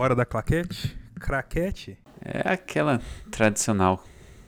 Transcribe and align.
Hora 0.00 0.14
da 0.14 0.24
claquete? 0.24 0.96
Craquete? 1.18 1.98
É 2.24 2.52
aquela 2.52 3.00
tradicional 3.32 4.00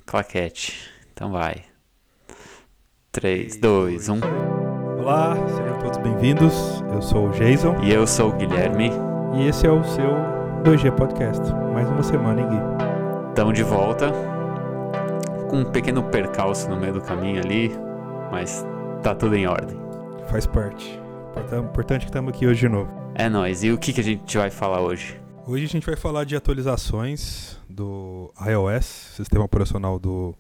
claquete. 0.07 0.89
Então 1.13 1.33
vai. 1.33 1.65
3, 3.11 3.57
2, 3.57 4.09
1. 4.09 4.21
Olá, 5.01 5.35
sejam 5.49 5.79
todos 5.81 5.99
bem-vindos. 5.99 6.55
Eu 6.93 7.03
sou 7.03 7.29
o 7.29 7.33
Jason 7.33 7.81
E 7.83 7.93
eu 7.93 8.07
sou 8.07 8.31
o 8.31 8.37
Guilherme. 8.37 8.91
e 9.35 9.49
esse 9.49 9.67
é 9.67 9.71
o 9.71 9.83
seu 9.83 10.11
2G 10.63 10.93
Podcast. 10.95 11.43
Mais 11.75 11.89
uma 11.89 12.03
semana, 12.05 12.41
hein, 12.43 12.49
Gui? 12.49 13.29
Estamos 13.31 13.55
de 13.55 13.65
volta. 13.65 14.13
Com 15.49 15.63
um 15.63 15.65
pequeno 15.73 16.05
percalço 16.05 16.69
no 16.71 16.77
meio 16.77 16.93
do 16.93 17.01
caminho 17.01 17.41
ali. 17.43 17.73
Mas 18.31 18.65
tá 19.03 19.17
tudo 19.17 19.35
em 19.35 19.49
ordem. 19.49 19.77
Faz 20.29 20.47
parte. 20.47 21.01
Importan- 21.31 21.59
Importante 21.65 22.01
que 22.03 22.11
estamos 22.11 22.33
aqui 22.33 22.47
hoje 22.47 22.61
de 22.61 22.69
novo. 22.69 22.89
É 23.17 23.29
nóis. 23.29 23.65
E 23.65 23.73
o 23.73 23.79
que, 23.79 23.93
que 23.93 24.01
a 24.01 24.05
gente 24.05 24.39
vai 24.39 24.51
falar 24.51 24.81
hoje? 24.81 25.20
Hoje 25.47 25.65
a 25.65 25.69
gente 25.69 25.87
vai 25.87 25.97
falar 25.97 26.25
de 26.25 26.37
atualizações 26.37 27.57
do 27.69 28.33
iOS, 28.47 28.85
sistema 29.17 29.45
operacional 29.45 29.99
do, 29.99 30.35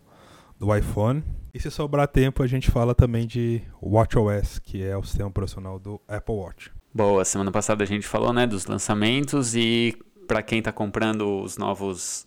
do 0.58 0.74
iPhone. 0.76 1.24
E 1.52 1.58
se 1.58 1.70
sobrar 1.70 2.06
tempo, 2.06 2.42
a 2.42 2.46
gente 2.46 2.70
fala 2.70 2.94
também 2.94 3.26
de 3.26 3.62
WatchOS, 3.82 4.60
que 4.60 4.82
é 4.84 4.96
o 4.96 5.02
sistema 5.02 5.28
operacional 5.28 5.78
do 5.78 6.00
Apple 6.06 6.34
Watch. 6.34 6.70
Boa, 6.94 7.24
semana 7.24 7.50
passada 7.50 7.82
a 7.82 7.86
gente 7.86 8.06
falou, 8.06 8.32
né, 8.32 8.46
dos 8.46 8.66
lançamentos 8.66 9.56
e 9.56 9.96
para 10.28 10.42
quem 10.42 10.62
tá 10.62 10.70
comprando 10.70 11.42
os 11.42 11.56
novos 11.56 12.26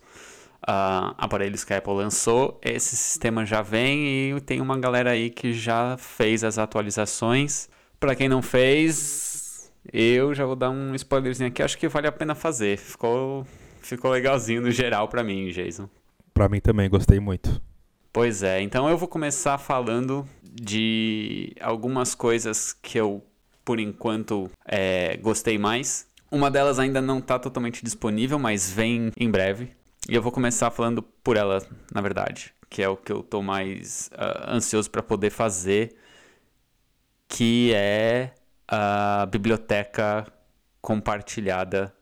ah, 0.68 1.14
aparelhos 1.18 1.64
que 1.64 1.74
a 1.74 1.78
Apple 1.78 1.94
lançou, 1.94 2.60
esse 2.62 2.98
sistema 2.98 3.46
já 3.46 3.62
vem 3.62 4.36
e 4.36 4.42
tem 4.42 4.60
uma 4.60 4.78
galera 4.78 5.12
aí 5.12 5.30
que 5.30 5.54
já 5.54 5.96
fez 5.98 6.44
as 6.44 6.58
atualizações. 6.58 7.70
Para 8.00 8.16
quem 8.16 8.28
não 8.28 8.42
fez, 8.42 9.33
eu 9.92 10.34
já 10.34 10.46
vou 10.46 10.56
dar 10.56 10.70
um 10.70 10.96
spoilerzinho 10.96 11.50
aqui, 11.50 11.62
acho 11.62 11.78
que 11.78 11.88
vale 11.88 12.08
a 12.08 12.12
pena 12.12 12.36
fazer. 12.36 12.78
Ficou 12.78 13.46
ficou 13.82 14.12
legalzinho 14.12 14.62
no 14.62 14.72
geral 14.72 15.08
para 15.08 15.24
mim, 15.24 15.50
Jason. 15.50 15.90
Pra 16.34 16.48
mim 16.48 16.60
também, 16.60 16.90
gostei 16.90 17.20
muito. 17.20 17.62
Pois 18.12 18.44
é, 18.44 18.62
então 18.62 18.88
eu 18.90 18.98
vou 18.98 19.08
começar 19.08 19.58
falando 19.58 20.28
de 20.44 21.56
algumas 21.60 22.14
coisas 22.14 22.72
que 22.72 22.98
eu, 22.98 23.24
por 23.66 23.80
enquanto, 23.80 24.50
é, 24.66 25.18
gostei 25.18 25.58
mais. 25.58 26.08
Uma 26.32 26.50
delas 26.50 26.80
ainda 26.80 27.02
não 27.02 27.20
está 27.20 27.38
totalmente 27.40 27.84
disponível, 27.84 28.38
mas 28.40 28.72
vem 28.72 29.12
em 29.18 29.30
breve. 29.30 29.72
E 30.08 30.16
eu 30.16 30.22
vou 30.22 30.32
começar 30.32 30.70
falando 30.70 31.02
por 31.02 31.38
ela, 31.38 31.66
na 31.94 32.02
verdade, 32.02 32.54
que 32.70 32.82
é 32.82 32.90
o 32.90 32.98
que 32.98 33.12
eu 33.12 33.24
tô 33.24 33.42
mais 33.42 34.10
ah, 34.14 34.56
ansioso 34.56 34.90
para 34.92 35.02
poder 35.02 35.30
fazer, 35.30 35.96
que 37.28 37.72
é 37.74 38.32
a 38.68 39.28
biblioteca 39.30 40.26
compartilhada 40.82 41.94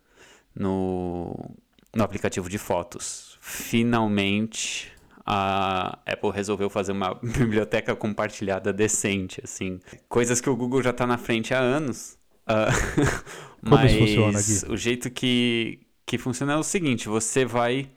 no, 0.55 1.55
no 1.93 2.03
aplicativo 2.03 2.49
de 2.49 2.57
fotos. 2.57 3.37
Finalmente 3.41 4.91
a 5.25 5.99
Apple 6.05 6.31
resolveu 6.31 6.69
fazer 6.69 6.91
uma 6.91 7.13
biblioteca 7.21 7.95
compartilhada 7.95 8.73
decente, 8.73 9.41
assim. 9.43 9.79
Coisas 10.09 10.41
que 10.41 10.49
o 10.49 10.55
Google 10.55 10.81
já 10.81 10.91
tá 10.93 11.05
na 11.05 11.17
frente 11.17 11.53
há 11.53 11.59
anos. 11.59 12.17
Como 13.63 13.75
mas 13.75 13.91
isso 13.91 13.99
funciona 13.99 14.39
aqui? 14.39 14.73
o 14.73 14.77
jeito 14.77 15.09
que, 15.09 15.79
que 16.05 16.17
funciona 16.17 16.53
é 16.53 16.57
o 16.57 16.63
seguinte, 16.63 17.07
você 17.07 17.45
vai 17.45 17.89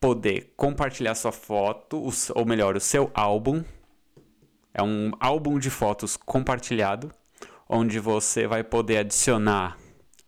poder 0.00 0.52
compartilhar 0.56 1.14
sua 1.14 1.32
foto, 1.32 2.10
ou 2.34 2.44
melhor, 2.44 2.76
o 2.76 2.80
seu 2.80 3.10
álbum. 3.14 3.62
É 4.74 4.82
um 4.82 5.12
álbum 5.20 5.58
de 5.58 5.70
fotos 5.70 6.16
compartilhado, 6.16 7.12
onde 7.72 7.98
você 7.98 8.46
vai 8.46 8.62
poder 8.62 8.98
adicionar 8.98 9.78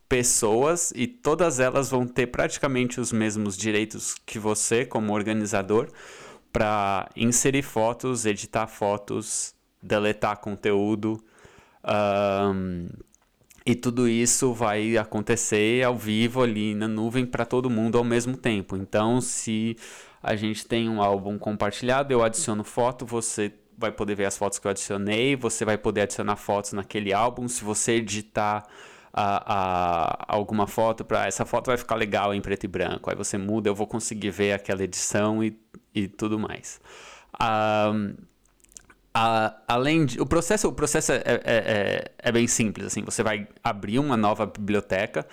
pessoas 0.08 0.92
e 0.96 1.06
todas 1.06 1.60
elas 1.60 1.90
vão 1.90 2.06
ter 2.06 2.28
praticamente 2.28 2.98
os 2.98 3.12
mesmos 3.12 3.54
direitos 3.54 4.14
que 4.24 4.38
você, 4.38 4.86
como 4.86 5.12
organizador, 5.12 5.90
para 6.50 7.10
inserir 7.14 7.62
fotos, 7.62 8.24
editar 8.24 8.66
fotos, 8.66 9.54
deletar 9.82 10.38
conteúdo. 10.38 11.22
ahn, 11.82 12.88
e 13.66 13.74
tudo 13.74 14.08
isso 14.08 14.52
vai 14.54 14.96
acontecer 14.96 15.82
ao 15.84 15.96
vivo 15.96 16.42
ali 16.42 16.74
na 16.74 16.88
nuvem 16.88 17.26
para 17.26 17.44
todo 17.44 17.68
mundo 17.70 17.98
ao 17.98 18.04
mesmo 18.04 18.36
tempo. 18.36 18.76
Então, 18.76 19.20
se 19.20 19.76
a 20.22 20.34
gente 20.34 20.66
tem 20.66 20.88
um 20.88 21.02
álbum 21.02 21.38
compartilhado, 21.38 22.12
eu 22.12 22.22
adiciono 22.22 22.64
foto, 22.64 23.04
você 23.04 23.52
vai 23.78 23.92
poder 23.92 24.14
ver 24.14 24.26
as 24.26 24.36
fotos 24.36 24.58
que 24.58 24.66
eu 24.66 24.70
adicionei, 24.70 25.36
você 25.36 25.64
vai 25.64 25.76
poder 25.78 26.02
adicionar 26.02 26.36
fotos 26.36 26.72
naquele 26.72 27.12
álbum. 27.12 27.48
Se 27.48 27.64
você 27.64 27.92
editar 27.92 28.64
a, 29.12 29.54
a- 29.54 30.24
alguma 30.28 30.66
foto 30.66 31.04
para 31.04 31.26
essa 31.26 31.44
foto 31.44 31.66
vai 31.68 31.76
ficar 31.76 31.94
legal 31.96 32.34
em 32.34 32.40
preto 32.40 32.64
e 32.64 32.68
branco, 32.68 33.10
aí 33.10 33.16
você 33.16 33.38
muda, 33.38 33.68
eu 33.68 33.74
vou 33.74 33.86
conseguir 33.86 34.30
ver 34.30 34.52
aquela 34.52 34.82
edição 34.82 35.42
e, 35.42 35.58
e 35.94 36.08
tudo 36.08 36.38
mais. 36.38 36.80
A- 39.16 39.54
além 39.68 40.06
de, 40.06 40.20
o 40.20 40.26
processo, 40.26 40.66
o 40.68 40.72
processo 40.72 41.12
é, 41.12 41.16
é- 41.24 41.40
é- 41.44 42.10
é 42.18 42.32
bem 42.32 42.48
simples, 42.48 42.86
assim, 42.86 43.02
você 43.04 43.22
vai 43.22 43.46
abrir 43.62 44.00
uma 44.00 44.16
nova 44.16 44.44
biblioteca 44.44 45.24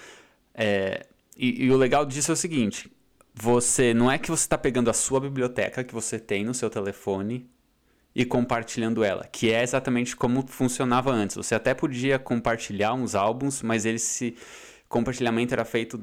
é, 0.53 1.07
e, 1.35 1.65
e 1.65 1.71
o 1.71 1.77
legal 1.77 2.05
disso 2.05 2.31
é 2.31 2.33
o 2.33 2.37
seguinte, 2.37 2.91
você 3.33 3.91
não 3.93 4.11
é 4.11 4.19
que 4.19 4.29
você 4.29 4.43
está 4.43 4.57
pegando 4.57 4.89
a 4.89 4.93
sua 4.93 5.19
biblioteca 5.19 5.83
que 5.83 5.93
você 5.95 6.19
tem 6.19 6.43
no 6.45 6.53
seu 6.53 6.69
telefone 6.69 7.49
e 8.13 8.25
compartilhando 8.25 9.03
ela, 9.03 9.25
que 9.25 9.51
é 9.51 9.63
exatamente 9.63 10.15
como 10.15 10.45
funcionava 10.47 11.11
antes. 11.11 11.35
Você 11.35 11.55
até 11.55 11.73
podia 11.73 12.19
compartilhar 12.19 12.93
uns 12.93 13.15
álbuns, 13.15 13.61
mas 13.61 13.85
esse 13.85 14.35
compartilhamento 14.89 15.53
era 15.53 15.63
feito 15.63 15.99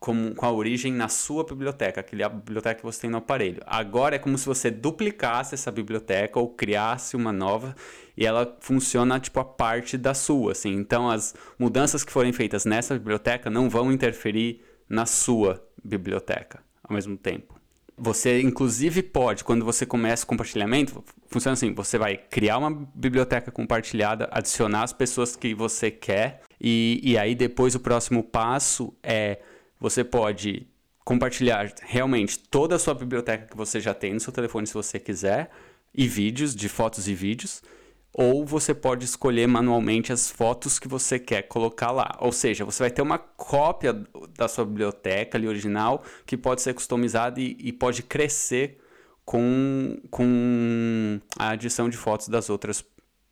com, 0.00 0.34
com 0.34 0.46
a 0.46 0.50
origem 0.50 0.92
na 0.92 1.08
sua 1.08 1.44
biblioteca, 1.44 2.00
aquele 2.00 2.26
biblioteca 2.28 2.76
que 2.76 2.82
você 2.82 3.02
tem 3.02 3.10
no 3.10 3.18
aparelho. 3.18 3.62
Agora 3.66 4.16
é 4.16 4.18
como 4.18 4.38
se 4.38 4.46
você 4.46 4.70
duplicasse 4.70 5.54
essa 5.54 5.70
biblioteca 5.70 6.40
ou 6.40 6.48
criasse 6.48 7.14
uma 7.14 7.32
nova 7.32 7.76
e 8.16 8.24
ela 8.24 8.56
funciona 8.60 9.20
tipo 9.20 9.38
a 9.38 9.44
parte 9.44 9.98
da 9.98 10.14
sua, 10.14 10.52
assim. 10.52 10.72
Então 10.72 11.10
as 11.10 11.34
mudanças 11.58 12.02
que 12.02 12.10
forem 12.10 12.32
feitas 12.32 12.64
nessa 12.64 12.94
biblioteca 12.94 13.50
não 13.50 13.68
vão 13.68 13.92
interferir 13.92 14.62
na 14.88 15.04
sua 15.04 15.62
biblioteca 15.84 16.64
ao 16.82 16.94
mesmo 16.94 17.16
tempo. 17.16 17.59
Você, 18.02 18.40
inclusive, 18.40 19.02
pode, 19.02 19.44
quando 19.44 19.62
você 19.62 19.84
começa 19.84 20.24
o 20.24 20.26
compartilhamento, 20.26 21.04
funciona 21.28 21.52
assim: 21.52 21.74
você 21.74 21.98
vai 21.98 22.16
criar 22.16 22.56
uma 22.56 22.70
biblioteca 22.94 23.50
compartilhada, 23.50 24.26
adicionar 24.32 24.84
as 24.84 24.92
pessoas 24.92 25.36
que 25.36 25.54
você 25.54 25.90
quer, 25.90 26.40
e, 26.58 26.98
e 27.02 27.18
aí 27.18 27.34
depois 27.34 27.74
o 27.74 27.80
próximo 27.80 28.22
passo 28.22 28.94
é 29.02 29.40
você 29.78 30.02
pode 30.02 30.66
compartilhar 31.04 31.70
realmente 31.82 32.38
toda 32.38 32.76
a 32.76 32.78
sua 32.78 32.94
biblioteca 32.94 33.46
que 33.46 33.56
você 33.56 33.78
já 33.80 33.92
tem 33.92 34.14
no 34.14 34.20
seu 34.20 34.32
telefone, 34.32 34.66
se 34.66 34.72
você 34.72 34.98
quiser, 34.98 35.50
e 35.94 36.08
vídeos, 36.08 36.54
de 36.54 36.70
fotos 36.70 37.06
e 37.06 37.14
vídeos. 37.14 37.62
Ou 38.12 38.44
você 38.44 38.74
pode 38.74 39.04
escolher 39.04 39.46
manualmente 39.46 40.12
as 40.12 40.30
fotos 40.30 40.78
que 40.78 40.88
você 40.88 41.18
quer 41.18 41.42
colocar 41.42 41.92
lá. 41.92 42.16
Ou 42.18 42.32
seja, 42.32 42.64
você 42.64 42.82
vai 42.82 42.90
ter 42.90 43.02
uma 43.02 43.18
cópia 43.18 43.92
da 44.36 44.48
sua 44.48 44.64
biblioteca 44.64 45.38
ali 45.38 45.46
original 45.46 46.02
que 46.26 46.36
pode 46.36 46.60
ser 46.60 46.74
customizada 46.74 47.40
e, 47.40 47.56
e 47.60 47.72
pode 47.72 48.02
crescer 48.02 48.78
com, 49.24 49.96
com 50.10 51.20
a 51.38 51.50
adição 51.50 51.88
de 51.88 51.96
fotos 51.96 52.28
das 52.28 52.50
outras 52.50 52.84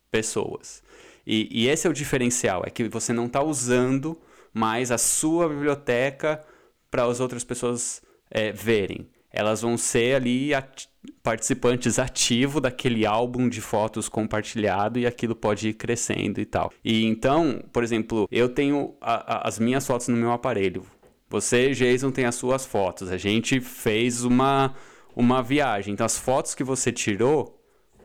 pessoas. 0.09 0.81
E, 1.27 1.47
e 1.51 1.67
esse 1.67 1.85
é 1.85 1.89
o 1.89 1.93
diferencial, 1.93 2.63
é 2.65 2.69
que 2.69 2.87
você 2.87 3.11
não 3.11 3.25
está 3.25 3.43
usando 3.43 4.17
mais 4.53 4.91
a 4.91 4.97
sua 4.97 5.47
biblioteca 5.49 6.43
para 6.89 7.03
as 7.03 7.19
outras 7.19 7.43
pessoas 7.43 8.01
é, 8.31 8.51
verem. 8.51 9.07
Elas 9.31 9.61
vão 9.61 9.77
ser 9.77 10.15
ali 10.15 10.53
ati- 10.53 10.89
participantes 11.21 11.99
ativos 11.99 12.61
daquele 12.61 13.05
álbum 13.05 13.47
de 13.47 13.61
fotos 13.61 14.09
compartilhado 14.09 14.97
e 14.99 15.05
aquilo 15.05 15.35
pode 15.35 15.69
ir 15.69 15.73
crescendo 15.73 16.41
e 16.41 16.45
tal. 16.45 16.71
E 16.83 17.05
então, 17.05 17.63
por 17.71 17.83
exemplo, 17.83 18.27
eu 18.31 18.49
tenho 18.49 18.95
a- 18.99 19.35
a- 19.35 19.47
as 19.47 19.59
minhas 19.59 19.85
fotos 19.85 20.07
no 20.07 20.17
meu 20.17 20.31
aparelho. 20.31 20.83
Você, 21.29 21.71
Jason, 21.73 22.09
tem 22.11 22.25
as 22.25 22.35
suas 22.35 22.65
fotos. 22.65 23.11
A 23.11 23.17
gente 23.17 23.61
fez 23.61 24.23
uma, 24.23 24.73
uma 25.15 25.43
viagem. 25.43 25.93
Então, 25.93 26.05
as 26.05 26.17
fotos 26.17 26.55
que 26.55 26.63
você 26.63 26.91
tirou 26.91 27.55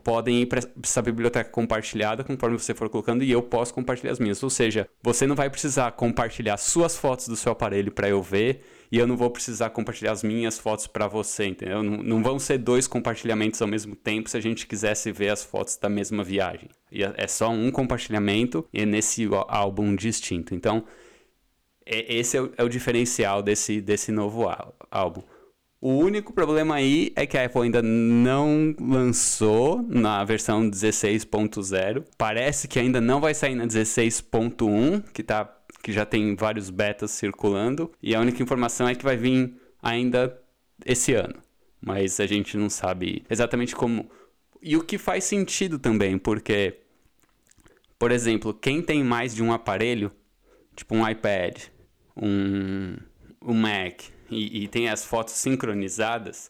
podem 0.03 0.43
ir 0.43 0.45
para 0.45 0.61
essa 0.83 1.01
biblioteca 1.01 1.49
compartilhada 1.49 2.23
conforme 2.23 2.59
você 2.59 2.75
for 2.75 2.87
colocando 2.87 3.23
e 3.23 3.31
eu 3.31 3.41
posso 3.41 3.73
compartilhar 3.73 4.11
as 4.11 4.19
minhas. 4.19 4.43
Ou 4.43 4.51
seja, 4.51 4.87
você 5.01 5.25
não 5.25 5.35
vai 5.35 5.49
precisar 5.49 5.91
compartilhar 5.93 6.57
suas 6.57 6.95
fotos 6.95 7.27
do 7.27 7.35
seu 7.35 7.51
aparelho 7.51 7.91
para 7.91 8.07
eu 8.07 8.21
ver 8.21 8.63
e 8.91 8.97
eu 8.97 9.07
não 9.07 9.17
vou 9.17 9.29
precisar 9.29 9.69
compartilhar 9.69 10.11
as 10.11 10.23
minhas 10.23 10.59
fotos 10.59 10.87
para 10.87 11.07
você, 11.07 11.45
entendeu? 11.45 11.83
Não, 11.83 11.97
não 11.97 12.23
vão 12.23 12.39
ser 12.39 12.57
dois 12.57 12.87
compartilhamentos 12.87 13.61
ao 13.61 13.67
mesmo 13.67 13.95
tempo 13.95 14.29
se 14.29 14.37
a 14.37 14.41
gente 14.41 14.67
quisesse 14.67 15.11
ver 15.11 15.29
as 15.29 15.43
fotos 15.43 15.77
da 15.77 15.89
mesma 15.89 16.23
viagem. 16.23 16.69
E 16.91 17.03
é 17.03 17.13
é 17.17 17.27
só 17.27 17.49
um 17.49 17.71
compartilhamento 17.71 18.67
e 18.73 18.81
é 18.81 18.85
nesse 18.85 19.27
álbum 19.47 19.95
distinto. 19.95 20.53
Então, 20.53 20.83
é- 21.85 22.15
esse 22.15 22.37
é 22.37 22.41
o, 22.41 22.51
é 22.57 22.63
o 22.63 22.69
diferencial 22.69 23.41
desse, 23.41 23.81
desse 23.81 24.11
novo 24.11 24.45
álbum. 24.91 25.21
O 25.79 25.91
único 25.91 26.33
problema 26.33 26.75
aí 26.75 27.11
é 27.15 27.27
que 27.27 27.37
a 27.37 27.45
Apple 27.45 27.61
ainda 27.61 27.81
não 27.81 28.75
lançou 28.79 29.83
na 29.83 30.23
versão 30.23 30.67
16.0. 30.67 32.03
Parece 32.17 32.67
que 32.67 32.79
ainda 32.79 32.99
não 32.99 33.21
vai 33.21 33.35
sair 33.35 33.53
na 33.53 33.67
16.1, 33.67 35.03
que 35.13 35.21
tá 35.21 35.45
que 35.85 35.91
já 35.91 36.03
tem 36.03 36.35
vários 36.35 36.71
betas 36.71 37.11
circulando 37.11 37.91
e 38.01 38.15
a 38.15 38.19
única 38.19 38.41
informação 38.41 38.89
é 38.89 38.95
que 38.95 39.03
vai 39.03 39.15
vir 39.15 39.53
ainda 39.83 40.35
esse 40.83 41.13
ano. 41.13 41.35
Mas 41.79 42.19
a 42.19 42.25
gente 42.25 42.57
não 42.57 42.71
sabe 42.71 43.23
exatamente 43.29 43.75
como. 43.75 44.09
E 44.59 44.75
o 44.75 44.83
que 44.83 44.97
faz 44.97 45.25
sentido 45.25 45.77
também, 45.77 46.17
porque, 46.17 46.79
por 47.99 48.11
exemplo, 48.11 48.51
quem 48.51 48.81
tem 48.81 49.03
mais 49.03 49.35
de 49.35 49.43
um 49.43 49.53
aparelho, 49.53 50.11
tipo 50.75 50.95
um 50.95 51.07
iPad, 51.07 51.65
um, 52.17 52.97
um 53.39 53.53
Mac, 53.53 54.05
e, 54.31 54.63
e 54.63 54.67
tem 54.67 54.89
as 54.89 55.05
fotos 55.05 55.35
sincronizadas, 55.35 56.49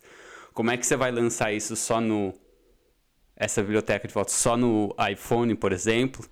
como 0.53 0.71
é 0.71 0.77
que 0.77 0.87
você 0.87 0.95
vai 0.95 1.11
lançar 1.11 1.51
isso 1.51 1.75
só 1.75 1.99
no. 1.99 2.33
Essa 3.35 3.61
biblioteca 3.61 4.07
de 4.07 4.13
fotos 4.13 4.33
só 4.33 4.55
no 4.55 4.95
iPhone, 5.11 5.55
por 5.55 5.73
exemplo, 5.73 6.25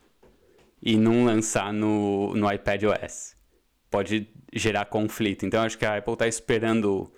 e 0.83 0.97
não 0.97 1.23
lançar 1.23 1.71
no, 1.71 2.35
no 2.35 2.51
iPad 2.51 2.83
OS? 2.83 3.35
Pode 3.89 4.27
gerar 4.51 4.85
conflito. 4.85 5.45
Então, 5.45 5.63
acho 5.63 5.77
que 5.77 5.85
a 5.85 5.97
Apple 5.97 6.13
está 6.13 6.27
esperando 6.27 7.11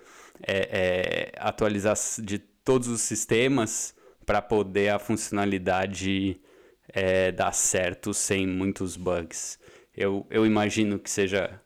é, 0.46 0.58
é, 0.70 1.32
atualizar 1.38 1.96
de 2.22 2.38
todos 2.38 2.88
os 2.88 3.00
sistemas 3.00 3.94
para 4.24 4.40
poder 4.40 4.90
a 4.90 4.98
funcionalidade 4.98 6.40
é, 6.88 7.32
dar 7.32 7.52
certo 7.52 8.14
sem 8.14 8.46
muitos 8.46 8.96
bugs. 8.96 9.58
Eu, 9.94 10.26
eu 10.30 10.46
imagino 10.46 10.98
que 10.98 11.10
seja 11.10 11.60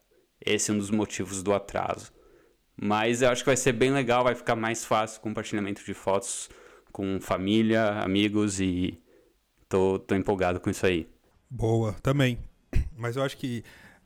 esse 0.44 0.72
um 0.72 0.78
dos 0.78 0.90
motivos 0.90 1.42
do 1.42 1.52
atraso. 1.52 2.12
Mas 2.80 3.20
eu 3.20 3.28
acho 3.28 3.42
que 3.42 3.50
vai 3.50 3.56
ser 3.56 3.72
bem 3.72 3.92
legal, 3.92 4.24
vai 4.24 4.34
ficar 4.34 4.56
mais 4.56 4.84
fácil 4.84 5.18
o 5.18 5.22
compartilhamento 5.22 5.84
de 5.84 5.92
fotos 5.92 6.48
com 6.92 7.20
família, 7.20 7.90
amigos 8.02 8.58
e 8.60 8.98
tô, 9.68 9.98
tô 9.98 10.14
empolgado 10.14 10.60
com 10.60 10.70
isso 10.70 10.86
aí. 10.86 11.06
Boa, 11.50 11.94
também. 12.02 12.38
Mas 12.96 13.16
eu 13.16 13.22
acho 13.24 13.36
que, 13.36 13.64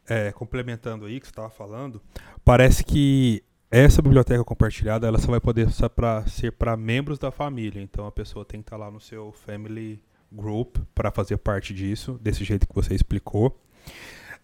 é, 0.09 0.33
complementando 0.33 1.05
aí 1.05 1.21
que 1.21 1.27
você 1.27 1.31
estava 1.31 1.51
falando, 1.51 2.01
parece 2.43 2.83
que 2.83 3.45
essa 3.71 4.01
biblioteca 4.01 4.43
compartilhada 4.45 5.07
ela 5.07 5.19
só 5.19 5.31
vai 5.31 5.41
poder 5.41 5.71
ser 5.71 5.89
para 5.91 6.27
ser 6.27 6.53
para 6.53 6.77
membros 6.77 7.19
da 7.19 7.31
família. 7.31 7.83
Então 7.83 8.07
a 8.07 8.13
pessoa 8.13 8.45
tem 8.45 8.61
que 8.61 8.67
estar 8.67 8.79
tá 8.79 8.85
lá 8.85 8.91
no 8.91 9.01
seu 9.01 9.33
family 9.33 10.03
group 10.33 10.79
para 10.95 11.11
fazer 11.11 11.37
parte 11.37 11.75
disso, 11.75 12.19
desse 12.23 12.45
jeito 12.45 12.67
que 12.67 12.75
você 12.75 12.95
explicou. 12.95 13.61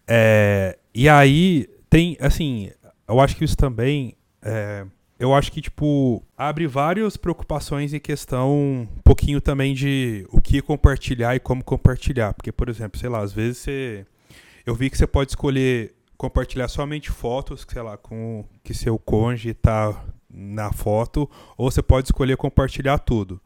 É, 0.06 0.78
e 0.94 1.08
aí 1.08 1.68
tem, 1.88 2.16
assim, 2.20 2.70
eu 3.08 3.20
acho 3.20 3.36
que 3.36 3.44
isso 3.44 3.56
também 3.56 4.14
é, 4.42 4.84
eu 5.20 5.34
acho 5.34 5.52
que, 5.52 5.60
tipo, 5.60 6.24
abre 6.34 6.66
várias 6.66 7.18
preocupações 7.18 7.92
em 7.92 8.00
questão 8.00 8.50
um 8.54 9.02
pouquinho 9.04 9.38
também 9.38 9.74
de 9.74 10.26
o 10.30 10.40
que 10.40 10.62
compartilhar 10.62 11.36
e 11.36 11.38
como 11.38 11.62
compartilhar. 11.62 12.32
Porque, 12.32 12.50
por 12.50 12.70
exemplo, 12.70 12.98
sei 12.98 13.10
lá, 13.10 13.20
às 13.20 13.30
vezes 13.30 13.58
você. 13.58 14.06
Eu 14.64 14.74
vi 14.74 14.88
que 14.88 14.96
você 14.96 15.06
pode 15.06 15.32
escolher 15.32 15.94
compartilhar 16.16 16.68
somente 16.68 17.10
fotos, 17.10 17.66
sei 17.68 17.82
lá, 17.82 17.98
com 17.98 18.46
que 18.64 18.72
seu 18.72 18.98
cônjuge 18.98 19.52
tá 19.52 20.02
na 20.32 20.72
foto, 20.72 21.28
ou 21.54 21.70
você 21.70 21.82
pode 21.82 22.06
escolher 22.06 22.38
compartilhar 22.38 22.98
tudo. 22.98 23.38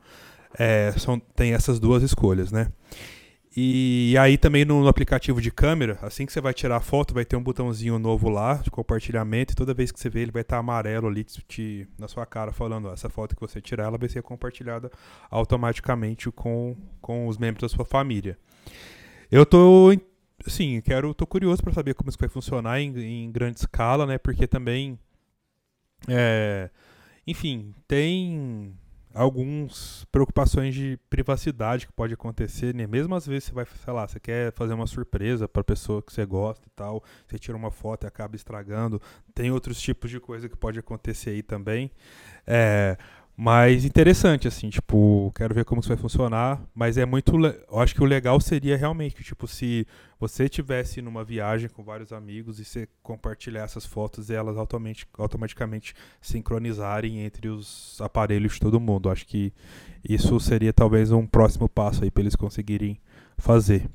É, 0.56 0.92
são, 0.96 1.18
tem 1.18 1.54
essas 1.54 1.80
duas 1.80 2.04
escolhas, 2.04 2.52
né? 2.52 2.70
E 3.56 4.16
aí 4.18 4.36
também 4.36 4.64
no, 4.64 4.88
aplicativo 4.88 5.40
de 5.40 5.50
câmera, 5.50 5.96
assim 6.02 6.26
que 6.26 6.32
você 6.32 6.40
vai 6.40 6.52
tirar 6.52 6.76
a 6.76 6.80
foto, 6.80 7.14
vai 7.14 7.24
ter 7.24 7.36
um 7.36 7.42
botãozinho 7.42 7.98
novo 8.00 8.28
lá 8.28 8.54
de 8.54 8.68
compartilhamento 8.68 9.52
e 9.52 9.56
toda 9.56 9.72
vez 9.72 9.92
que 9.92 10.00
você 10.00 10.10
vê 10.10 10.22
ele 10.22 10.32
vai 10.32 10.42
estar 10.42 10.56
tá 10.56 10.60
amarelo 10.60 11.06
ali 11.06 11.22
te, 11.22 11.86
na 11.96 12.08
sua 12.08 12.26
cara 12.26 12.50
falando, 12.50 12.88
ó, 12.88 12.92
essa 12.92 13.08
foto 13.08 13.36
que 13.36 13.40
você 13.40 13.60
tirar, 13.60 13.84
ela 13.84 13.98
vai 13.98 14.08
ser 14.08 14.22
compartilhada 14.22 14.90
automaticamente 15.30 16.32
com, 16.32 16.76
com 17.00 17.28
os 17.28 17.38
membros 17.38 17.70
da 17.70 17.76
sua 17.76 17.84
família. 17.84 18.36
Eu 19.30 19.46
tô 19.46 19.96
assim, 20.44 20.80
quero 20.80 21.14
tô 21.14 21.24
curioso 21.24 21.62
para 21.62 21.72
saber 21.72 21.94
como 21.94 22.10
isso 22.10 22.18
vai 22.18 22.28
funcionar 22.28 22.80
em, 22.80 22.98
em 22.98 23.30
grande 23.30 23.60
escala, 23.60 24.04
né? 24.04 24.18
Porque 24.18 24.48
também 24.48 24.98
é, 26.08 26.70
enfim, 27.26 27.74
tem 27.86 28.76
algumas 29.14 30.04
preocupações 30.10 30.74
de 30.74 30.98
privacidade 31.08 31.86
que 31.86 31.92
pode 31.92 32.12
acontecer, 32.12 32.74
né? 32.74 32.86
Mesmo 32.86 33.14
às 33.14 33.26
vezes 33.26 33.44
você 33.44 33.52
vai, 33.52 33.64
sei 33.64 33.92
lá, 33.92 34.08
você 34.08 34.18
quer 34.18 34.52
fazer 34.52 34.74
uma 34.74 34.86
surpresa 34.86 35.48
para 35.48 35.62
pessoa 35.62 36.02
que 36.02 36.12
você 36.12 36.26
gosta 36.26 36.66
e 36.66 36.70
tal, 36.70 37.02
você 37.26 37.38
tira 37.38 37.56
uma 37.56 37.70
foto 37.70 38.04
e 38.04 38.08
acaba 38.08 38.34
estragando. 38.34 39.00
Tem 39.32 39.50
outros 39.52 39.80
tipos 39.80 40.10
de 40.10 40.18
coisa 40.18 40.48
que 40.48 40.56
pode 40.56 40.78
acontecer 40.78 41.30
aí 41.30 41.42
também. 41.42 41.90
É, 42.46 42.98
mas 43.36 43.84
interessante, 43.84 44.46
assim, 44.46 44.70
tipo, 44.70 45.32
quero 45.34 45.52
ver 45.54 45.64
como 45.64 45.80
isso 45.80 45.88
vai 45.88 45.96
funcionar. 45.96 46.62
Mas 46.72 46.96
é 46.96 47.04
muito. 47.04 47.34
Eu 47.44 47.80
acho 47.80 47.94
que 47.94 48.02
o 48.02 48.06
legal 48.06 48.40
seria 48.40 48.76
realmente 48.76 49.16
que, 49.16 49.24
tipo, 49.24 49.48
se 49.48 49.86
você 50.20 50.48
tivesse 50.48 51.02
numa 51.02 51.24
viagem 51.24 51.68
com 51.68 51.82
vários 51.82 52.12
amigos 52.12 52.60
e 52.60 52.64
você 52.64 52.88
compartilhar 53.02 53.62
essas 53.62 53.84
fotos 53.84 54.30
e 54.30 54.34
elas 54.34 54.56
automatic, 54.56 55.08
automaticamente 55.18 55.94
sincronizarem 56.20 57.20
entre 57.20 57.48
os 57.48 58.00
aparelhos 58.00 58.54
de 58.54 58.60
todo 58.60 58.78
mundo. 58.78 59.10
Acho 59.10 59.26
que 59.26 59.52
isso 60.08 60.38
seria 60.38 60.72
talvez 60.72 61.10
um 61.10 61.26
próximo 61.26 61.68
passo 61.68 62.04
aí 62.04 62.10
para 62.12 62.22
eles 62.22 62.36
conseguirem 62.36 63.00
fazer. 63.36 63.90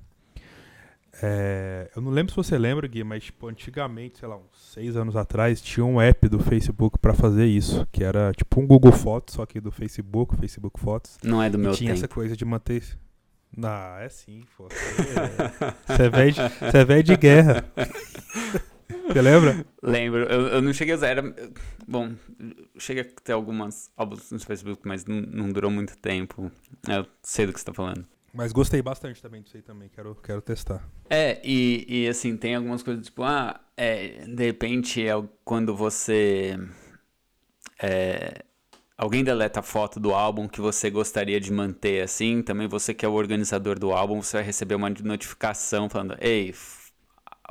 É, 1.21 1.92
eu 1.95 2.01
não 2.01 2.12
lembro 2.12 2.31
se 2.31 2.38
você 2.38 2.57
lembra, 2.57 2.88
Gui, 2.88 3.04
mas 3.04 3.24
tipo, 3.24 3.48
antigamente, 3.48 4.19
sei 4.19 4.27
lá, 4.27 4.38
uns 4.38 4.71
seis 4.74 4.95
anos 4.95 5.16
atrás, 5.16 5.62
tinha 5.62 5.86
um 5.86 6.00
app 6.00 6.27
do 6.30 6.39
Facebook 6.39 6.98
para 6.98 7.13
fazer 7.13 7.45
isso, 7.45 7.88
que 7.92 8.04
era 8.04 8.31
tipo 8.31 8.60
um 8.62 8.66
Google 8.68 8.92
Fotos, 8.92 9.36
só 9.36 9.45
que 9.45 9.60
do 9.60 9.71
Facebook, 9.71 10.38
Facebook 10.38 10.80
Fotos. 10.80 11.18
Não 11.24 11.42
é 11.44 11.50
do 11.50 11.57
meu 11.57 11.74
tinha 11.74 11.89
tempo. 11.89 12.00
essa 12.00 12.07
coisa 12.07 12.38
de 12.38 12.45
manter. 12.45 12.83
Não, 13.56 13.98
é 13.98 14.07
sim, 14.10 14.44
pô. 14.56 14.68
Você 15.88 16.04
é 16.04 16.10
velho 16.10 16.33
de, 16.33 16.94
é 16.94 17.04
de 17.04 17.18
guerra. 17.18 17.66
Você 19.07 19.21
lembra? 19.21 19.66
Lembro. 19.81 20.19
Eu, 20.24 20.48
eu 20.48 20.62
não 20.62 20.71
cheguei 20.71 20.94
a 20.94 20.98
usar. 20.98 21.07
Era, 21.07 21.36
bom, 21.88 22.13
cheguei 22.77 23.04
a 23.04 23.21
ter 23.24 23.33
algumas 23.33 23.92
álbuns 23.98 24.31
no 24.31 24.39
Facebook, 24.39 24.81
mas 24.86 25.06
não, 25.06 25.21
não 25.21 25.50
durou 25.50 25.71
muito 25.71 25.98
tempo. 25.98 26.51
Eu 26.88 27.06
sei 27.24 27.48
do 27.48 27.54
que 27.54 27.60
você 27.60 27.66
tá 27.66 27.74
falando. 27.74 28.06
Mas 28.34 28.52
gostei 28.52 28.81
bastante 28.81 29.22
também 29.22 29.42
disso 29.42 29.58
aí 29.58 29.64
também, 29.64 29.90
quero, 29.90 30.16
quero 30.16 30.42
testar. 30.42 30.88
É, 31.10 31.42
e, 31.44 31.86
e 31.88 32.08
assim, 32.08 32.38
tem 32.38 32.56
algumas 32.56 32.84
coisas 32.84 33.06
tipo, 33.06 33.24
ah, 33.24 33.60
é, 33.76 34.26
de 34.28 34.46
repente 34.46 35.06
é 35.06 35.14
quando 35.44 35.76
você. 35.76 36.58
É, 37.81 38.44
alguém 38.98 39.24
deleta 39.24 39.62
a 39.62 39.64
foto 39.64 40.00
do 40.00 40.14
álbum 40.14 40.48
que 40.48 40.60
você 40.60 40.90
gostaria 40.90 41.40
de 41.40 41.52
manter 41.52 42.04
assim, 42.04 42.42
também 42.42 42.68
você 42.68 42.94
que 42.94 43.06
é 43.06 43.08
o 43.08 43.14
organizador 43.14 43.80
do 43.80 43.92
álbum, 43.92 44.22
você 44.22 44.38
vai 44.38 44.46
receber 44.46 44.76
uma 44.76 44.90
notificação 44.90 45.90
falando, 45.90 46.18
ei, 46.20 46.54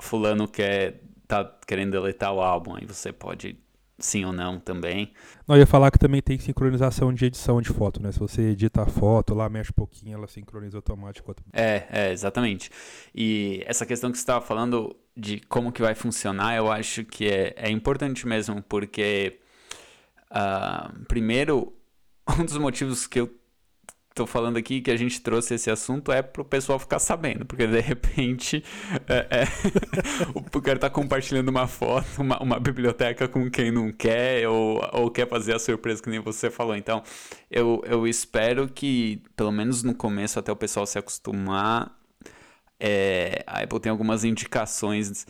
fulano 0.01 0.47
quer, 0.47 1.01
tá 1.27 1.45
querendo 1.67 1.93
deletar 1.93 2.33
o 2.33 2.41
álbum, 2.41 2.77
aí 2.77 2.87
você 2.87 3.13
pode 3.13 3.59
sim 3.99 4.25
ou 4.25 4.33
não 4.33 4.61
também. 4.61 5.13
Não, 5.47 5.57
eu 5.57 5.61
ia 5.61 5.67
falar 5.67 5.91
que 5.91 5.99
também 5.99 6.23
tem 6.23 6.39
sincronização 6.39 7.13
de 7.13 7.25
edição 7.25 7.61
de 7.61 7.71
foto, 7.71 8.01
né? 8.01 8.13
Se 8.13 8.19
você 8.19 8.43
edita 8.51 8.83
a 8.83 8.87
foto, 8.87 9.35
lá 9.35 9.49
mexe 9.49 9.71
um 9.71 9.75
pouquinho, 9.75 10.17
ela 10.17 10.29
sincroniza 10.29 10.79
automaticamente. 10.79 11.43
É, 11.53 11.87
é, 11.91 12.13
exatamente. 12.13 12.71
E 13.15 13.63
essa 13.67 13.85
questão 13.85 14.11
que 14.11 14.19
você 14.19 14.23
estava 14.23 14.45
falando 14.45 14.95
de 15.17 15.41
como 15.41 15.73
que 15.73 15.83
vai 15.83 15.95
funcionar, 15.95 16.57
eu 16.57 16.71
acho 16.71 17.05
que 17.05 17.27
é, 17.27 17.55
é 17.57 17.71
importante 17.71 18.27
mesmo, 18.27 18.63
porque 18.63 19.41
uh, 20.31 21.05
primeiro, 21.07 21.73
um 22.39 22.45
dos 22.45 22.57
motivos 22.57 23.07
que 23.07 23.21
eu 23.21 23.35
tô 24.19 24.27
falando 24.27 24.57
aqui 24.57 24.81
que 24.81 24.91
a 24.91 24.97
gente 24.97 25.21
trouxe 25.21 25.55
esse 25.55 25.71
assunto 25.71 26.11
é 26.11 26.23
pro 26.23 26.45
pessoal 26.45 26.77
ficar 26.77 26.99
sabendo, 26.99 27.47
porque 27.47 27.69
de 27.69 27.79
repente 27.79 28.65
é, 29.09 29.43
é, 29.43 29.45
o 30.35 30.61
cara 30.61 30.77
tá 30.77 30.91
compartilhando 30.91 31.51
uma 31.51 31.69
foto, 31.69 32.21
uma, 32.21 32.37
uma, 32.43 32.59
biblioteca 32.59 33.29
com 33.29 33.49
quem 33.49 33.71
não 33.71 33.93
quer, 33.93 34.49
ou, 34.49 34.85
ou 34.93 35.11
quer 35.11 35.29
fazer 35.29 35.55
a 35.55 35.59
surpresa 35.59 36.03
que 36.03 36.11
nem 36.11 36.19
você 36.19 36.51
falou. 36.51 36.75
Então, 36.75 37.01
eu, 37.49 37.81
eu 37.87 38.09
espero 38.09 38.69
que, 38.69 39.23
pelo 39.37 39.53
menos 39.53 39.85
no 39.85 39.95
começo, 39.95 40.37
até 40.39 40.51
o 40.51 40.57
pessoal 40.57 40.85
se 40.85 40.99
acostumar, 40.99 41.97
é, 42.81 43.45
a 43.47 43.63
Apple 43.63 43.79
tem 43.79 43.91
algumas 43.91 44.25
indicações. 44.25 45.27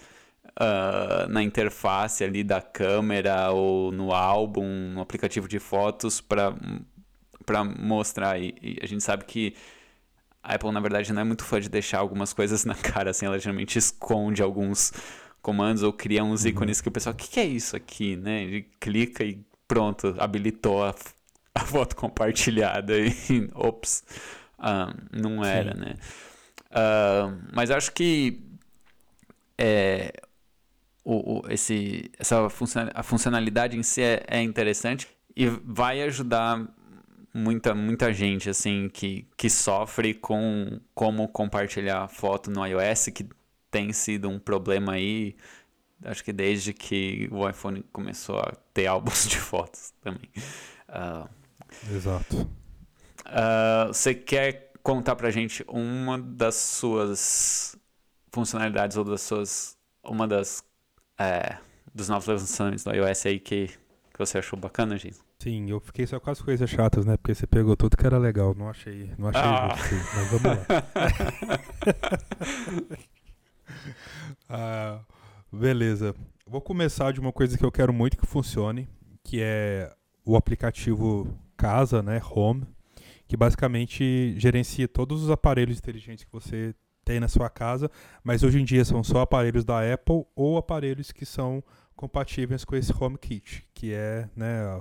Uh, 0.61 1.28
na 1.28 1.40
interface 1.40 2.25
ali 2.25 2.42
da 2.42 2.61
câmera 2.61 3.52
ou 3.52 3.92
no 3.92 4.12
álbum, 4.12 4.90
no 4.92 5.00
aplicativo 5.00 5.47
de 5.47 5.61
fotos 5.61 6.21
para 6.21 6.52
para 7.49 7.64
mostrar. 7.64 8.38
E, 8.38 8.55
e, 8.61 8.78
a 8.83 8.87
gente 8.87 9.02
sabe 9.02 9.25
que 9.25 9.55
a 10.43 10.55
Apple, 10.55 10.71
na 10.71 10.81
verdade, 10.81 11.11
não 11.14 11.23
é 11.23 11.25
muito 11.25 11.45
fã 11.45 11.59
de 11.59 11.69
deixar 11.71 11.99
algumas 11.99 12.35
coisas 12.35 12.64
na 12.67 12.75
cara, 12.75 13.11
assim, 13.11 13.25
ela 13.25 13.38
geralmente 13.38 13.78
esconde 13.78 14.43
alguns 14.43 14.93
comandos 15.40 15.83
ou 15.83 15.93
cria 15.93 16.23
uns 16.23 16.43
uhum. 16.43 16.50
ícones 16.50 16.81
que 16.83 16.88
o 16.88 16.93
pessoal, 16.93 17.14
o 17.14 17.17
que, 17.17 17.28
que, 17.28 17.40
é 17.40 17.47
isso 17.47 17.75
aqui, 17.75 18.17
né? 18.17 18.43
Ele 18.43 18.62
clica 18.78 19.25
e 19.25 19.40
pronto, 19.67 20.14
habilitou 20.19 20.85
a, 20.85 20.95
a 21.55 21.61
foto 21.61 21.97
compartilhada 21.97 22.99
e, 22.99 23.12
ops, 23.55 24.05
uh, 24.59 24.95
não 25.11 25.43
era, 25.43 25.75
Sim. 25.75 25.81
né? 25.81 25.95
Uh, 26.71 27.49
mas 27.55 27.71
acho 27.71 27.93
que 27.93 28.43
é, 29.57 30.12
o, 31.02 31.38
o, 31.38 31.43
esse, 31.49 32.11
essa 32.19 32.47
a 32.95 33.02
funcionalidade 33.02 33.78
em 33.78 33.83
si 33.83 34.02
é, 34.02 34.23
é 34.26 34.43
interessante 34.43 35.09
e 35.35 35.47
vai 35.47 36.02
ajudar 36.02 36.69
muita, 37.38 37.75
muita 37.75 38.12
gente, 38.12 38.50
assim, 38.50 38.88
que, 38.88 39.26
que 39.37 39.49
sofre 39.49 40.14
com 40.14 40.80
como 40.95 41.28
compartilhar 41.28 42.09
foto 42.09 42.50
no 42.50 42.66
iOS, 42.66 43.07
que 43.14 43.28
tem 43.71 43.92
sido 43.92 44.28
um 44.28 44.38
problema 44.38 44.92
aí, 44.92 45.37
acho 46.04 46.25
que 46.25 46.33
desde 46.33 46.73
que 46.73 47.28
o 47.30 47.49
iPhone 47.49 47.83
começou 47.92 48.40
a 48.40 48.52
ter 48.75 48.87
álbuns 48.88 49.28
de 49.28 49.38
fotos 49.38 49.92
também. 50.00 50.28
Uh, 50.88 51.28
Exato. 51.95 52.37
Uh, 53.26 53.88
você 53.88 54.14
quer 54.14 54.73
contar 54.83 55.16
pra 55.16 55.30
gente 55.30 55.64
uma 55.68 56.18
das 56.18 56.54
suas 56.54 57.76
funcionalidades 58.33 58.97
ou 58.97 59.04
das 59.04 59.21
suas. 59.21 59.76
Uma 60.02 60.26
das. 60.26 60.62
É, 61.18 61.59
dos 61.95 62.09
novos 62.09 62.26
lançamentos 62.26 62.85
do 62.85 62.95
iOS 62.95 63.26
aí 63.26 63.40
que, 63.40 63.66
que 63.66 64.18
você 64.18 64.38
achou 64.38 64.59
bacana, 64.59 64.97
gente? 64.97 65.18
Sim, 65.49 65.71
eu 65.71 65.81
fiquei 65.81 66.07
só 66.07 66.21
com 66.21 66.31
as 66.31 66.43
coisas 66.43 66.69
chatas, 66.69 67.07
né? 67.07 67.17
Porque 67.17 67.35
você 67.35 67.47
pegou 67.47 67.75
tudo 67.75 67.97
que 67.97 68.05
era 68.05 68.19
legal. 68.19 68.55
Não 68.55 68.69
achei, 68.69 69.11
não 69.17 69.28
achei 69.28 69.40
ah. 69.43 69.75
justo, 69.75 69.95
mas 70.14 70.31
vamos 70.31 70.45
lá. 70.45 70.59
ah, 74.50 75.00
beleza. 75.50 76.14
Vou 76.47 76.61
começar 76.61 77.14
de 77.14 77.21
uma 77.21 77.33
coisa 77.33 77.57
que 77.57 77.64
eu 77.64 77.73
quero 77.73 77.95
muito 77.95 78.19
que 78.19 78.26
funcione, 78.26 78.87
que 79.25 79.40
é 79.40 79.90
o 80.23 80.37
aplicativo 80.37 81.35
Casa, 81.57 82.02
né, 82.02 82.21
Home, 82.31 82.67
que 83.26 83.35
basicamente 83.35 84.38
gerencia 84.38 84.87
todos 84.87 85.23
os 85.23 85.31
aparelhos 85.31 85.78
inteligentes 85.78 86.25
que 86.25 86.31
você 86.31 86.75
tem 87.07 87.19
na 87.21 87.28
sua 87.28 87.49
casa, 87.49 87.90
mas 88.23 88.43
hoje 88.43 88.61
em 88.61 88.67
dia 88.67 88.85
são 88.85 89.02
só 89.02 89.23
aparelhos 89.23 89.64
da 89.64 89.81
Apple 89.95 90.26
ou 90.37 90.59
aparelhos 90.59 91.11
que 91.11 91.25
são 91.25 91.64
compatíveis 91.97 92.67
com 92.67 92.76
esse 92.76 92.93
HomeKit, 92.93 93.67
que 93.73 93.95
é, 93.95 94.28
né, 94.37 94.78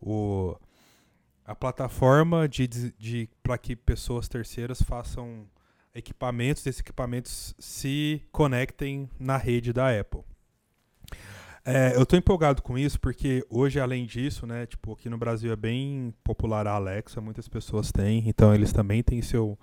o, 0.00 0.56
a 1.44 1.54
plataforma 1.54 2.48
de, 2.48 2.66
de, 2.66 3.28
para 3.42 3.56
que 3.56 3.76
pessoas 3.76 4.28
terceiras 4.28 4.82
façam 4.82 5.46
equipamentos, 5.94 6.66
esses 6.66 6.80
equipamentos 6.80 7.54
se 7.58 8.22
conectem 8.30 9.08
na 9.18 9.36
rede 9.36 9.72
da 9.72 9.98
Apple. 9.98 10.22
É, 11.64 11.96
eu 11.96 12.02
estou 12.02 12.16
empolgado 12.16 12.62
com 12.62 12.78
isso 12.78 13.00
porque 13.00 13.44
hoje, 13.50 13.80
além 13.80 14.06
disso, 14.06 14.46
né, 14.46 14.66
tipo, 14.66 14.92
aqui 14.92 15.08
no 15.08 15.18
Brasil 15.18 15.50
é 15.52 15.56
bem 15.56 16.14
popular 16.22 16.66
a 16.66 16.72
Alexa, 16.72 17.20
muitas 17.20 17.48
pessoas 17.48 17.90
têm, 17.90 18.28
então 18.28 18.54
eles 18.54 18.72
também 18.72 19.02
têm 19.02 19.20
seu 19.20 19.58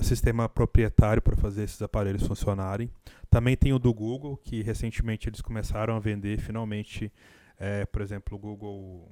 sistema 0.00 0.48
proprietário 0.48 1.20
para 1.20 1.36
fazer 1.36 1.64
esses 1.64 1.82
aparelhos 1.82 2.26
funcionarem. 2.26 2.90
Também 3.28 3.56
tem 3.56 3.72
o 3.72 3.78
do 3.78 3.92
Google, 3.92 4.36
que 4.36 4.62
recentemente 4.62 5.28
eles 5.28 5.40
começaram 5.40 5.96
a 5.96 5.98
vender 5.98 6.38
finalmente 6.38 7.12
é, 7.58 7.86
por 7.86 8.02
exemplo, 8.02 8.36
o 8.36 8.38
Google. 8.38 9.08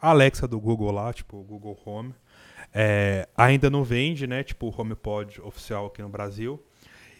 Alexa 0.00 0.46
do 0.46 0.60
Google 0.60 0.92
lá, 0.92 1.12
tipo 1.12 1.38
o 1.38 1.42
Google 1.42 1.78
Home. 1.84 2.14
É, 2.72 3.28
ainda 3.36 3.68
não 3.68 3.84
vende, 3.84 4.26
né? 4.26 4.42
Tipo 4.42 4.68
o 4.68 4.80
HomePod 4.80 5.40
oficial 5.42 5.86
aqui 5.86 6.00
no 6.02 6.08
Brasil. 6.08 6.62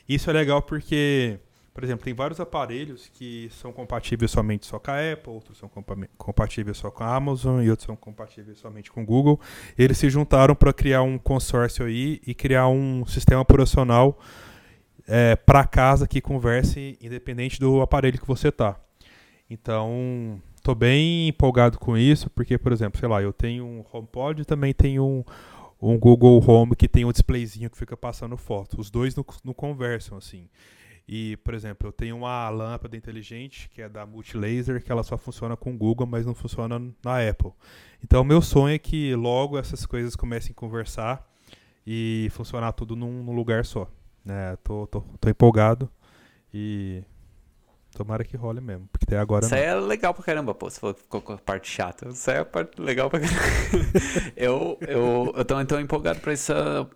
Isso 0.08 0.30
é 0.30 0.32
legal 0.32 0.62
porque, 0.62 1.38
por 1.72 1.84
exemplo, 1.84 2.04
tem 2.04 2.14
vários 2.14 2.40
aparelhos 2.40 3.08
que 3.12 3.48
são 3.52 3.72
compatíveis 3.72 4.30
somente 4.30 4.66
só 4.66 4.78
com 4.78 4.90
a 4.90 5.12
Apple, 5.12 5.32
outros 5.32 5.58
são 5.58 5.70
compatíveis 6.16 6.76
só 6.76 6.90
com 6.90 7.04
a 7.04 7.14
Amazon 7.14 7.62
e 7.62 7.70
outros 7.70 7.86
são 7.86 7.96
compatíveis 7.96 8.58
somente 8.58 8.90
com 8.90 9.02
o 9.02 9.06
Google. 9.06 9.40
Eles 9.76 9.98
se 9.98 10.10
juntaram 10.10 10.54
para 10.54 10.72
criar 10.72 11.02
um 11.02 11.18
consórcio 11.18 11.86
aí 11.86 12.20
e 12.26 12.34
criar 12.34 12.68
um 12.68 13.06
sistema 13.06 13.40
operacional 13.40 14.18
é, 15.06 15.36
para 15.36 15.64
casa 15.66 16.06
que 16.06 16.20
converse 16.20 16.98
independente 17.00 17.58
do 17.58 17.80
aparelho 17.80 18.20
que 18.20 18.26
você 18.26 18.50
tá. 18.50 18.78
Então, 19.52 20.40
tô 20.62 20.74
bem 20.74 21.28
empolgado 21.28 21.78
com 21.78 21.94
isso, 21.94 22.30
porque, 22.30 22.56
por 22.56 22.72
exemplo, 22.72 22.98
sei 22.98 23.06
lá, 23.06 23.20
eu 23.20 23.34
tenho 23.34 23.66
um 23.66 23.84
HomePod 23.92 24.40
e 24.40 24.44
também 24.46 24.72
tenho 24.72 25.04
um, 25.04 25.24
um 25.78 25.98
Google 25.98 26.42
Home 26.48 26.74
que 26.74 26.88
tem 26.88 27.04
um 27.04 27.12
displayzinho 27.12 27.68
que 27.68 27.76
fica 27.76 27.94
passando 27.94 28.34
foto. 28.38 28.80
Os 28.80 28.90
dois 28.90 29.14
não, 29.14 29.52
conversam, 29.52 30.16
assim. 30.16 30.48
E, 31.06 31.36
por 31.38 31.52
exemplo, 31.52 31.88
eu 31.88 31.92
tenho 31.92 32.16
uma 32.16 32.48
lâmpada 32.48 32.96
inteligente 32.96 33.68
que 33.68 33.82
é 33.82 33.90
da 33.90 34.06
Multilaser, 34.06 34.82
que 34.82 34.90
ela 34.90 35.02
só 35.02 35.18
funciona 35.18 35.54
com 35.54 35.76
Google, 35.76 36.06
mas 36.06 36.24
não 36.24 36.34
funciona 36.34 36.78
na 37.04 37.28
Apple. 37.28 37.52
Então, 38.02 38.24
meu 38.24 38.40
sonho 38.40 38.74
é 38.74 38.78
que 38.78 39.14
logo 39.14 39.58
essas 39.58 39.84
coisas 39.84 40.16
comecem 40.16 40.52
a 40.52 40.54
conversar 40.54 41.30
e 41.86 42.28
funcionar 42.30 42.72
tudo 42.72 42.96
num, 42.96 43.22
num 43.22 43.34
lugar 43.34 43.66
só. 43.66 43.86
Né? 44.24 44.56
Tô, 44.64 44.86
tô, 44.86 45.02
tô 45.20 45.28
empolgado 45.28 45.90
e 46.54 47.04
Tomara 47.94 48.24
que 48.24 48.36
role 48.36 48.60
mesmo, 48.60 48.88
porque 48.90 49.04
até 49.04 49.18
agora. 49.18 49.44
Isso 49.44 49.54
aí 49.54 49.62
é 49.62 49.74
legal 49.74 50.14
pra 50.14 50.24
caramba, 50.24 50.54
pô. 50.54 50.70
Se 50.70 50.80
for 50.80 50.96
com 51.08 51.32
a 51.32 51.38
parte 51.38 51.68
chata. 51.68 52.08
Isso 52.08 52.30
aí 52.30 52.38
é 52.38 52.40
a 52.40 52.44
parte 52.44 52.80
legal 52.80 53.10
pra 53.10 53.20
caramba. 53.20 53.40
eu, 54.34 54.78
eu, 54.80 55.32
eu 55.36 55.44
tô 55.44 55.60
então 55.60 55.78
empolgado 55.78 56.20
pra 56.20 56.32
essa. 56.32 56.88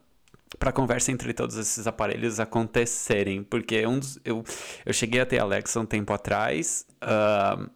pra 0.58 0.72
conversa 0.72 1.12
entre 1.12 1.34
todos 1.34 1.56
esses 1.56 1.86
aparelhos 1.86 2.40
acontecerem. 2.40 3.42
Porque 3.42 3.86
um 3.86 3.98
dos, 3.98 4.18
eu, 4.24 4.42
eu 4.86 4.92
cheguei 4.92 5.20
a 5.20 5.26
ter 5.26 5.38
Alexa 5.38 5.78
um 5.78 5.86
tempo 5.86 6.12
atrás. 6.14 6.86
Uh, 7.02 7.70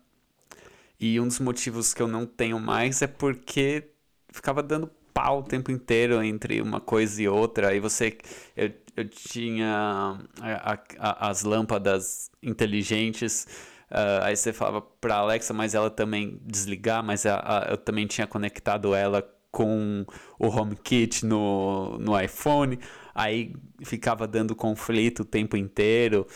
e 0.99 1.21
um 1.21 1.29
dos 1.29 1.39
motivos 1.39 1.93
que 1.93 2.03
eu 2.03 2.09
não 2.09 2.25
tenho 2.25 2.59
mais 2.59 3.03
é 3.03 3.07
porque 3.07 3.91
ficava 4.33 4.62
dando 4.62 4.91
pau 5.12 5.41
o 5.41 5.43
tempo 5.43 5.71
inteiro 5.71 6.23
entre 6.23 6.61
uma 6.62 6.81
coisa 6.81 7.23
e 7.23 7.29
outra. 7.29 7.69
Aí 7.69 7.81
você. 7.81 8.17
Eu, 8.57 8.71
eu 8.97 9.09
tinha 9.09 10.18
a, 10.40 10.78
a, 10.99 11.28
as 11.30 11.42
lâmpadas 11.42 12.30
inteligentes. 12.42 13.47
Uh, 13.90 14.23
aí 14.23 14.37
você 14.37 14.52
falava 14.52 14.80
para 14.80 15.16
Alexa, 15.16 15.52
mas 15.52 15.75
ela 15.75 15.90
também 15.90 16.40
desligar, 16.44 17.02
mas 17.02 17.26
a, 17.26 17.68
eu 17.70 17.76
também 17.76 18.06
tinha 18.06 18.26
conectado 18.26 18.94
ela 18.94 19.23
com 19.50 20.06
o 20.38 20.47
HomeKit 20.47 21.26
no, 21.26 21.99
no 21.99 22.20
iPhone. 22.20 22.78
Aí 23.14 23.54
ficava 23.85 24.26
dando 24.26 24.54
conflito 24.54 25.20
o 25.20 25.25
tempo 25.25 25.56
inteiro. 25.56 26.26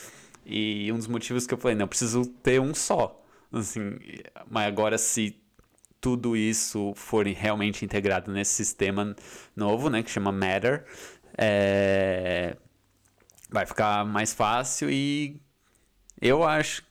E 0.44 0.90
um 0.92 0.96
dos 0.96 1.06
motivos 1.06 1.46
que 1.46 1.54
eu 1.54 1.58
falei, 1.58 1.76
não, 1.76 1.84
eu 1.84 1.88
preciso 1.88 2.26
ter 2.26 2.60
um 2.60 2.74
só. 2.74 3.20
Assim, 3.52 3.98
mas 4.50 4.66
agora 4.66 4.98
se 4.98 5.40
tudo 6.00 6.36
isso 6.36 6.92
for 6.94 7.26
realmente 7.26 7.82
integrado 7.82 8.30
nesse 8.30 8.52
sistema 8.52 9.16
novo, 9.56 9.88
né, 9.88 10.02
que 10.02 10.10
chama 10.10 10.30
Matter, 10.30 10.84
é... 11.36 12.56
vai 13.50 13.66
ficar 13.66 14.04
mais 14.04 14.32
fácil 14.32 14.90
e 14.90 15.40
eu 16.20 16.44
acho 16.44 16.82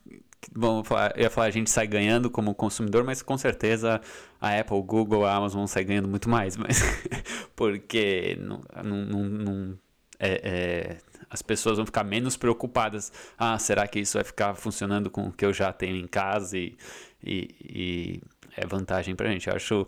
bom, 0.55 0.83
eu 1.15 1.23
ia 1.23 1.29
falar 1.29 1.47
a 1.47 1.51
gente 1.51 1.69
sai 1.69 1.87
ganhando 1.87 2.29
como 2.29 2.53
consumidor, 2.53 3.03
mas 3.03 3.21
com 3.21 3.37
certeza 3.37 4.01
a 4.39 4.59
Apple, 4.59 4.81
Google, 4.81 5.25
a 5.25 5.33
Amazon 5.33 5.65
sair 5.65 5.85
ganhando 5.85 6.07
muito 6.07 6.29
mais, 6.29 6.57
mas 6.57 6.81
porque 7.55 8.37
não, 8.39 8.61
não, 8.83 9.23
não 9.23 9.79
é, 10.19 10.41
é, 10.43 10.97
as 11.29 11.41
pessoas 11.41 11.77
vão 11.77 11.85
ficar 11.85 12.03
menos 12.03 12.37
preocupadas. 12.37 13.11
Ah, 13.37 13.57
será 13.57 13.87
que 13.87 13.99
isso 13.99 14.17
vai 14.17 14.23
ficar 14.23 14.53
funcionando 14.55 15.09
com 15.09 15.27
o 15.27 15.31
que 15.31 15.45
eu 15.45 15.53
já 15.53 15.73
tenho 15.73 15.95
em 15.95 16.07
casa 16.07 16.57
e, 16.57 16.77
e, 17.23 17.49
e 17.61 18.21
é 18.55 18.65
vantagem 18.65 19.15
pra 19.15 19.29
gente. 19.29 19.49
Eu 19.49 19.55
acho 19.55 19.87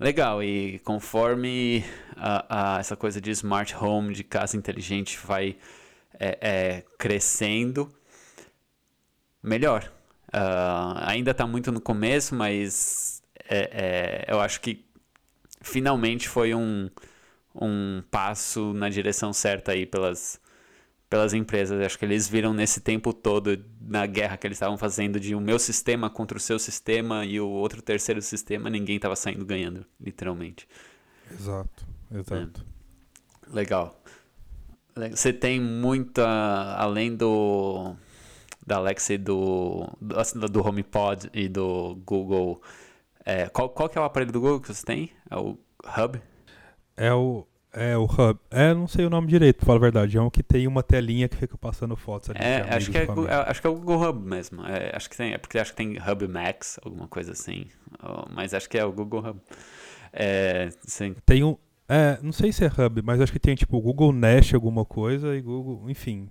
legal. 0.00 0.42
E 0.42 0.78
conforme 0.80 1.84
a, 2.16 2.76
a, 2.76 2.80
essa 2.80 2.96
coisa 2.96 3.20
de 3.20 3.30
smart 3.30 3.76
home, 3.76 4.14
de 4.14 4.24
casa 4.24 4.56
inteligente, 4.56 5.18
vai 5.22 5.56
é, 6.18 6.38
é, 6.40 6.84
crescendo, 6.98 7.92
melhor. 9.42 9.92
Uh, 10.28 10.96
ainda 11.02 11.32
está 11.32 11.46
muito 11.46 11.70
no 11.70 11.80
começo, 11.80 12.34
mas 12.34 13.22
é, 13.48 14.24
é, 14.28 14.32
eu 14.32 14.40
acho 14.40 14.60
que 14.60 14.84
finalmente 15.60 16.28
foi 16.28 16.54
um, 16.54 16.88
um 17.54 18.02
passo 18.10 18.72
na 18.72 18.88
direção 18.88 19.32
certa 19.32 19.72
aí 19.72 19.84
pelas, 19.84 20.40
pelas 21.10 21.34
empresas. 21.34 21.84
Acho 21.84 21.98
que 21.98 22.04
eles 22.04 22.28
viram 22.28 22.54
nesse 22.54 22.80
tempo 22.80 23.12
todo, 23.12 23.62
na 23.80 24.06
guerra 24.06 24.36
que 24.36 24.46
eles 24.46 24.56
estavam 24.56 24.78
fazendo, 24.78 25.18
de 25.18 25.34
o 25.34 25.40
meu 25.40 25.58
sistema 25.58 26.08
contra 26.08 26.38
o 26.38 26.40
seu 26.40 26.58
sistema 26.58 27.24
e 27.26 27.40
o 27.40 27.48
outro 27.48 27.82
terceiro 27.82 28.22
sistema, 28.22 28.70
ninguém 28.70 28.96
estava 28.96 29.16
saindo 29.16 29.44
ganhando, 29.44 29.84
literalmente. 30.00 30.68
Exato, 31.30 31.84
exato. 32.12 32.64
É. 32.64 33.52
Legal. 33.52 34.00
Você 35.10 35.32
tem 35.32 35.60
muita, 35.60 36.24
além 36.76 37.16
do 37.16 37.96
da 38.66 38.76
Alexa 38.76 39.14
e 39.14 39.18
do, 39.18 39.88
do, 40.00 40.48
do 40.48 40.66
HomePod 40.66 41.30
e 41.32 41.48
do 41.48 41.96
Google, 42.04 42.62
é, 43.24 43.48
qual, 43.48 43.68
qual 43.70 43.88
que 43.88 43.98
é 43.98 44.00
o 44.00 44.04
aparelho 44.04 44.30
do 44.30 44.40
Google 44.40 44.60
que 44.60 44.72
você 44.72 44.84
tem? 44.84 45.10
É 45.28 45.36
o 45.36 45.58
Hub? 45.98 46.20
É 46.96 47.12
o 47.12 47.46
é, 47.72 47.96
o 47.96 48.04
Hub. 48.04 48.38
É, 48.50 48.74
não 48.74 48.88
sei 48.88 49.04
o 49.04 49.10
nome 49.10 49.28
direito, 49.28 49.58
pra 49.58 49.66
falar 49.66 49.78
a 49.78 49.80
verdade. 49.80 50.16
É 50.16 50.20
um 50.20 50.28
que 50.28 50.42
tem 50.42 50.66
uma 50.66 50.82
telinha 50.82 51.28
que 51.28 51.36
fica 51.36 51.56
passando 51.56 51.94
fotos 51.96 52.30
ali. 52.30 52.38
É, 52.42 52.62
acho 52.74 52.90
que 52.90 52.98
é, 52.98 53.06
acho 53.46 53.60
que 53.60 53.66
é 53.66 53.70
o 53.70 53.74
Google 53.74 54.08
Hub 54.08 54.28
mesmo. 54.28 54.66
É, 54.66 54.90
acho 54.94 55.08
que 55.08 55.16
tem, 55.16 55.32
é 55.32 55.38
porque 55.38 55.58
acho 55.58 55.70
que 55.70 55.76
tem 55.76 55.96
Hub 55.98 56.26
Max, 56.26 56.80
alguma 56.84 57.06
coisa 57.06 57.32
assim. 57.32 57.66
Mas 58.30 58.54
acho 58.54 58.68
que 58.68 58.76
é 58.76 58.84
o 58.84 58.92
Google 58.92 59.20
Hub. 59.20 59.40
É, 60.12 60.70
sim. 60.82 61.14
Tem 61.24 61.44
um. 61.44 61.56
É, 61.88 62.18
não 62.22 62.32
sei 62.32 62.52
se 62.52 62.64
é 62.64 62.68
Hub, 62.68 63.02
mas 63.02 63.20
acho 63.20 63.32
que 63.32 63.38
tem 63.38 63.54
tipo 63.54 63.80
Google 63.80 64.12
Nest 64.12 64.54
alguma 64.54 64.84
coisa 64.84 65.36
e 65.36 65.40
Google. 65.40 65.88
Enfim. 65.88 66.28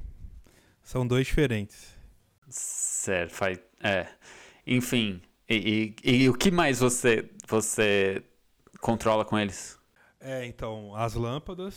São 0.83 1.07
dois 1.07 1.27
diferentes. 1.27 1.95
Certo, 2.49 3.33
faz. 3.33 3.59
É. 3.81 4.07
Enfim. 4.67 5.21
E, 5.47 5.95
e, 6.03 6.23
e 6.23 6.29
o 6.29 6.33
que 6.33 6.51
mais 6.51 6.79
você, 6.79 7.29
você 7.47 8.21
controla 8.81 9.23
com 9.23 9.39
eles? 9.39 9.78
É, 10.19 10.45
então, 10.45 10.95
as 10.95 11.13
lâmpadas 11.13 11.75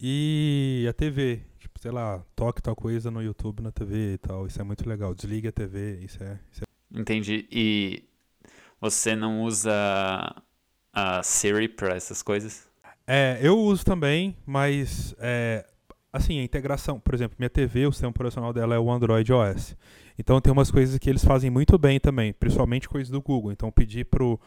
E 0.00 0.86
a 0.88 0.92
TV, 0.92 1.40
tipo, 1.58 1.78
sei 1.78 1.90
lá, 1.90 2.24
toque 2.34 2.60
tal 2.60 2.74
coisa 2.74 3.10
no 3.10 3.22
YouTube, 3.22 3.62
na 3.62 3.70
TV 3.70 4.14
e 4.14 4.18
tal. 4.18 4.46
Isso 4.46 4.60
é 4.60 4.64
muito 4.64 4.88
legal. 4.88 5.14
Desligue 5.14 5.48
a 5.48 5.52
TV, 5.52 6.00
isso 6.02 6.22
é. 6.22 6.38
Isso 6.50 6.62
é... 6.62 7.00
Entendi. 7.00 7.46
E 7.50 8.04
você 8.80 9.14
não 9.14 9.42
usa 9.42 9.72
a 10.92 11.22
Siri 11.22 11.68
para 11.68 11.94
essas 11.94 12.22
coisas? 12.22 12.68
É, 13.06 13.38
eu 13.42 13.58
uso 13.58 13.84
também, 13.84 14.36
mas 14.46 15.14
é, 15.18 15.66
assim, 16.12 16.38
a 16.38 16.42
integração, 16.42 16.98
por 16.98 17.14
exemplo, 17.14 17.36
minha 17.38 17.50
TV, 17.50 17.86
o 17.86 17.92
sistema 17.92 18.10
operacional 18.10 18.52
dela 18.52 18.74
é 18.74 18.78
o 18.78 18.90
Android 18.90 19.32
OS. 19.32 19.76
Então 20.18 20.40
tem 20.40 20.52
umas 20.52 20.70
coisas 20.70 20.98
que 20.98 21.10
eles 21.10 21.24
fazem 21.24 21.50
muito 21.50 21.76
bem 21.76 21.98
também, 21.98 22.32
principalmente 22.32 22.88
coisas 22.88 23.10
do 23.10 23.20
Google. 23.20 23.52
Então 23.52 23.70
pedir 23.70 24.04
pro 24.04 24.40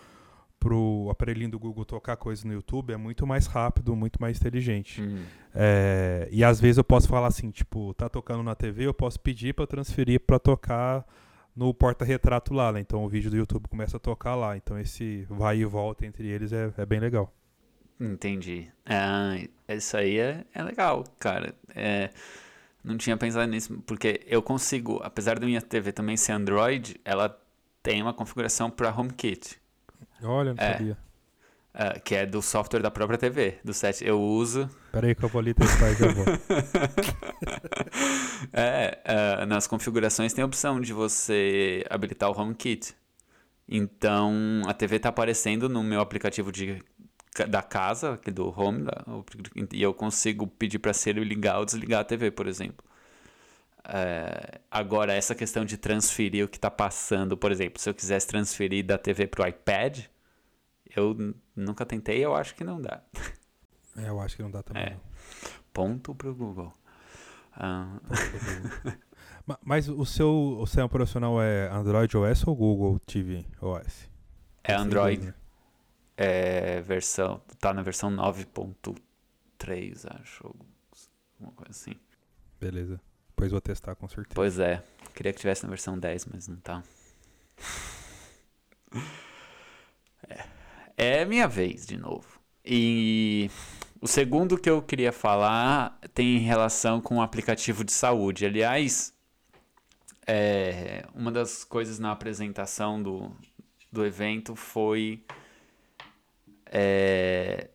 pro 0.67 1.07
aparelhinho 1.09 1.51
do 1.51 1.57
Google 1.57 1.85
tocar 1.85 2.17
coisas 2.17 2.43
no 2.43 2.51
YouTube 2.51 2.91
é 2.91 2.97
muito 2.97 3.25
mais 3.25 3.47
rápido, 3.47 3.95
muito 3.95 4.21
mais 4.21 4.37
inteligente. 4.37 5.01
Hum. 5.01 5.23
É, 5.55 6.27
e 6.29 6.43
às 6.43 6.59
vezes 6.59 6.77
eu 6.77 6.83
posso 6.83 7.07
falar 7.07 7.27
assim, 7.27 7.49
tipo, 7.49 7.93
tá 7.93 8.09
tocando 8.09 8.43
na 8.43 8.53
TV, 8.53 8.85
eu 8.85 8.93
posso 8.93 9.17
pedir 9.17 9.53
para 9.53 9.65
transferir 9.65 10.19
para 10.19 10.37
tocar 10.37 11.07
no 11.55 11.73
porta-retrato 11.73 12.53
lá, 12.53 12.73
né? 12.73 12.81
Então 12.81 13.01
o 13.05 13.07
vídeo 13.07 13.31
do 13.31 13.37
YouTube 13.37 13.69
começa 13.69 13.95
a 13.95 13.99
tocar 13.99 14.35
lá. 14.35 14.57
Então 14.57 14.77
esse 14.77 15.25
vai 15.29 15.59
e 15.59 15.65
volta 15.65 16.05
entre 16.05 16.27
eles 16.27 16.51
é, 16.51 16.69
é 16.77 16.85
bem 16.85 16.99
legal. 16.99 17.33
Entendi. 17.97 18.67
Ah, 18.85 19.37
isso 19.69 19.95
aí 19.95 20.19
é, 20.19 20.43
é 20.53 20.63
legal, 20.63 21.05
cara. 21.17 21.55
É, 21.73 22.09
não 22.83 22.97
tinha 22.97 23.15
pensado 23.15 23.49
nisso, 23.49 23.81
porque 23.87 24.19
eu 24.27 24.41
consigo, 24.41 24.99
apesar 25.01 25.39
da 25.39 25.45
minha 25.45 25.61
TV 25.61 25.93
também 25.93 26.17
ser 26.17 26.33
Android, 26.33 26.99
ela 27.05 27.41
tem 27.81 28.01
uma 28.01 28.13
configuração 28.13 28.69
para 28.69 28.93
HomeKit. 28.93 29.65
Olha, 30.23 30.53
não 30.53 30.63
É. 30.63 30.71
sabia. 30.73 30.97
ah, 31.73 31.99
que 31.99 32.15
é 32.15 32.25
do 32.25 32.41
software 32.41 32.81
da 32.81 32.89
própria 32.89 33.17
TV, 33.19 33.59
do 33.63 33.73
set. 33.73 34.03
Eu 34.03 34.19
uso. 34.21 34.67
Pera 34.91 35.07
aí 35.07 35.13
que 35.15 35.23
eu 35.23 35.29
vou 35.29 35.39
ali 35.39 35.53
testar 35.53 35.91
e 35.91 35.95
já 35.95 36.07
vou. 36.11 36.25
é, 38.53 38.99
ah, 39.05 39.45
nas 39.45 39.67
configurações 39.67 40.33
tem 40.33 40.41
a 40.41 40.45
opção 40.45 40.79
de 40.81 40.93
você 40.93 41.85
habilitar 41.89 42.29
o 42.29 42.39
HomeKit. 42.39 42.95
Então 43.67 44.61
a 44.67 44.73
TV 44.73 44.99
tá 44.99 45.09
aparecendo 45.09 45.67
no 45.67 45.83
meu 45.83 45.99
aplicativo 45.99 46.51
de, 46.51 46.81
da 47.49 47.61
casa, 47.61 48.13
aqui 48.13 48.31
do 48.31 48.47
Home, 48.59 48.83
da- 48.83 49.03
e 49.73 49.81
eu 49.81 49.93
consigo 49.93 50.47
pedir 50.47 50.79
para 50.79 50.93
Siri 50.93 51.23
ligar 51.23 51.59
ou 51.59 51.65
desligar 51.65 52.01
a 52.01 52.03
TV, 52.03 52.31
por 52.31 52.47
exemplo. 52.47 52.85
É, 53.89 54.59
agora, 54.69 55.13
essa 55.13 55.33
questão 55.33 55.63
de 55.63 55.77
transferir 55.77 56.43
o 56.45 56.49
que 56.49 56.57
está 56.57 56.69
passando, 56.69 57.37
por 57.37 57.51
exemplo, 57.51 57.79
se 57.81 57.89
eu 57.89 57.93
quisesse 57.93 58.27
transferir 58.27 58.85
da 58.85 58.97
TV 58.97 59.27
para 59.27 59.45
o 59.45 59.47
iPad, 59.47 60.05
eu 60.95 61.15
nunca 61.55 61.85
tentei, 61.85 62.23
eu 62.23 62.35
acho 62.35 62.53
que 62.55 62.63
não 62.63 62.81
dá. 62.81 63.01
É, 63.95 64.09
eu 64.09 64.19
acho 64.19 64.35
que 64.35 64.43
não 64.43 64.51
dá 64.51 64.61
também. 64.61 64.83
É. 64.83 64.89
não. 64.91 65.01
Ponto 65.71 66.13
pro 66.13 66.35
Google. 66.35 66.73
Ah, 67.53 67.99
Ma- 69.45 69.59
Mas 69.63 69.87
o 69.87 70.05
seu 70.05 70.29
o 70.59 70.65
sistema 70.65 70.85
operacional 70.85 71.41
é 71.41 71.69
Android 71.69 72.15
OS 72.17 72.45
ou 72.45 72.55
Google 72.55 72.99
TV 72.99 73.45
OS? 73.61 74.09
é 74.63 74.73
Android, 74.73 75.27
né? 75.27 75.33
é 76.17 76.81
versão, 76.81 77.41
tá 77.59 77.73
na 77.73 77.81
versão 77.81 78.11
9.3, 78.11 80.05
acho, 80.21 80.45
alguma 81.39 81.53
coisa 81.55 81.71
assim. 81.71 81.93
Beleza. 82.59 82.99
Depois 83.37 83.51
vou 83.51 83.61
testar 83.61 83.93
com 83.93 84.07
certeza. 84.07 84.33
Pois 84.33 84.57
é, 84.57 84.81
queria 85.13 85.31
que 85.31 85.39
tivesse 85.39 85.61
na 85.61 85.69
versão 85.69 85.95
10, 85.95 86.25
mas 86.25 86.47
não 86.47 86.57
tá. 86.57 86.83
É, 90.97 91.19
é 91.19 91.25
minha 91.25 91.47
vez 91.47 91.85
de 91.85 91.95
novo. 91.95 92.39
E 92.65 93.51
o 94.01 94.07
segundo 94.07 94.57
que 94.57 94.67
eu 94.67 94.81
queria 94.81 95.11
falar 95.11 95.99
tem 96.15 96.39
relação 96.39 96.99
com 96.99 97.17
o 97.17 97.21
aplicativo 97.21 97.83
de 97.83 97.93
saúde. 97.93 98.43
Aliás, 98.43 99.13
é, 100.25 101.05
uma 101.13 101.31
das 101.31 101.63
coisas 101.63 101.99
na 101.99 102.11
apresentação 102.11 103.01
do, 103.01 103.31
do 103.91 104.03
evento 104.03 104.55
foi. 104.55 105.23
é, 106.65 107.69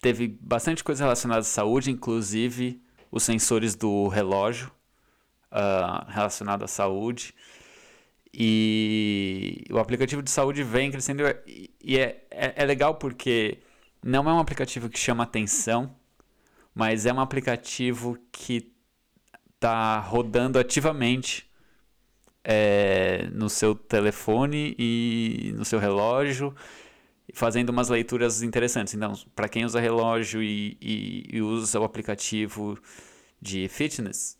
teve 0.00 0.26
bastante 0.40 0.82
coisa 0.82 1.04
relacionada 1.04 1.40
à 1.40 1.44
saúde, 1.44 1.90
inclusive 1.90 2.82
os 3.10 3.22
sensores 3.22 3.74
do 3.74 4.08
relógio 4.08 4.70
ah, 5.50 6.06
relacionado 6.08 6.64
à 6.64 6.68
saúde. 6.68 7.34
E 8.32 9.64
o 9.70 9.78
aplicativo 9.78 10.22
de 10.22 10.30
saúde 10.30 10.62
vem 10.62 10.90
crescendo 10.90 11.22
e, 11.46 11.70
e 11.82 11.98
é, 11.98 12.26
é, 12.30 12.62
é 12.62 12.64
legal 12.64 12.94
porque 12.96 13.58
não 14.02 14.28
é 14.28 14.32
um 14.32 14.38
aplicativo 14.38 14.88
que 14.88 14.98
chama 14.98 15.24
atenção, 15.24 15.94
mas 16.74 17.06
é 17.06 17.12
um 17.12 17.20
aplicativo 17.20 18.18
que 18.30 18.70
está 19.54 19.98
rodando 19.98 20.58
ativamente 20.58 21.48
é, 22.44 23.28
no 23.32 23.48
seu 23.50 23.74
telefone 23.74 24.74
e 24.78 25.52
no 25.56 25.64
seu 25.64 25.78
relógio, 25.78 26.54
fazendo 27.34 27.70
umas 27.70 27.88
leituras 27.88 28.42
interessantes. 28.42 28.94
Então, 28.94 29.12
para 29.34 29.48
quem 29.48 29.64
usa 29.64 29.80
relógio 29.80 30.42
e, 30.42 30.76
e- 30.80 31.24
e 31.36 31.42
usa 31.42 31.78
o 31.80 31.84
aplicativo 31.84 32.78
de 33.40 33.68
fitness, 33.68 34.38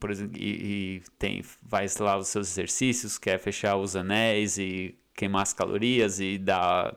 por 0.00 0.10
exemplo, 0.10 0.36
e, 0.38 0.98
e 0.98 1.02
tem, 1.18 1.42
faz 1.42 1.96
lá 1.98 2.16
os 2.18 2.28
seus 2.28 2.48
exercícios, 2.50 3.18
quer 3.18 3.38
fechar 3.38 3.76
os 3.76 3.96
anéis 3.96 4.58
e 4.58 4.96
queimar 5.14 5.42
as 5.42 5.52
calorias 5.52 6.20
e 6.20 6.38
dar 6.38 6.96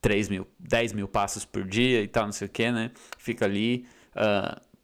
3 0.00 0.28
mil, 0.28 0.46
10 0.58 0.92
mil 0.92 1.08
passos 1.08 1.44
por 1.44 1.64
dia 1.64 2.02
e 2.02 2.08
tal, 2.08 2.26
não 2.26 2.32
sei 2.32 2.46
o 2.46 2.50
que, 2.50 2.70
né? 2.70 2.90
Fica 3.18 3.44
ali. 3.44 3.86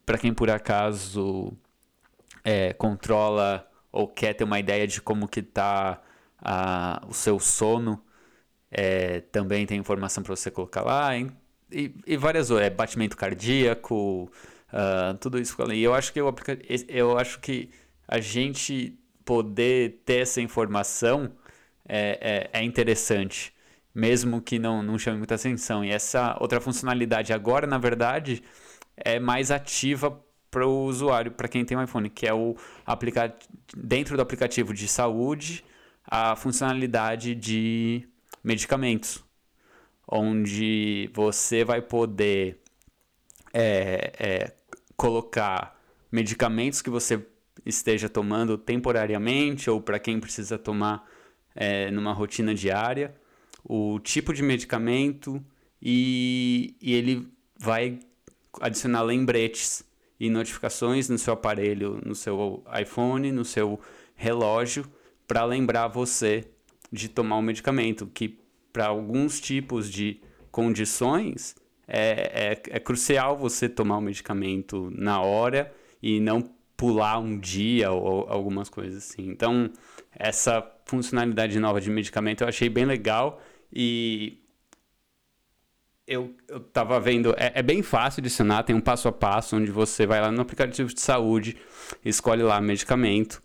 para 0.05 0.19
quem 0.19 0.35
por 0.35 0.51
acaso 0.51 1.53
é, 2.45 2.73
controla 2.75 3.69
ou 3.93 4.09
quer 4.09 4.35
ter 4.35 4.45
uma 4.45 4.59
ideia 4.61 4.87
de 4.87 5.01
como 5.03 5.29
que 5.29 5.43
tá 5.43 6.03
ah, 6.41 7.03
o 7.09 7.15
seu 7.15 7.39
sono, 7.41 8.03
é, 8.75 9.21
também 9.21 9.65
tem 9.65 9.79
informação 9.79 10.23
para 10.23 10.35
você 10.35 10.51
colocar 10.51 10.83
lá. 10.83 11.17
E, 11.17 11.31
e 12.07 12.17
várias 12.17 12.51
outras, 12.51 12.67
é, 12.67 12.71
batimento 12.71 13.17
cardíaco, 13.17 14.31
ah, 14.73 15.17
tudo 15.21 15.39
isso. 15.39 15.57
E 15.73 15.83
eu 15.83 15.95
acho 15.95 16.13
que 16.13 16.21
eu, 16.21 16.35
eu 16.89 17.17
acho 17.17 17.39
que 17.41 17.71
a 18.09 18.21
gente 18.21 18.99
poder 19.25 20.03
ter 20.05 20.23
essa 20.23 20.41
informação 20.41 21.33
é, 21.89 22.51
é, 22.53 22.61
é 22.61 22.65
interessante, 22.65 23.55
mesmo 23.95 24.43
que 24.43 24.59
não, 24.59 24.83
não 24.83 24.99
chame 24.99 25.19
muita 25.19 25.37
atenção. 25.37 25.85
E 25.85 25.91
essa 25.91 26.37
outra 26.41 26.61
funcionalidade 26.61 27.33
agora, 27.33 27.67
na 27.69 27.79
verdade, 27.79 28.43
é 28.97 29.21
mais 29.21 29.51
ativa 29.53 30.21
para 30.51 30.67
o 30.67 30.85
usuário, 30.85 31.33
para 31.33 31.49
quem 31.49 31.65
tem 31.65 31.77
um 31.77 31.83
iPhone, 31.83 32.11
que 32.11 32.27
é 32.27 32.35
o 32.35 32.57
aplicar 32.85 33.37
dentro 33.77 34.17
do 34.17 34.23
aplicativo 34.23 34.75
de 34.75 34.89
saúde 34.89 35.65
a 36.07 36.37
funcionalidade 36.37 37.35
de 37.35 38.07
medicamentos, 38.45 39.25
onde 40.07 41.11
você 41.15 41.65
vai 41.65 41.81
poder 41.81 42.61
é, 43.53 44.13
é, 44.19 44.53
colocar 44.97 45.81
medicamentos 46.13 46.83
que 46.83 46.91
você 46.91 47.27
esteja 47.65 48.09
tomando 48.09 48.59
temporariamente 48.59 49.71
ou 49.71 49.81
para 49.81 49.99
quem 49.99 50.21
precisa 50.21 50.59
tomar 50.59 51.09
é, 51.55 51.91
numa 51.91 52.13
rotina 52.13 52.55
diária, 52.55 53.15
o 53.65 53.99
tipo 53.99 54.35
de 54.35 54.43
medicamento 54.43 55.43
e, 55.81 56.77
e 56.83 56.93
ele 56.93 57.27
vai 57.59 57.99
adicionar 58.61 59.03
lembretes 59.03 59.83
e 60.21 60.29
notificações 60.29 61.09
no 61.09 61.19
seu 61.19 61.33
aparelho, 61.33 62.01
no 62.05 62.15
seu 62.15 62.63
iPhone, 62.81 63.33
no 63.33 63.45
seu 63.45 63.81
relógio, 64.15 64.85
para 65.27 65.45
lembrar 65.45 65.89
você 65.89 66.47
de 66.95 67.09
tomar 67.09 67.37
o 67.37 67.43
medicamento, 67.43 68.07
que 68.07 68.39
para 68.73 68.87
alguns 68.87 69.41
tipos 69.41 69.91
de 69.91 70.21
condições 70.51 71.57
é, 71.87 72.53
é, 72.53 72.77
é 72.77 72.81
crucial 72.81 73.37
você 73.37 73.69
tomar 73.69 73.99
o 73.99 74.01
medicamento 74.01 74.91
na 74.95 75.21
hora 75.21 75.73
e 76.03 76.21
não 76.21 76.43
pular 76.77 77.19
um 77.19 77.39
dia 77.39 77.91
ou 77.91 78.27
algumas 78.29 78.69
coisas 78.69 79.05
assim. 79.05 79.29
Então, 79.29 79.71
essa 80.13 80.65
funcionalidade 80.87 81.59
nova 81.59 81.81
de 81.81 81.91
medicamento 81.91 82.43
eu 82.43 82.49
achei 82.49 82.69
bem 82.69 82.85
legal 82.85 83.41
e 83.73 84.41
eu, 86.07 86.35
eu 86.49 86.61
tava 86.61 87.01
vendo, 87.01 87.35
é, 87.37 87.53
é 87.55 87.63
bem 87.63 87.83
fácil 87.83 88.23
de 88.23 88.31
tem 88.65 88.77
um 88.77 88.81
passo 88.81 89.09
a 89.09 89.13
passo 89.13 89.57
onde 89.57 89.71
você 89.71 90.07
vai 90.07 90.21
lá 90.21 90.31
no 90.31 90.43
aplicativo 90.43 90.93
de 90.93 91.01
saúde, 91.01 91.57
escolhe 92.05 92.43
lá 92.43 92.61
medicamento, 92.61 93.43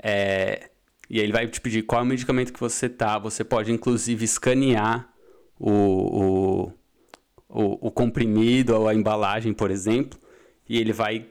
é, 0.00 0.70
e 1.08 1.18
aí 1.18 1.24
ele 1.24 1.32
vai 1.32 1.46
te 1.46 1.60
pedir 1.60 1.82
qual 1.82 2.00
é 2.00 2.04
o 2.04 2.06
medicamento 2.06 2.52
que 2.52 2.60
você 2.60 2.88
tá. 2.88 3.18
Você 3.18 3.44
pode 3.44 3.70
inclusive 3.72 4.24
escanear 4.24 5.08
o, 5.58 5.70
o, 5.70 6.72
o, 7.48 7.88
o 7.88 7.90
comprimido 7.90 8.74
ou 8.74 8.88
a 8.88 8.94
embalagem, 8.94 9.52
por 9.52 9.70
exemplo, 9.70 10.18
e 10.68 10.78
ele 10.78 10.92
vai 10.92 11.26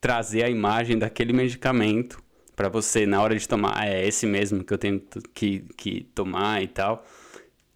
trazer 0.00 0.44
a 0.44 0.48
imagem 0.48 0.98
daquele 0.98 1.32
medicamento 1.32 2.22
para 2.54 2.68
você 2.68 3.06
na 3.06 3.20
hora 3.20 3.36
de 3.36 3.46
tomar. 3.46 3.86
É 3.86 4.06
esse 4.06 4.26
mesmo 4.26 4.64
que 4.64 4.72
eu 4.72 4.78
tenho 4.78 5.02
que, 5.34 5.64
que 5.76 6.02
tomar 6.14 6.62
e 6.62 6.68
tal. 6.68 7.04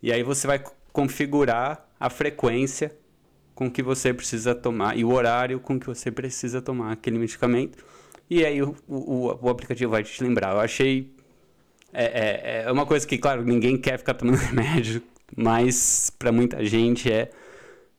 E 0.02 0.12
aí 0.12 0.22
você 0.22 0.46
vai 0.46 0.62
configurar 0.92 1.86
a 1.98 2.08
frequência 2.08 2.96
com 3.54 3.70
que 3.70 3.82
você 3.82 4.14
precisa 4.14 4.54
tomar 4.54 4.96
e 4.96 5.04
o 5.04 5.12
horário 5.12 5.60
com 5.60 5.78
que 5.78 5.86
você 5.86 6.10
precisa 6.10 6.62
tomar 6.62 6.92
aquele 6.92 7.18
medicamento. 7.18 7.84
E 8.28 8.44
aí 8.44 8.62
o, 8.62 8.74
o, 8.88 9.38
o 9.42 9.48
aplicativo 9.50 9.90
vai 9.90 10.02
te 10.02 10.22
lembrar. 10.22 10.54
Eu 10.54 10.60
achei. 10.60 11.12
É, 11.92 12.04
é, 12.04 12.62
é 12.66 12.72
uma 12.72 12.86
coisa 12.86 13.06
que, 13.06 13.18
claro, 13.18 13.44
ninguém 13.44 13.76
quer 13.76 13.98
ficar 13.98 14.14
tomando 14.14 14.36
remédio, 14.38 15.02
mas 15.36 16.10
para 16.18 16.32
muita 16.32 16.64
gente 16.64 17.10
é, 17.10 17.30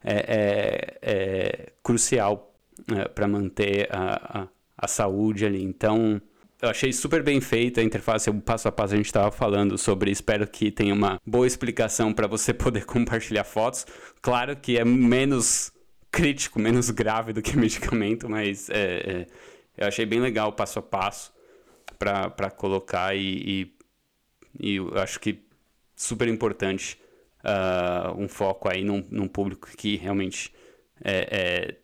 é, 0.04 0.16
é, 0.16 0.98
é 1.02 1.70
crucial 1.84 2.54
né, 2.88 3.06
para 3.06 3.28
manter 3.28 3.88
a, 3.92 4.42
a, 4.42 4.48
a 4.78 4.88
saúde 4.88 5.46
ali. 5.46 5.64
Então, 5.64 6.22
eu 6.62 6.70
achei 6.70 6.94
super 6.94 7.24
bem 7.24 7.42
feita 7.42 7.82
a 7.82 7.84
interface, 7.84 8.30
o 8.30 8.40
passo 8.40 8.68
a 8.68 8.72
passo 8.72 8.94
a 8.94 8.98
gente 8.98 9.08
estava 9.08 9.32
falando 9.32 9.78
sobre. 9.78 10.12
Espero 10.12 10.48
que 10.48 10.70
tenha 10.70 10.94
uma 10.94 11.20
boa 11.26 11.48
explicação 11.48 12.14
para 12.14 12.28
você 12.28 12.54
poder 12.54 12.86
compartilhar 12.86 13.44
fotos. 13.44 13.86
Claro 14.22 14.56
que 14.56 14.78
é 14.78 14.86
menos 14.86 15.72
crítico, 16.12 16.60
menos 16.60 16.90
grave 16.92 17.34
do 17.34 17.42
que 17.42 17.56
medicamento, 17.58 18.30
mas 18.30 18.70
é, 18.70 18.76
é, 18.76 19.28
eu 19.78 19.88
achei 19.88 20.06
bem 20.06 20.20
legal 20.20 20.50
o 20.50 20.54
passo 20.54 20.80
a 20.80 20.82
passo 20.82 21.34
para 21.98 22.52
colocar 22.52 23.16
e, 23.16 23.22
e, 23.22 23.74
e, 24.60 24.76
eu 24.76 24.98
acho 25.00 25.20
que 25.20 25.40
super 25.96 26.28
importante 26.28 26.98
uh, 27.44 28.20
um 28.20 28.28
foco 28.28 28.70
aí 28.70 28.84
num, 28.84 29.06
num 29.10 29.28
público 29.28 29.68
que 29.78 29.98
realmente 29.98 30.54
é, 31.04 31.28
é 31.32 31.82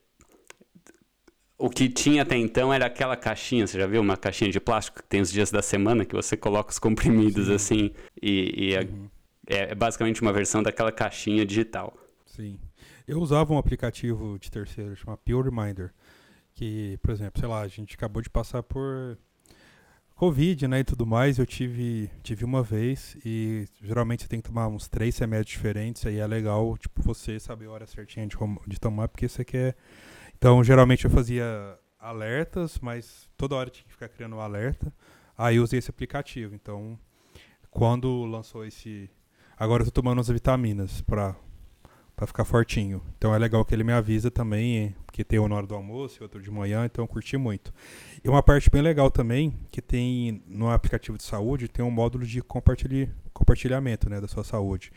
o 1.58 1.69
que 1.69 1.89
tinha 1.89 2.21
até 2.21 2.38
então 2.38 2.71
era 2.71 2.86
aquela 2.86 3.17
caixinha, 3.17 3.65
você 3.65 3.80
já 3.80 3.88
viu? 3.88 4.01
Uma 4.01 4.15
caixinha 4.15 4.51
de 4.51 4.60
plástico 4.60 5.01
que 5.01 5.08
tem 5.08 5.21
os 5.21 5.32
dias 5.32 5.49
da 5.49 5.62
semana 5.62 6.06
que 6.06 6.15
você 6.15 6.38
coloca 6.38 6.71
os 6.71 6.77
comprimidos 6.77 7.47
Sim. 7.47 7.53
assim. 7.53 7.91
E, 8.21 8.53
e 8.56 8.75
é, 8.75 8.82
uhum. 8.82 9.10
é, 9.47 9.71
é, 9.71 9.75
basicamente 9.75 10.21
uma 10.21 10.32
versão 10.32 10.62
daquela 10.62 10.91
caixinha 10.91 11.45
digital. 11.45 11.97
Sim. 12.25 12.60
Eu 13.08 13.19
usava 13.19 13.53
um 13.53 13.58
aplicativo 13.58 14.38
de 14.38 14.51
terceiro 14.51 14.95
chamado 14.95 15.19
Pure 15.25 15.49
Reminder. 15.49 15.91
Que, 16.53 16.97
por 17.01 17.12
exemplo, 17.12 17.39
sei 17.39 17.47
lá, 17.47 17.62
a 17.62 17.67
gente 17.67 17.95
acabou 17.95 18.21
de 18.21 18.30
passar 18.30 18.63
por 18.63 19.17
Covid, 20.17 20.67
né, 20.67 20.80
e 20.80 20.84
tudo 20.84 21.06
mais, 21.06 21.38
eu 21.38 21.45
tive, 21.45 22.10
tive 22.23 22.43
uma 22.43 22.62
vez 22.62 23.15
e 23.23 23.65
geralmente 23.82 24.23
você 24.23 24.27
tem 24.27 24.41
que 24.41 24.49
tomar 24.49 24.67
uns 24.67 24.89
três 24.89 25.17
remédios 25.17 25.51
diferentes, 25.51 26.06
aí 26.06 26.17
é 26.17 26.27
legal, 26.27 26.75
tipo, 26.77 27.01
você 27.01 27.39
saber 27.39 27.67
a 27.67 27.71
hora 27.71 27.86
certinha 27.86 28.27
de, 28.27 28.36
de 28.67 28.80
tomar, 28.80 29.08
porque 29.08 29.30
você 29.30 29.45
quer 29.45 29.75
então, 30.38 30.63
geralmente 30.63 31.03
eu 31.03 31.10
fazia 31.10 31.45
alertas, 31.99 32.77
mas 32.80 33.27
toda 33.36 33.56
hora 33.56 33.71
tinha 33.71 33.84
que 33.84 33.91
ficar 33.91 34.08
criando 34.08 34.36
um 34.36 34.39
alerta. 34.39 34.93
Aí 35.36 35.56
eu 35.56 35.63
usei 35.63 35.80
esse 35.80 35.89
aplicativo. 35.89 36.53
Então, 36.53 36.97
quando 37.71 38.23
lançou 38.25 38.63
esse. 38.63 39.10
Agora 39.58 39.82
eu 39.82 39.86
tô 39.88 39.91
tomando 39.91 40.21
as 40.21 40.27
vitaminas 40.27 41.01
pra, 41.01 41.36
pra 42.17 42.25
ficar 42.25 42.43
fortinho. 42.43 42.99
Então 43.15 43.34
é 43.34 43.38
legal 43.38 43.63
que 43.63 43.73
ele 43.75 43.84
me 43.84 43.93
avisa 43.93 44.32
também, 44.32 44.95
que 45.13 45.23
tem 45.23 45.38
um 45.38 45.47
na 45.47 45.56
hora 45.56 45.67
do 45.67 45.75
almoço 45.75 46.17
e 46.19 46.23
outro 46.23 46.41
de 46.41 46.49
manhã, 46.49 46.84
então 46.84 47.03
eu 47.03 47.08
curti 47.08 47.38
muito. 47.38 47.71
E 48.23 48.27
uma 48.27 48.41
parte 48.41 48.71
bem 48.71 48.82
legal 48.82 49.12
também, 49.12 49.53
que 49.71 49.82
tem 49.82 50.43
no 50.47 50.69
aplicativo 50.69 51.15
de 51.15 51.23
saúde, 51.23 51.67
tem 51.67 51.86
um 51.86 51.91
módulo 51.91 52.25
de 52.25 52.41
compartilhamento 52.41 54.10
né, 54.10 54.19
da 54.19 54.27
sua 54.27 54.43
saúde. 54.43 54.91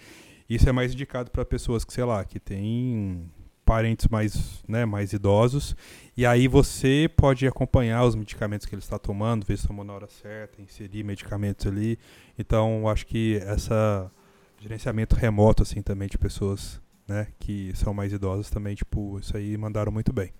Isso 0.48 0.66
é 0.66 0.72
mais 0.72 0.94
indicado 0.94 1.30
para 1.30 1.44
pessoas 1.44 1.84
que, 1.84 1.92
sei 1.92 2.04
lá, 2.04 2.24
que 2.24 2.40
tem 2.40 3.30
parentes 3.66 4.08
mais, 4.08 4.64
né, 4.66 4.86
mais 4.86 5.12
idosos. 5.12 5.76
E 6.16 6.24
aí 6.24 6.48
você 6.48 7.08
pode 7.14 7.46
acompanhar 7.46 8.02
os 8.02 8.14
medicamentos 8.14 8.66
que 8.66 8.74
ele 8.74 8.82
está 8.82 8.98
tomando, 8.98 9.44
ver 9.44 9.58
se 9.58 9.68
tomou 9.68 9.84
na 9.84 9.92
hora 9.92 10.08
certa, 10.08 10.60
inserir 10.62 11.04
medicamentos 11.04 11.66
ali. 11.66 11.98
Então, 12.38 12.88
acho 12.88 13.06
que 13.06 13.36
essa 13.44 14.10
gerenciamento 14.58 15.16
remoto 15.16 15.62
assim 15.62 15.80
também 15.82 16.08
de 16.08 16.18
pessoas, 16.18 16.80
né, 17.10 17.26
que 17.40 17.72
são 17.74 17.92
mais 17.92 18.12
idosas 18.12 18.48
também, 18.50 18.76
tipo, 18.76 19.18
isso 19.18 19.36
aí 19.36 19.56
mandaram 19.56 19.90
muito 19.90 20.12
bem. 20.12 20.32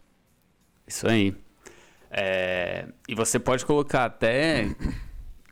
Isso 0.87 1.07
aí. 1.09 1.35
É, 2.09 2.87
e 3.09 3.15
você 3.15 3.41
pode 3.41 3.67
colocar 3.67 4.05
até, 4.05 4.69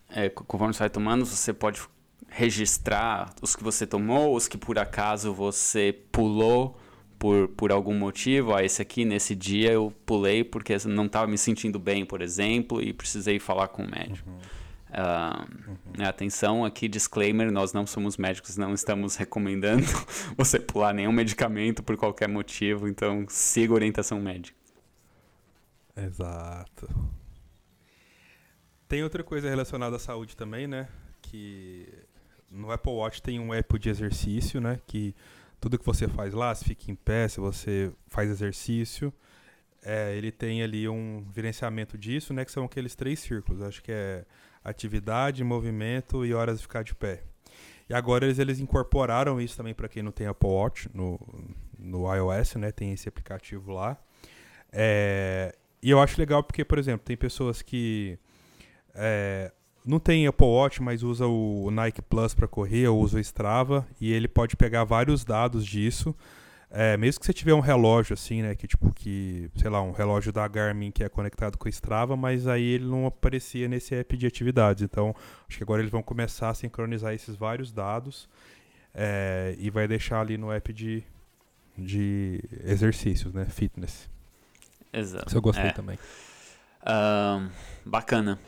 é, 0.08 0.28
conforme 0.28 0.72
você 0.72 0.78
vai 0.78 0.90
tomando, 0.90 1.26
você 1.26 1.52
pode 1.52 1.82
registrar 2.28 3.34
os 3.42 3.56
que 3.56 3.64
você 3.64 3.84
tomou, 3.84 4.36
os 4.36 4.46
que 4.46 4.56
por 4.56 4.78
acaso 4.78 5.34
você 5.34 5.92
pulou 6.12 6.78
por, 7.18 7.48
por 7.48 7.72
algum 7.72 7.94
motivo, 7.94 8.54
ah, 8.54 8.62
esse 8.62 8.80
aqui 8.80 9.04
nesse 9.04 9.34
dia 9.34 9.72
eu 9.72 9.92
pulei 10.06 10.44
porque 10.44 10.76
não 10.86 11.06
estava 11.06 11.26
me 11.26 11.36
sentindo 11.36 11.80
bem, 11.80 12.06
por 12.06 12.22
exemplo, 12.22 12.80
e 12.80 12.92
precisei 12.92 13.40
falar 13.40 13.68
com 13.68 13.82
o 13.82 13.90
médico. 13.90 14.30
Uhum. 14.30 14.38
Uh, 14.90 15.70
uhum. 15.70 16.06
Atenção 16.06 16.64
aqui, 16.64 16.88
disclaimer: 16.88 17.52
nós 17.52 17.72
não 17.72 17.86
somos 17.86 18.16
médicos, 18.16 18.56
não 18.56 18.72
estamos 18.72 19.16
recomendando 19.16 19.84
você 20.36 20.58
pular 20.58 20.94
nenhum 20.94 21.12
medicamento 21.12 21.82
por 21.82 21.96
qualquer 21.96 22.28
motivo, 22.28 22.88
então 22.88 23.26
siga 23.28 23.72
a 23.72 23.74
orientação 23.74 24.20
médica. 24.20 24.56
Exato. 25.96 26.88
Tem 28.88 29.02
outra 29.02 29.22
coisa 29.22 29.48
relacionada 29.50 29.96
à 29.96 29.98
saúde 29.98 30.34
também, 30.34 30.66
né? 30.66 30.88
Que 31.20 31.86
no 32.50 32.70
Apple 32.70 32.92
Watch 32.92 33.20
tem 33.20 33.38
um 33.38 33.52
app 33.52 33.78
de 33.78 33.90
exercício, 33.90 34.60
né? 34.60 34.80
Que 34.86 35.14
tudo 35.60 35.78
que 35.78 35.84
você 35.84 36.08
faz 36.08 36.32
lá, 36.32 36.54
se 36.54 36.64
fica 36.64 36.90
em 36.90 36.94
pé, 36.94 37.28
se 37.28 37.40
você 37.40 37.92
faz 38.06 38.30
exercício, 38.30 39.12
é, 39.82 40.16
ele 40.16 40.32
tem 40.32 40.62
ali 40.62 40.88
um 40.88 41.26
gerenciamento 41.34 41.98
disso, 41.98 42.32
né? 42.32 42.44
Que 42.44 42.52
são 42.52 42.64
aqueles 42.64 42.94
três 42.94 43.18
círculos. 43.18 43.60
Acho 43.60 43.82
que 43.82 43.92
é 43.92 44.24
atividade, 44.68 45.42
movimento 45.44 46.24
e 46.24 46.34
horas 46.34 46.58
de 46.58 46.62
ficar 46.62 46.82
de 46.82 46.94
pé. 46.94 47.22
E 47.88 47.94
agora 47.94 48.26
eles, 48.26 48.38
eles 48.38 48.60
incorporaram 48.60 49.40
isso 49.40 49.56
também 49.56 49.74
para 49.74 49.88
quem 49.88 50.02
não 50.02 50.12
tem 50.12 50.26
Apple 50.26 50.48
Watch 50.48 50.90
no, 50.92 51.18
no 51.78 52.14
iOS, 52.14 52.56
né? 52.56 52.70
Tem 52.70 52.92
esse 52.92 53.08
aplicativo 53.08 53.72
lá. 53.72 53.96
É, 54.70 55.54
e 55.82 55.90
eu 55.90 56.00
acho 56.00 56.20
legal 56.20 56.42
porque, 56.42 56.64
por 56.64 56.78
exemplo, 56.78 57.04
tem 57.04 57.16
pessoas 57.16 57.62
que 57.62 58.18
é, 58.94 59.50
não 59.84 59.98
tem 59.98 60.26
Apple 60.26 60.46
Watch, 60.46 60.82
mas 60.82 61.02
usa 61.02 61.26
o 61.26 61.70
Nike 61.70 62.02
Plus 62.02 62.34
para 62.34 62.46
correr, 62.46 62.88
ou 62.88 63.00
usa 63.00 63.16
o 63.16 63.20
Strava, 63.20 63.86
e 63.98 64.12
ele 64.12 64.28
pode 64.28 64.54
pegar 64.54 64.84
vários 64.84 65.24
dados 65.24 65.64
disso. 65.64 66.14
É, 66.70 66.96
mesmo 66.98 67.20
que 67.20 67.26
você 67.26 67.32
tiver 67.32 67.54
um 67.54 67.60
relógio 67.60 68.12
assim, 68.12 68.42
né, 68.42 68.54
que 68.54 68.66
tipo 68.66 68.92
que, 68.92 69.50
sei 69.56 69.70
lá, 69.70 69.80
um 69.80 69.92
relógio 69.92 70.30
da 70.30 70.46
Garmin 70.46 70.90
que 70.90 71.02
é 71.02 71.08
conectado 71.08 71.56
com 71.56 71.66
o 71.66 71.68
Strava, 71.68 72.14
mas 72.14 72.46
aí 72.46 72.62
ele 72.62 72.84
não 72.84 73.06
aparecia 73.06 73.66
nesse 73.66 73.94
app 73.94 74.16
de 74.16 74.26
atividades. 74.26 74.82
Então, 74.82 75.14
acho 75.48 75.56
que 75.56 75.64
agora 75.64 75.80
eles 75.80 75.90
vão 75.90 76.02
começar 76.02 76.50
a 76.50 76.54
sincronizar 76.54 77.14
esses 77.14 77.36
vários 77.36 77.72
dados 77.72 78.28
é, 78.94 79.56
e 79.58 79.70
vai 79.70 79.88
deixar 79.88 80.20
ali 80.20 80.36
no 80.36 80.52
app 80.52 80.72
de, 80.72 81.02
de 81.76 82.42
exercícios, 82.64 83.32
né, 83.32 83.46
fitness. 83.46 84.10
Exato. 84.92 85.28
Isso 85.28 85.36
eu 85.36 85.42
gostei 85.42 85.68
é. 85.68 85.72
também. 85.72 85.98
Uh, 86.82 87.50
bacana 87.84 88.38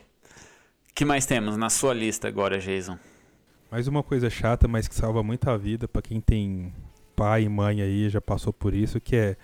que 1.01 1.05
mais 1.07 1.25
temos 1.25 1.57
na 1.57 1.71
sua 1.71 1.95
lista 1.95 2.29
agora, 2.29 2.59
Jason? 2.59 2.99
Mais 3.71 3.89
uma 3.89 4.03
coisa 4.03 4.29
chata, 4.29 4.69
mas 4.69 4.87
que 4.87 4.95
salva 4.95 5.23
muita 5.23 5.57
vida 5.57 5.89
para 5.89 6.03
quem 6.03 6.21
tem 6.21 6.75
pai 7.21 7.43
e 7.43 7.49
mãe 7.51 7.83
aí, 7.83 8.09
já 8.09 8.19
passou 8.19 8.51
por 8.51 8.73
isso, 8.73 8.99
que 8.99 9.15
é 9.15 9.37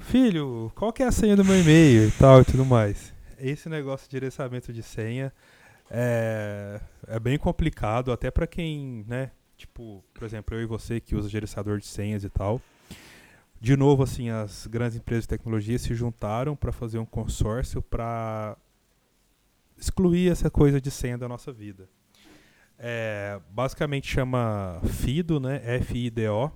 filho, 0.00 0.72
qual 0.74 0.92
que 0.92 1.04
é 1.04 1.06
a 1.06 1.12
senha 1.12 1.36
do 1.36 1.44
meu 1.44 1.60
e-mail 1.60 2.08
e 2.08 2.10
tal 2.10 2.40
e 2.40 2.44
tudo 2.44 2.64
mais. 2.64 3.14
Esse 3.38 3.68
negócio 3.68 4.08
de 4.08 4.16
gerenciamento 4.16 4.72
de 4.72 4.82
senha 4.82 5.32
é, 5.88 6.80
é 7.06 7.20
bem 7.20 7.38
complicado, 7.38 8.10
até 8.10 8.28
para 8.28 8.44
quem, 8.44 9.04
né, 9.06 9.30
tipo, 9.56 10.04
por 10.12 10.24
exemplo, 10.24 10.56
eu 10.56 10.62
e 10.62 10.66
você 10.66 10.98
que 10.98 11.14
usa 11.14 11.28
gerenciador 11.28 11.78
de 11.78 11.86
senhas 11.86 12.24
e 12.24 12.28
tal. 12.28 12.60
De 13.60 13.76
novo, 13.76 14.02
assim, 14.02 14.28
as 14.28 14.66
grandes 14.66 14.96
empresas 14.96 15.22
de 15.22 15.28
tecnologia 15.28 15.78
se 15.78 15.94
juntaram 15.94 16.56
para 16.56 16.72
fazer 16.72 16.98
um 16.98 17.06
consórcio 17.06 17.80
para 17.80 18.56
excluir 19.78 20.28
essa 20.28 20.50
coisa 20.50 20.80
de 20.80 20.90
senha 20.90 21.16
da 21.16 21.28
nossa 21.28 21.52
vida. 21.52 21.88
É, 22.76 23.38
basicamente 23.48 24.08
chama 24.08 24.80
FIDO, 24.84 25.38
né? 25.38 25.60
F-I-D-O, 25.76 26.50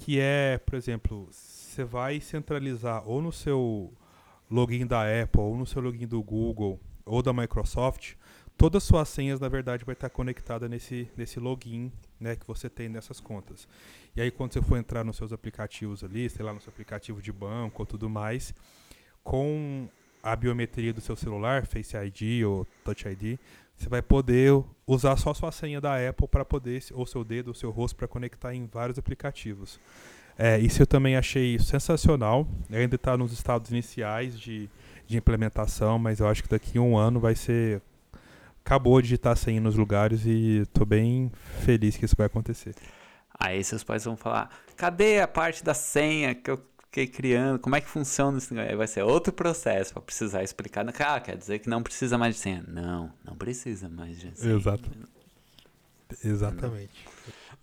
que 0.00 0.18
é, 0.18 0.56
por 0.56 0.76
exemplo, 0.76 1.28
você 1.30 1.84
vai 1.84 2.20
centralizar 2.22 3.06
ou 3.06 3.20
no 3.20 3.30
seu 3.30 3.92
login 4.50 4.86
da 4.86 5.02
Apple, 5.02 5.42
ou 5.42 5.54
no 5.54 5.66
seu 5.66 5.82
login 5.82 6.06
do 6.06 6.22
Google, 6.22 6.80
ou 7.04 7.22
da 7.22 7.34
Microsoft, 7.34 8.14
todas 8.56 8.82
as 8.82 8.88
suas 8.88 9.10
senhas, 9.10 9.38
na 9.38 9.48
verdade, 9.48 9.84
vai 9.84 9.92
estar 9.92 10.08
conectada 10.08 10.68
nesse, 10.70 11.06
nesse 11.14 11.38
login 11.38 11.92
né, 12.18 12.34
que 12.34 12.46
você 12.46 12.70
tem 12.70 12.88
nessas 12.88 13.20
contas. 13.20 13.68
E 14.16 14.22
aí, 14.22 14.30
quando 14.30 14.54
você 14.54 14.62
for 14.62 14.78
entrar 14.78 15.04
nos 15.04 15.18
seus 15.18 15.34
aplicativos 15.34 16.02
ali, 16.02 16.30
sei 16.30 16.46
lá, 16.46 16.54
no 16.54 16.62
seu 16.62 16.70
aplicativo 16.70 17.20
de 17.20 17.30
banco 17.30 17.82
ou 17.82 17.86
tudo 17.86 18.08
mais, 18.08 18.54
com 19.22 19.86
a 20.22 20.34
biometria 20.34 20.94
do 20.94 21.00
seu 21.02 21.14
celular, 21.14 21.66
Face 21.66 21.94
ID 21.94 22.42
ou 22.46 22.66
Touch 22.82 23.06
ID, 23.06 23.38
você 23.80 23.88
vai 23.88 24.02
poder 24.02 24.52
usar 24.86 25.16
só 25.16 25.32
sua 25.32 25.50
senha 25.50 25.80
da 25.80 25.96
Apple 26.06 26.28
para 26.28 26.44
poder, 26.44 26.84
ou 26.92 27.06
seu 27.06 27.24
dedo, 27.24 27.48
ou 27.48 27.54
seu 27.54 27.70
rosto, 27.70 27.96
para 27.96 28.06
conectar 28.06 28.54
em 28.54 28.66
vários 28.66 28.98
aplicativos. 28.98 29.80
É, 30.38 30.58
isso 30.58 30.82
eu 30.82 30.86
também 30.86 31.16
achei 31.16 31.58
sensacional. 31.58 32.46
Ainda 32.70 32.96
está 32.96 33.16
nos 33.16 33.32
estados 33.32 33.70
iniciais 33.70 34.38
de, 34.38 34.68
de 35.06 35.16
implementação, 35.16 35.98
mas 35.98 36.20
eu 36.20 36.28
acho 36.28 36.42
que 36.42 36.48
daqui 36.50 36.76
a 36.76 36.82
um 36.82 36.94
ano 36.96 37.18
vai 37.18 37.34
ser. 37.34 37.80
Acabou 38.62 39.00
de 39.00 39.08
digitar 39.08 39.34
senha 39.34 39.62
nos 39.62 39.76
lugares 39.76 40.26
e 40.26 40.58
estou 40.58 40.84
bem 40.84 41.32
feliz 41.64 41.96
que 41.96 42.04
isso 42.04 42.14
vai 42.14 42.26
acontecer. 42.26 42.74
Aí 43.38 43.64
seus 43.64 43.82
pais 43.82 44.04
vão 44.04 44.14
falar: 44.14 44.50
cadê 44.76 45.20
a 45.20 45.26
parte 45.26 45.64
da 45.64 45.72
senha 45.72 46.34
que 46.34 46.50
eu 46.50 46.62
fiquei 46.90 47.06
criando? 47.06 47.58
Como 47.60 47.76
é 47.76 47.80
que 47.80 47.88
funciona 47.88 48.36
isso? 48.36 48.52
Aí 48.58 48.74
vai 48.74 48.86
ser 48.88 49.02
outro 49.02 49.32
processo 49.32 49.92
para 49.92 50.02
precisar 50.02 50.42
explicar. 50.42 50.84
Ah, 51.06 51.20
quer 51.20 51.36
dizer 51.36 51.60
que 51.60 51.68
não 51.68 51.82
precisa 51.82 52.18
mais 52.18 52.34
de 52.34 52.40
senha. 52.40 52.64
Não, 52.66 53.12
não 53.24 53.36
precisa 53.36 53.88
mais 53.88 54.18
de 54.18 54.36
senha. 54.36 54.56
Exato. 54.56 54.90
Exatamente. 56.24 57.06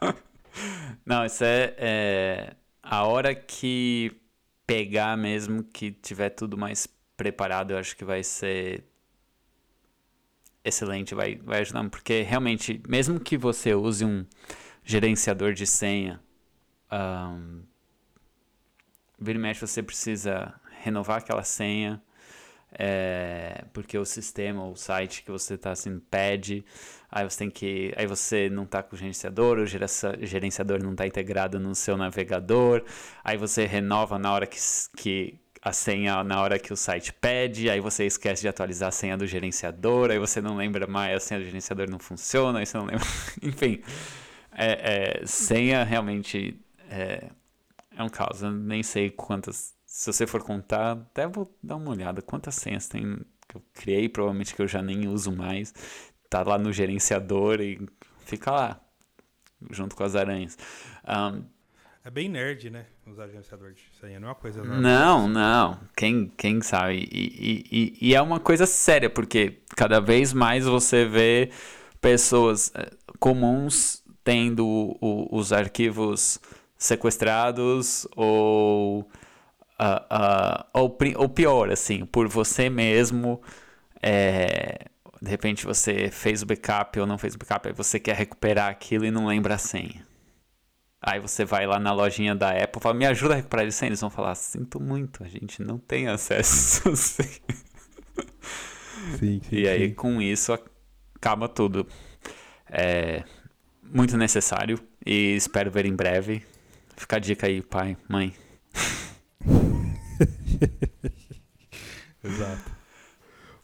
Não, 1.06 1.24
isso 1.24 1.44
é, 1.44 1.76
é 1.78 2.56
a 2.82 3.04
hora 3.04 3.36
que 3.36 4.12
pegar 4.66 5.16
mesmo, 5.16 5.64
que 5.64 5.92
tiver 5.92 6.30
tudo 6.30 6.58
mais 6.58 6.88
preparado, 7.16 7.72
eu 7.72 7.78
acho 7.78 7.96
que 7.96 8.04
vai 8.04 8.24
ser 8.24 8.84
excelente, 10.64 11.14
vai, 11.14 11.36
vai 11.36 11.60
ajudar, 11.60 11.88
porque 11.90 12.22
realmente, 12.22 12.82
mesmo 12.88 13.20
que 13.20 13.38
você 13.38 13.76
use 13.76 14.04
um 14.04 14.26
gerenciador 14.84 15.54
de 15.54 15.68
senha, 15.68 16.20
um, 16.92 17.62
vira 19.20 19.38
e 19.38 19.42
mexe 19.42 19.62
você 19.62 19.82
precisa 19.82 20.54
renovar 20.82 21.18
aquela 21.18 21.44
senha, 21.44 22.02
é, 22.72 23.64
porque 23.74 23.98
o 23.98 24.06
sistema, 24.06 24.66
o 24.66 24.76
site 24.76 25.24
que 25.24 25.32
você 25.32 25.56
está 25.56 25.72
assim 25.72 26.00
pede, 26.00 26.66
aí 27.10 27.24
você 27.24 27.40
tem 27.40 27.50
que, 27.50 27.94
aí 27.96 28.06
você 28.06 28.50
não 28.50 28.64
está 28.64 28.84
com 28.84 28.96
o 28.96 29.00
gerenciador, 29.00 29.60
o 29.60 29.66
gerenciador 29.66 30.84
não 30.84 30.92
está 30.92 31.08
integrado 31.08 31.60
no 31.60 31.74
seu 31.74 31.98
navegador, 31.98 32.84
aí 33.24 33.38
você 33.38 33.66
renova 33.66 34.20
na 34.20 34.32
hora 34.32 34.46
que, 34.46 34.58
que 34.96 35.40
a 35.62 35.72
senha 35.72 36.24
na 36.24 36.42
hora 36.42 36.60
que 36.60 36.72
o 36.72 36.78
site 36.78 37.14
pede, 37.14 37.70
aí 37.70 37.80
você 37.80 38.06
esquece 38.06 38.42
de 38.42 38.48
atualizar 38.48 38.90
a 38.90 38.92
senha 38.92 39.18
do 39.18 39.26
gerenciador, 39.26 40.12
aí 40.12 40.20
você 40.20 40.42
não 40.42 40.56
lembra 40.58 40.86
mais, 40.88 41.16
a 41.16 41.20
senha 41.20 41.40
do 41.40 41.46
gerenciador 41.46 41.90
não 41.90 42.00
funciona, 42.00 42.60
aí 42.60 42.66
você 42.66 42.78
não 42.78 42.86
lembra, 42.86 43.06
enfim, 43.42 43.82
é, 44.52 45.22
é, 45.22 45.26
senha 45.26 45.84
realmente 45.84 46.60
é, 47.98 48.04
um 48.04 48.10
caos, 48.10 48.42
eu 48.42 48.52
nem 48.52 48.84
sei 48.84 49.10
quantas 49.10 49.78
se 49.88 50.12
você 50.12 50.28
for 50.28 50.44
contar, 50.44 50.92
até 50.92 51.26
vou 51.26 51.58
dar 51.64 51.78
uma 51.78 51.90
olhada 51.90 52.22
quantas 52.22 52.56
senhas 52.56 52.88
tem 52.88 53.20
que 53.48 53.56
eu 53.56 53.64
criei, 53.74 54.10
provavelmente 54.10 54.54
que 54.54 54.62
eu 54.62 54.68
já 54.68 54.82
nem 54.82 55.08
uso 55.08 55.32
mais. 55.32 55.74
Tá 56.30 56.44
lá 56.44 56.58
no 56.58 56.74
gerenciador 56.74 57.62
e 57.62 57.80
fica 58.26 58.52
lá, 58.52 58.82
junto 59.72 59.96
com 59.96 60.04
as 60.04 60.16
aranhas. 60.16 60.58
Um, 61.08 61.44
é 62.04 62.12
bem 62.12 62.28
nerd, 62.30 62.70
né? 62.70 62.86
Usar 63.08 63.28
gerenciador 63.28 63.72
de 63.72 63.82
senha, 64.00 64.20
não 64.20 64.28
é 64.28 64.32
uma 64.32 64.36
coisa 64.36 64.64
normal. 64.64 64.82
Não, 64.82 65.28
não. 65.28 65.80
Quem, 65.96 66.28
quem 66.38 66.62
sabe? 66.62 67.08
E, 67.12 67.66
e, 67.72 67.98
e, 68.10 68.16
é 68.16 68.22
uma 68.22 68.40
coisa 68.40 68.66
séria, 68.66 69.10
porque 69.10 69.62
cada 69.76 70.00
vez 70.02 70.34
mais 70.34 70.66
você 70.66 71.06
vê 71.06 71.50
pessoas 72.02 72.72
eh, 72.76 72.92
comuns 73.20 74.04
tendo 74.24 74.68
o, 74.68 75.28
os 75.32 75.54
arquivos 75.54 76.40
sequestrados 76.78 78.08
ou 78.16 79.02
uh, 79.02 79.06
uh, 79.80 80.66
ou, 80.74 80.98
ou 81.16 81.30
pior, 81.30 81.72
assim, 81.72 82.06
por 82.06 82.28
você 82.28 82.70
mesmo. 82.70 83.42
É, 84.02 84.86
de 85.22 85.30
repente 85.30 85.66
você 85.66 86.10
fez 86.12 86.44
o 86.44 86.46
backup 86.46 87.00
ou 87.00 87.08
não 87.08 87.18
fez 87.18 87.34
o 87.36 87.38
backup, 87.38 87.68
aí 87.68 87.74
você 87.74 88.00
quer 88.00 88.16
recuperar 88.16 88.70
aquilo 88.70 89.06
e 89.06 89.12
não 89.12 89.28
lembra 89.28 89.56
a 89.56 89.58
senha. 89.58 90.06
Aí 91.02 91.20
você 91.20 91.46
vai 91.46 91.66
lá 91.66 91.80
na 91.80 91.94
lojinha 91.94 92.36
da 92.36 92.52
Apple 92.52 92.80
e 92.80 92.82
fala, 92.82 92.96
me 92.96 93.06
ajuda 93.06 93.34
a 93.34 93.38
recuperar 93.38 93.68
a 93.68 93.72
senha. 93.72 93.90
Eles 93.90 94.02
vão 94.02 94.10
falar, 94.10 94.36
sinto 94.36 94.80
muito, 94.80 95.24
a 95.24 95.28
gente 95.28 95.62
não 95.62 95.78
tem 95.78 96.08
acesso. 96.08 96.84
sim, 96.96 97.40
sim, 99.20 99.42
e 99.52 99.68
aí 99.68 99.90
sim. 99.90 99.94
com 99.94 100.22
isso 100.22 100.52
acaba 101.16 101.48
tudo. 101.48 101.88
É 102.70 103.24
muito 103.82 104.18
necessário 104.18 104.80
e 105.06 105.36
espero 105.36 105.72
ver 105.72 105.86
em 105.86 105.96
breve. 105.96 106.44
Fica 106.98 107.16
a 107.18 107.20
dica 107.20 107.46
aí, 107.46 107.62
pai, 107.62 107.96
mãe. 108.10 108.34
Exato. 112.24 112.72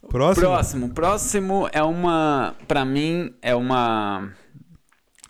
Próximo? 0.08 0.46
Próximo. 0.46 0.90
Próximo 0.90 1.68
é 1.74 1.82
uma. 1.82 2.56
Pra 2.68 2.86
mim, 2.86 3.34
é 3.42 3.56
uma. 3.56 4.32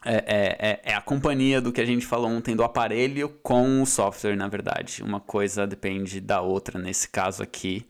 É, 0.06 0.16
é, 0.16 0.58
é, 0.60 0.82
é, 0.84 0.94
a 0.94 1.00
companhia 1.00 1.62
do 1.62 1.72
que 1.72 1.80
a 1.80 1.86
gente 1.86 2.06
falou 2.06 2.30
ontem 2.30 2.58
do 2.58 2.64
aparelho 2.64 3.30
com 3.42 3.82
o 3.82 3.86
software, 3.86 4.36
na 4.36 4.50
verdade. 4.50 5.02
Uma 5.02 5.22
coisa 5.22 5.66
depende 5.66 6.20
da 6.20 6.42
outra 6.42 6.78
nesse 6.78 7.08
caso 7.08 7.42
aqui, 7.42 7.88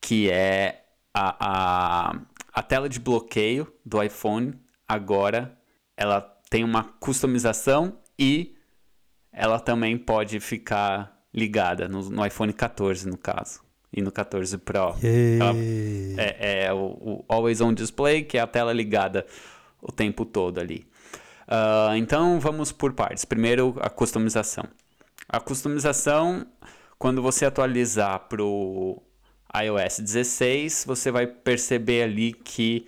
que 0.00 0.28
é 0.28 0.82
a, 1.14 1.36
a, 1.38 2.16
a 2.52 2.62
tela 2.64 2.88
de 2.88 2.98
bloqueio 2.98 3.72
do 3.86 4.02
iPhone. 4.02 4.54
Agora 4.88 5.56
ela 5.96 6.20
tem 6.50 6.64
uma 6.64 6.82
customização 6.98 7.96
e 8.18 8.56
ela 9.32 9.58
também 9.58 9.96
pode 9.96 10.38
ficar 10.40 11.22
ligada 11.32 11.88
no, 11.88 12.10
no 12.10 12.26
iPhone 12.26 12.52
14, 12.52 13.08
no 13.08 13.16
caso. 13.16 13.60
E 13.94 14.00
no 14.00 14.10
14 14.10 14.56
Pro. 14.58 14.94
Ela, 15.02 15.54
é, 16.18 16.64
é 16.64 16.72
o, 16.72 16.78
o, 16.78 17.24
Always 17.28 17.60
On 17.60 17.74
Display, 17.74 18.22
que 18.22 18.38
é 18.38 18.40
a 18.40 18.46
tela 18.46 18.72
ligada 18.72 19.26
o 19.80 19.92
tempo 19.92 20.24
todo 20.24 20.58
ali. 20.58 20.86
Uh, 21.46 21.94
então 21.96 22.40
vamos 22.40 22.72
por 22.72 22.92
partes. 22.94 23.24
Primeiro, 23.24 23.76
a 23.80 23.90
customização. 23.90 24.64
A 25.28 25.40
customização, 25.40 26.46
quando 26.98 27.20
você 27.20 27.44
atualizar 27.44 28.20
para 28.28 28.42
o 28.42 29.02
iOS 29.54 30.00
16, 30.00 30.84
você 30.86 31.10
vai 31.10 31.26
perceber 31.26 32.04
ali 32.04 32.32
que 32.32 32.86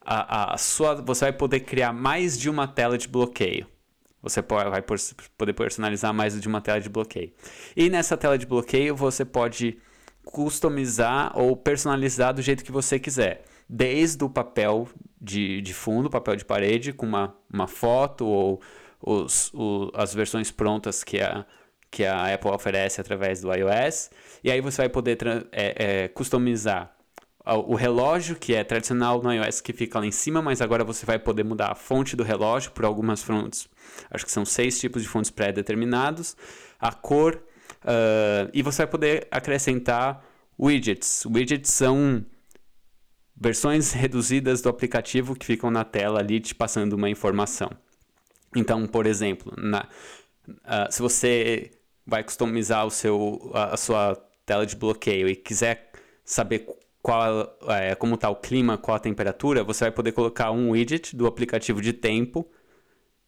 a, 0.00 0.54
a 0.54 0.56
sua, 0.56 0.94
você 0.94 1.26
vai 1.26 1.32
poder 1.32 1.60
criar 1.60 1.92
mais 1.92 2.38
de 2.38 2.48
uma 2.48 2.66
tela 2.66 2.96
de 2.96 3.06
bloqueio. 3.06 3.66
Você 4.22 4.42
vai 4.42 4.84
poder 5.36 5.52
personalizar 5.54 6.12
mais 6.12 6.38
de 6.38 6.46
uma 6.46 6.60
tela 6.60 6.80
de 6.80 6.88
bloqueio. 6.88 7.32
E 7.76 7.88
nessa 7.88 8.16
tela 8.16 8.36
de 8.36 8.46
bloqueio 8.46 8.94
você 8.94 9.24
pode 9.24 9.78
customizar 10.24 11.32
ou 11.38 11.56
personalizar 11.56 12.34
do 12.34 12.42
jeito 12.42 12.64
que 12.64 12.72
você 12.72 12.98
quiser. 12.98 13.44
Desde 13.68 14.22
o 14.24 14.28
papel 14.28 14.88
de, 15.20 15.60
de 15.60 15.72
fundo, 15.72 16.10
papel 16.10 16.36
de 16.36 16.44
parede, 16.44 16.92
com 16.92 17.06
uma, 17.06 17.34
uma 17.52 17.66
foto 17.66 18.26
ou 18.26 18.60
os, 19.00 19.50
o, 19.54 19.90
as 19.94 20.12
versões 20.12 20.50
prontas 20.50 21.02
que 21.02 21.20
a, 21.20 21.46
que 21.90 22.04
a 22.04 22.34
Apple 22.34 22.50
oferece 22.50 23.00
através 23.00 23.40
do 23.40 23.52
iOS. 23.52 24.10
E 24.44 24.50
aí 24.50 24.60
você 24.60 24.82
vai 24.82 24.88
poder 24.88 25.18
é, 25.52 26.02
é, 26.02 26.08
customizar 26.08 26.94
o 27.44 27.74
relógio, 27.74 28.36
que 28.36 28.54
é 28.54 28.62
tradicional 28.62 29.20
no 29.22 29.32
iOS, 29.32 29.60
que 29.60 29.72
fica 29.72 29.98
lá 29.98 30.06
em 30.06 30.12
cima, 30.12 30.42
mas 30.42 30.60
agora 30.60 30.84
você 30.84 31.06
vai 31.06 31.18
poder 31.18 31.42
mudar 31.42 31.72
a 31.72 31.74
fonte 31.74 32.14
do 32.14 32.22
relógio 32.22 32.70
por 32.72 32.84
algumas 32.84 33.22
fontes. 33.22 33.68
Acho 34.10 34.24
que 34.24 34.32
são 34.32 34.44
seis 34.44 34.78
tipos 34.78 35.02
de 35.02 35.08
fontes 35.08 35.30
pré-determinados. 35.30 36.36
A 36.78 36.92
cor. 36.92 37.42
Uh, 37.82 38.50
e 38.52 38.62
você 38.62 38.78
vai 38.78 38.86
poder 38.86 39.28
acrescentar 39.30 40.24
widgets. 40.58 41.24
Widgets 41.26 41.70
são 41.70 42.24
versões 43.36 43.92
reduzidas 43.92 44.60
do 44.60 44.68
aplicativo 44.68 45.34
que 45.34 45.46
ficam 45.46 45.70
na 45.70 45.84
tela 45.84 46.20
ali 46.20 46.40
te 46.40 46.54
passando 46.54 46.92
uma 46.92 47.08
informação. 47.08 47.70
Então, 48.54 48.86
por 48.86 49.06
exemplo, 49.06 49.54
na, 49.56 49.88
uh, 50.48 50.90
se 50.90 51.00
você 51.00 51.70
vai 52.06 52.22
customizar 52.24 52.86
o 52.86 52.90
seu, 52.90 53.50
a 53.54 53.76
sua 53.76 54.16
tela 54.44 54.66
de 54.66 54.76
bloqueio 54.76 55.28
e 55.28 55.36
quiser 55.36 55.90
saber 56.24 56.66
qual, 57.02 57.56
é, 57.68 57.94
como 57.94 58.14
está 58.14 58.28
o 58.28 58.36
clima, 58.36 58.76
qual 58.76 58.96
a 58.96 59.00
temperatura, 59.00 59.64
você 59.64 59.84
vai 59.84 59.92
poder 59.92 60.12
colocar 60.12 60.50
um 60.50 60.70
widget 60.70 61.16
do 61.16 61.26
aplicativo 61.26 61.80
de 61.80 61.92
tempo 61.92 62.46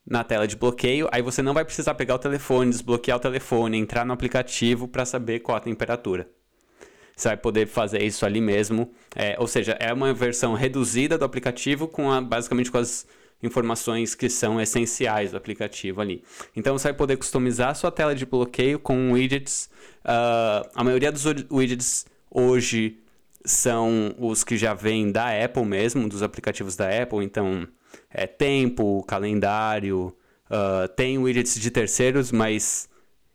na 0.06 0.24
tela 0.24 0.46
de 0.46 0.56
bloqueio. 0.56 1.08
Aí 1.12 1.22
você 1.22 1.42
não 1.42 1.54
vai 1.54 1.64
precisar 1.64 1.94
pegar 1.94 2.14
o 2.14 2.18
telefone, 2.18 2.70
desbloquear 2.70 3.16
o 3.16 3.20
telefone, 3.20 3.78
entrar 3.78 4.04
no 4.04 4.12
aplicativo 4.12 4.88
para 4.88 5.04
saber 5.04 5.40
qual 5.40 5.56
a 5.56 5.60
temperatura. 5.60 6.28
Você 7.16 7.28
vai 7.28 7.36
poder 7.36 7.66
fazer 7.66 8.02
isso 8.02 8.24
ali 8.24 8.40
mesmo. 8.40 8.90
É, 9.14 9.36
ou 9.38 9.46
seja, 9.46 9.76
é 9.78 9.92
uma 9.92 10.12
versão 10.12 10.54
reduzida 10.54 11.18
do 11.18 11.24
aplicativo 11.24 11.86
com 11.86 12.10
a, 12.10 12.20
basicamente 12.20 12.70
com 12.70 12.78
as 12.78 13.06
informações 13.42 14.14
que 14.14 14.28
são 14.28 14.60
essenciais 14.60 15.32
do 15.32 15.36
aplicativo 15.36 16.00
ali. 16.00 16.22
Então 16.54 16.78
você 16.78 16.88
vai 16.88 16.94
poder 16.94 17.16
customizar 17.16 17.70
a 17.70 17.74
sua 17.74 17.90
tela 17.90 18.14
de 18.14 18.24
bloqueio 18.24 18.78
com 18.78 19.12
widgets. 19.12 19.68
Uh, 20.04 20.68
a 20.74 20.84
maioria 20.84 21.10
dos 21.10 21.24
widgets 21.50 22.06
hoje 22.30 22.98
são 23.44 24.14
os 24.18 24.44
que 24.44 24.56
já 24.56 24.74
vêm 24.74 25.10
da 25.10 25.44
Apple 25.44 25.64
mesmo, 25.64 26.08
dos 26.08 26.22
aplicativos 26.22 26.76
da 26.76 26.88
Apple. 27.02 27.24
Então, 27.24 27.66
é 28.10 28.26
tempo, 28.26 29.02
calendário, 29.04 30.14
uh, 30.50 30.88
tem 30.96 31.18
widgets 31.18 31.58
de 31.58 31.70
terceiros, 31.70 32.30
mas 32.30 32.88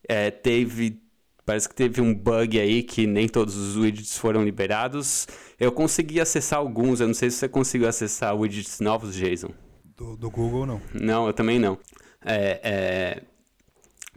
é, 0.08 0.32
teve. 0.32 1.02
Parece 1.46 1.70
que 1.70 1.76
teve 1.76 2.02
um 2.02 2.14
bug 2.14 2.60
aí 2.60 2.84
que 2.84 3.08
nem 3.08 3.28
todos 3.28 3.56
os 3.56 3.78
widgets 3.78 4.18
foram 4.18 4.44
liberados. 4.44 5.28
Eu 5.58 5.72
consegui 5.72 6.20
acessar 6.20 6.60
alguns, 6.60 7.00
eu 7.00 7.08
não 7.08 7.14
sei 7.14 7.30
se 7.30 7.38
você 7.38 7.48
conseguiu 7.48 7.88
acessar 7.88 8.36
widgets 8.36 8.82
novos, 8.82 9.16
Jason. 9.16 9.52
Do, 9.96 10.18
do 10.18 10.30
Google, 10.30 10.66
não. 10.66 10.82
Não, 10.94 11.26
eu 11.26 11.34
também 11.34 11.58
não. 11.58 11.78
É, 12.24 12.60
é... 12.64 13.24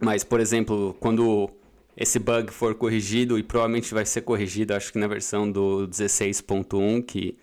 Mas, 0.01 0.25
por 0.25 0.41
exemplo, 0.41 0.97
quando 0.99 1.49
esse 1.97 2.19
bug 2.19 2.53
for 2.53 2.75
corrigido, 2.75 3.39
e 3.39 3.43
provavelmente 3.45 3.95
vai 3.95 4.05
ser 4.05 4.23
corrigido, 4.23 4.75
acho 4.75 4.93
que 4.93 4.99
na 4.99 5.07
versão 5.07 5.51
do 5.51 5.87
16.1 5.87 7.05
que, 7.05 7.39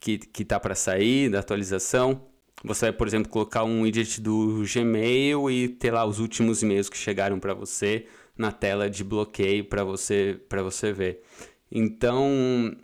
que, 0.00 0.18
que 0.18 0.44
tá 0.44 0.58
para 0.60 0.74
sair, 0.74 1.30
da 1.30 1.40
atualização, 1.40 2.28
você 2.64 2.86
vai, 2.86 2.92
por 2.92 3.06
exemplo, 3.06 3.30
colocar 3.30 3.64
um 3.64 3.82
widget 3.82 4.20
do 4.20 4.62
Gmail 4.72 5.50
e 5.50 5.68
ter 5.68 5.92
lá 5.92 6.04
os 6.04 6.18
últimos 6.18 6.62
e-mails 6.62 6.88
que 6.88 6.96
chegaram 6.96 7.38
para 7.38 7.54
você 7.54 8.06
na 8.36 8.52
tela 8.52 8.88
de 8.90 9.04
bloqueio 9.04 9.64
para 9.64 9.84
você, 9.84 10.40
você 10.64 10.92
ver. 10.92 11.22
Então, 11.70 12.76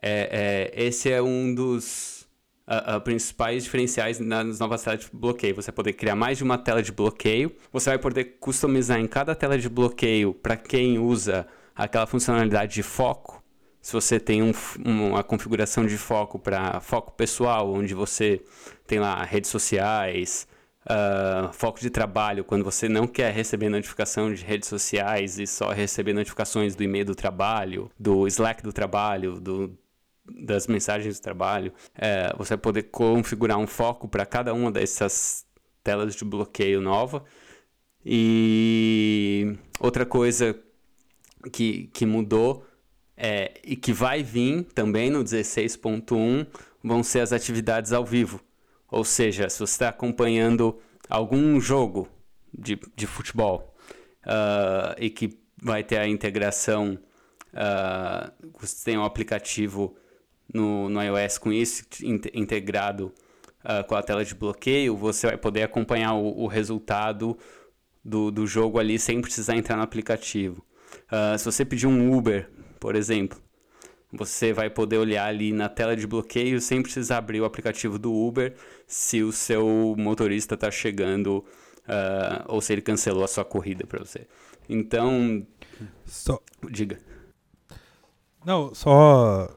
é, 0.00 0.70
é, 0.74 0.86
esse 0.86 1.10
é 1.10 1.20
um 1.20 1.54
dos 1.54 2.26
uh, 2.66 2.96
uh, 2.96 3.00
principais 3.00 3.64
diferenciais 3.64 4.18
nas 4.18 4.58
novas 4.58 4.82
telas 4.82 5.00
de 5.00 5.10
bloqueio. 5.12 5.54
Você 5.54 5.72
poder 5.72 5.92
criar 5.94 6.14
mais 6.14 6.38
de 6.38 6.44
uma 6.44 6.56
tela 6.56 6.82
de 6.82 6.92
bloqueio. 6.92 7.54
Você 7.72 7.90
vai 7.90 7.98
poder 7.98 8.36
customizar 8.38 8.98
em 8.98 9.06
cada 9.06 9.34
tela 9.34 9.58
de 9.58 9.68
bloqueio 9.68 10.32
para 10.32 10.56
quem 10.56 10.98
usa 10.98 11.46
aquela 11.74 12.06
funcionalidade 12.06 12.74
de 12.74 12.82
foco. 12.82 13.39
Se 13.80 13.92
você 13.92 14.20
tem 14.20 14.42
um, 14.42 14.52
uma 14.84 15.24
configuração 15.24 15.86
de 15.86 15.96
foco 15.96 16.38
para 16.38 16.80
foco 16.80 17.12
pessoal, 17.12 17.72
onde 17.72 17.94
você 17.94 18.42
tem 18.86 18.98
lá 18.98 19.22
redes 19.24 19.50
sociais, 19.50 20.46
uh, 20.84 21.52
foco 21.52 21.80
de 21.80 21.88
trabalho, 21.88 22.44
quando 22.44 22.62
você 22.62 22.88
não 22.88 23.06
quer 23.06 23.32
receber 23.32 23.68
notificação 23.68 24.32
de 24.32 24.44
redes 24.44 24.68
sociais 24.68 25.38
e 25.38 25.46
só 25.46 25.70
receber 25.70 26.12
notificações 26.12 26.74
do 26.74 26.82
e-mail 26.82 27.06
do 27.06 27.14
trabalho, 27.14 27.90
do 27.98 28.26
Slack 28.26 28.62
do 28.62 28.72
trabalho, 28.72 29.40
do, 29.40 29.78
das 30.42 30.66
mensagens 30.66 31.18
do 31.18 31.22
trabalho, 31.22 31.72
é, 31.96 32.34
você 32.36 32.50
vai 32.50 32.58
poder 32.58 32.82
configurar 32.84 33.58
um 33.58 33.66
foco 33.66 34.08
para 34.08 34.26
cada 34.26 34.52
uma 34.52 34.70
dessas 34.70 35.46
telas 35.82 36.14
de 36.14 36.24
bloqueio 36.24 36.80
nova. 36.80 37.24
E 38.04 39.56
outra 39.78 40.06
coisa 40.06 40.58
que, 41.52 41.88
que 41.92 42.06
mudou 42.06 42.64
é, 43.22 43.52
e 43.62 43.76
que 43.76 43.92
vai 43.92 44.22
vir 44.22 44.64
também 44.74 45.10
no 45.10 45.22
16.1 45.22 46.46
vão 46.82 47.02
ser 47.02 47.20
as 47.20 47.34
atividades 47.34 47.92
ao 47.92 48.02
vivo. 48.02 48.40
Ou 48.90 49.04
seja, 49.04 49.50
se 49.50 49.58
você 49.60 49.74
está 49.74 49.88
acompanhando 49.90 50.80
algum 51.08 51.60
jogo 51.60 52.08
de, 52.52 52.80
de 52.96 53.06
futebol 53.06 53.74
uh, 54.24 54.96
e 54.98 55.10
que 55.10 55.38
vai 55.62 55.84
ter 55.84 55.98
a 55.98 56.08
integração, 56.08 56.98
uh, 57.52 58.32
você 58.58 58.86
tem 58.86 58.96
um 58.96 59.04
aplicativo 59.04 59.94
no, 60.52 60.88
no 60.88 61.02
iOS 61.02 61.36
com 61.36 61.52
isso 61.52 61.84
integrado 62.32 63.12
uh, 63.62 63.86
com 63.86 63.94
a 63.94 64.02
tela 64.02 64.24
de 64.24 64.34
bloqueio, 64.34 64.96
você 64.96 65.26
vai 65.26 65.36
poder 65.36 65.62
acompanhar 65.62 66.14
o, 66.14 66.44
o 66.44 66.46
resultado 66.46 67.36
do, 68.02 68.30
do 68.30 68.46
jogo 68.46 68.78
ali 68.78 68.98
sem 68.98 69.20
precisar 69.20 69.56
entrar 69.56 69.76
no 69.76 69.82
aplicativo. 69.82 70.64
Uh, 71.12 71.38
se 71.38 71.44
você 71.44 71.66
pedir 71.66 71.86
um 71.86 72.16
Uber, 72.16 72.48
por 72.80 72.96
exemplo, 72.96 73.38
você 74.12 74.52
vai 74.52 74.68
poder 74.68 74.98
olhar 74.98 75.26
ali 75.26 75.52
na 75.52 75.68
tela 75.68 75.94
de 75.94 76.06
bloqueio 76.06 76.60
sem 76.60 76.82
precisar 76.82 77.18
abrir 77.18 77.40
o 77.40 77.44
aplicativo 77.44 77.98
do 77.98 78.12
Uber 78.12 78.54
se 78.86 79.22
o 79.22 79.30
seu 79.30 79.94
motorista 79.96 80.54
está 80.54 80.70
chegando 80.70 81.44
uh, 81.86 82.44
ou 82.48 82.60
se 82.60 82.72
ele 82.72 82.82
cancelou 82.82 83.22
a 83.22 83.28
sua 83.28 83.44
corrida 83.44 83.86
para 83.86 84.00
você. 84.00 84.26
Então, 84.68 85.46
só... 86.04 86.40
diga. 86.70 86.98
Não, 88.44 88.74
só 88.74 89.54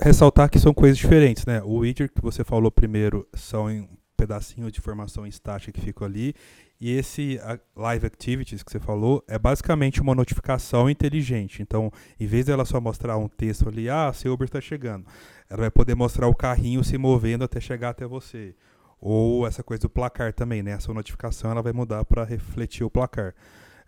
ressaltar 0.00 0.50
que 0.50 0.58
são 0.58 0.74
coisas 0.74 0.98
diferentes, 0.98 1.46
né? 1.46 1.62
O 1.62 1.78
widget 1.78 2.12
que 2.12 2.22
você 2.22 2.44
falou 2.44 2.70
primeiro 2.70 3.26
são 3.34 3.66
um 3.66 3.88
pedacinho 4.16 4.70
de 4.70 4.78
informação 4.78 5.26
estática 5.26 5.72
que 5.72 5.80
ficam 5.80 6.06
ali 6.06 6.34
e 6.80 6.92
esse 6.92 7.40
Live 7.74 8.06
Activities 8.06 8.62
que 8.62 8.70
você 8.70 8.78
falou 8.78 9.24
é 9.26 9.38
basicamente 9.38 10.00
uma 10.00 10.14
notificação 10.14 10.90
inteligente. 10.90 11.62
Então, 11.62 11.90
em 12.20 12.26
vez 12.26 12.46
dela 12.46 12.64
só 12.64 12.80
mostrar 12.80 13.16
um 13.16 13.28
texto 13.28 13.68
ali, 13.68 13.88
ah, 13.88 14.12
seu 14.12 14.32
Uber 14.32 14.46
está 14.46 14.60
chegando, 14.60 15.06
ela 15.48 15.62
vai 15.62 15.70
poder 15.70 15.94
mostrar 15.94 16.28
o 16.28 16.34
carrinho 16.34 16.84
se 16.84 16.98
movendo 16.98 17.44
até 17.44 17.60
chegar 17.60 17.90
até 17.90 18.06
você. 18.06 18.54
Ou 19.00 19.46
essa 19.46 19.62
coisa 19.62 19.82
do 19.82 19.90
placar 19.90 20.32
também, 20.32 20.62
né? 20.62 20.72
Essa 20.72 20.92
notificação 20.92 21.50
ela 21.50 21.62
vai 21.62 21.72
mudar 21.72 22.04
para 22.04 22.24
refletir 22.24 22.84
o 22.84 22.90
placar. 22.90 23.34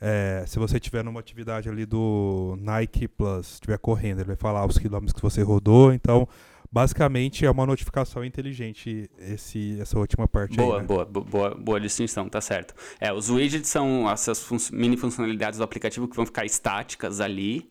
É, 0.00 0.44
se 0.46 0.58
você 0.58 0.78
tiver 0.78 1.02
numa 1.02 1.18
atividade 1.18 1.68
ali 1.68 1.84
do 1.84 2.56
Nike 2.60 3.08
Plus, 3.08 3.54
estiver 3.54 3.78
correndo, 3.78 4.18
ele 4.18 4.28
vai 4.28 4.36
falar 4.36 4.64
os 4.64 4.78
quilômetros 4.78 5.12
que 5.12 5.22
você 5.22 5.42
rodou. 5.42 5.92
Então, 5.92 6.28
basicamente 6.70 7.44
é 7.44 7.50
uma 7.50 7.66
notificação 7.66 8.24
inteligente 8.24 9.10
esse, 9.18 9.78
essa 9.80 9.98
última 9.98 10.28
parte 10.28 10.56
boa, 10.56 10.76
aí, 10.76 10.80
né? 10.82 10.86
boa, 10.86 11.04
boa, 11.04 11.54
boa 11.54 11.80
distinção, 11.80 12.28
tá 12.28 12.40
certo. 12.40 12.74
É, 13.00 13.12
os 13.12 13.30
widgets 13.30 13.68
são 13.68 14.08
essas 14.10 14.42
fun 14.42 14.56
mini 14.72 14.96
funcionalidades 14.96 15.58
do 15.58 15.64
aplicativo 15.64 16.06
que 16.06 16.16
vão 16.16 16.26
ficar 16.26 16.44
estáticas 16.44 17.20
ali. 17.20 17.70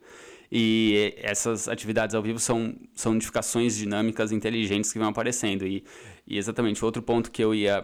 E 0.50 1.14
essas 1.18 1.68
atividades 1.68 2.16
ao 2.16 2.24
vivo 2.24 2.40
são, 2.40 2.74
são 2.96 3.14
notificações 3.14 3.76
dinâmicas 3.76 4.32
inteligentes 4.32 4.94
que 4.94 5.00
vão 5.00 5.10
aparecendo. 5.10 5.68
E, 5.68 5.84
e 6.26 6.38
exatamente, 6.38 6.84
outro 6.86 7.02
ponto 7.02 7.30
que 7.30 7.44
eu 7.44 7.54
ia 7.54 7.84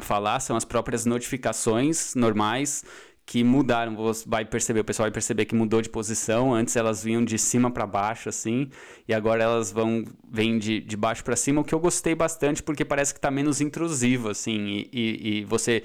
falar 0.00 0.40
são 0.40 0.56
as 0.56 0.64
próprias 0.64 1.04
notificações 1.06 2.14
normais 2.14 2.84
que 3.24 3.42
mudaram. 3.44 3.94
Você 3.96 4.24
vai 4.28 4.44
perceber, 4.44 4.80
o 4.80 4.84
pessoal 4.84 5.04
vai 5.04 5.12
perceber 5.12 5.44
que 5.44 5.54
mudou 5.54 5.80
de 5.80 5.88
posição. 5.88 6.54
Antes 6.54 6.76
elas 6.76 7.02
vinham 7.02 7.24
de 7.24 7.38
cima 7.38 7.70
para 7.70 7.86
baixo, 7.86 8.28
assim, 8.28 8.70
e 9.06 9.14
agora 9.14 9.42
elas 9.42 9.72
vão 9.72 10.04
vêm 10.30 10.58
de, 10.58 10.80
de 10.80 10.96
baixo 10.96 11.24
para 11.24 11.36
cima, 11.36 11.60
o 11.60 11.64
que 11.64 11.74
eu 11.74 11.80
gostei 11.80 12.14
bastante, 12.14 12.62
porque 12.62 12.84
parece 12.84 13.12
que 13.12 13.18
está 13.18 13.30
menos 13.30 13.60
intrusivo, 13.60 14.30
assim, 14.30 14.66
e, 14.66 14.90
e, 14.92 15.38
e 15.38 15.44
você, 15.44 15.82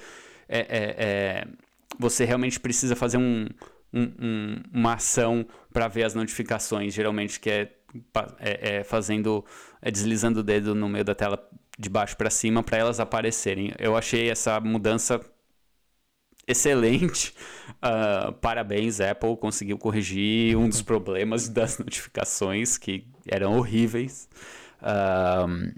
é, 0.48 0.60
é, 0.60 0.96
é, 0.98 1.48
você 2.00 2.26
realmente 2.26 2.60
precisa 2.60 2.96
fazer 2.96 3.18
um, 3.18 3.48
um, 3.94 4.04
um, 4.20 4.64
uma 4.74 4.94
ação 4.94 5.46
para 5.72 5.88
ver 5.88 6.04
as 6.04 6.14
notificações, 6.14 6.94
geralmente 6.94 7.40
que 7.40 7.50
é, 7.50 7.72
é, 8.40 8.78
é 8.78 8.84
fazendo, 8.84 9.46
é 9.82 9.92
deslizando 9.92 10.40
o 10.40 10.44
dedo 10.44 10.74
no 10.74 10.90
meio 10.90 11.06
da 11.06 11.16
tela 11.16 11.42
de 11.80 11.90
baixo 11.90 12.18
para 12.18 12.30
cima 12.30 12.64
para 12.64 12.78
elas 12.78 13.00
aparecerem. 13.00 13.74
Eu 13.78 13.96
achei 13.96 14.30
essa 14.30 14.60
mudança 14.60 15.22
excelente. 16.48 17.34
Uh, 17.72 18.32
parabéns, 18.34 19.00
Apple 19.02 19.36
conseguiu 19.38 19.78
corrigir 19.78 20.58
um 20.58 20.70
dos 20.70 20.82
problemas 20.82 21.50
das 21.50 21.78
notificações 21.78 22.78
que 22.78 23.06
eram 23.28 23.58
horríveis. 23.58 24.30
Uh, 24.82 25.74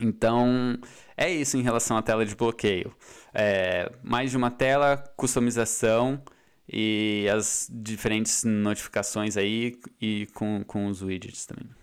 então, 0.00 0.78
é 1.16 1.30
isso 1.30 1.56
em 1.56 1.62
relação 1.62 1.96
à 1.96 2.02
tela 2.02 2.24
de 2.24 2.34
bloqueio. 2.34 2.94
É, 3.34 3.90
mais 4.02 4.30
de 4.30 4.36
uma 4.36 4.50
tela, 4.50 4.96
customização 5.16 6.22
e 6.68 7.26
as 7.32 7.68
diferentes 7.70 8.44
notificações 8.44 9.36
aí 9.36 9.78
e 10.00 10.26
com, 10.34 10.62
com 10.64 10.86
os 10.86 11.02
widgets 11.02 11.46
também. 11.46 11.77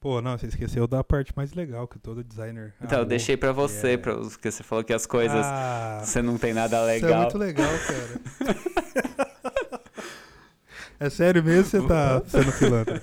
Pô, 0.00 0.22
não, 0.22 0.38
você 0.38 0.46
esqueceu 0.46 0.86
da 0.86 1.02
parte 1.02 1.32
mais 1.36 1.52
legal 1.54 1.88
que 1.88 1.98
todo 1.98 2.22
designer. 2.22 2.72
Então, 2.80 3.00
eu 3.00 3.04
deixei 3.04 3.36
pra 3.36 3.50
você, 3.50 3.92
é... 3.92 3.96
pra, 3.96 4.14
porque 4.14 4.48
você 4.48 4.62
falou 4.62 4.84
que 4.84 4.92
as 4.92 5.06
coisas. 5.06 5.44
Ah, 5.44 6.00
você 6.04 6.22
não 6.22 6.38
tem 6.38 6.54
nada 6.54 6.80
legal. 6.84 7.10
Isso 7.10 7.18
é 7.18 7.20
muito 7.20 7.38
legal, 7.38 7.70
cara. 7.86 8.56
é 11.00 11.10
sério 11.10 11.42
mesmo 11.42 11.64
você 11.64 11.82
tá 11.88 12.22
sendo 12.26 12.52
pilantra? 12.52 13.02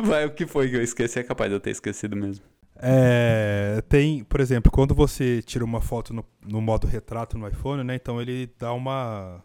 Vai, 0.00 0.26
o 0.26 0.30
que 0.30 0.46
foi 0.46 0.70
que 0.70 0.76
eu 0.76 0.82
esqueci? 0.82 1.18
É 1.18 1.24
capaz 1.24 1.50
de 1.50 1.56
eu 1.56 1.60
ter 1.60 1.70
esquecido 1.70 2.16
mesmo. 2.16 2.44
É, 2.76 3.82
tem, 3.88 4.22
por 4.22 4.38
exemplo, 4.38 4.70
quando 4.70 4.94
você 4.94 5.42
tira 5.42 5.64
uma 5.64 5.80
foto 5.80 6.14
no, 6.14 6.24
no 6.46 6.60
modo 6.60 6.86
retrato 6.86 7.36
no 7.36 7.48
iPhone, 7.48 7.82
né? 7.82 7.96
Então 7.96 8.22
ele 8.22 8.48
dá 8.56 8.72
uma 8.72 9.42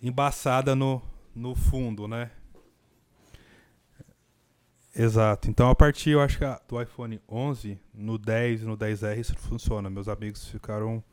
embaçada 0.00 0.76
no, 0.76 1.02
no 1.34 1.56
fundo, 1.56 2.06
né? 2.06 2.30
Exato. 4.98 5.48
Então, 5.48 5.70
a 5.70 5.76
partir, 5.76 6.10
eu 6.10 6.20
acho 6.20 6.38
que 6.38 6.44
do 6.66 6.82
iPhone 6.82 7.20
11, 7.28 7.78
no 7.94 8.18
10 8.18 8.62
e 8.62 8.64
no 8.64 8.76
10R 8.76 9.18
isso 9.18 9.36
funciona. 9.36 9.88
Meus 9.88 10.08
amigos 10.08 10.48
ficaram 10.48 11.04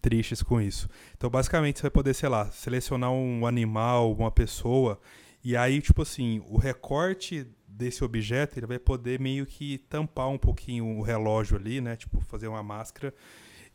tristes 0.00 0.42
com 0.42 0.58
isso. 0.58 0.88
Então, 1.14 1.28
basicamente, 1.28 1.78
você 1.78 1.82
vai 1.82 1.90
poder, 1.90 2.14
sei 2.14 2.30
lá, 2.30 2.50
selecionar 2.50 3.12
um 3.12 3.46
animal, 3.46 4.12
uma 4.14 4.30
pessoa, 4.30 4.98
e 5.44 5.54
aí, 5.54 5.82
tipo 5.82 6.00
assim, 6.00 6.42
o 6.48 6.56
recorte 6.56 7.46
desse 7.68 8.02
objeto, 8.02 8.58
ele 8.58 8.66
vai 8.66 8.78
poder 8.78 9.20
meio 9.20 9.44
que 9.44 9.76
tampar 9.90 10.28
um 10.28 10.38
pouquinho 10.38 10.96
o 10.96 11.02
relógio 11.02 11.58
ali, 11.58 11.82
né? 11.82 11.96
Tipo, 11.96 12.22
fazer 12.22 12.48
uma 12.48 12.62
máscara 12.62 13.12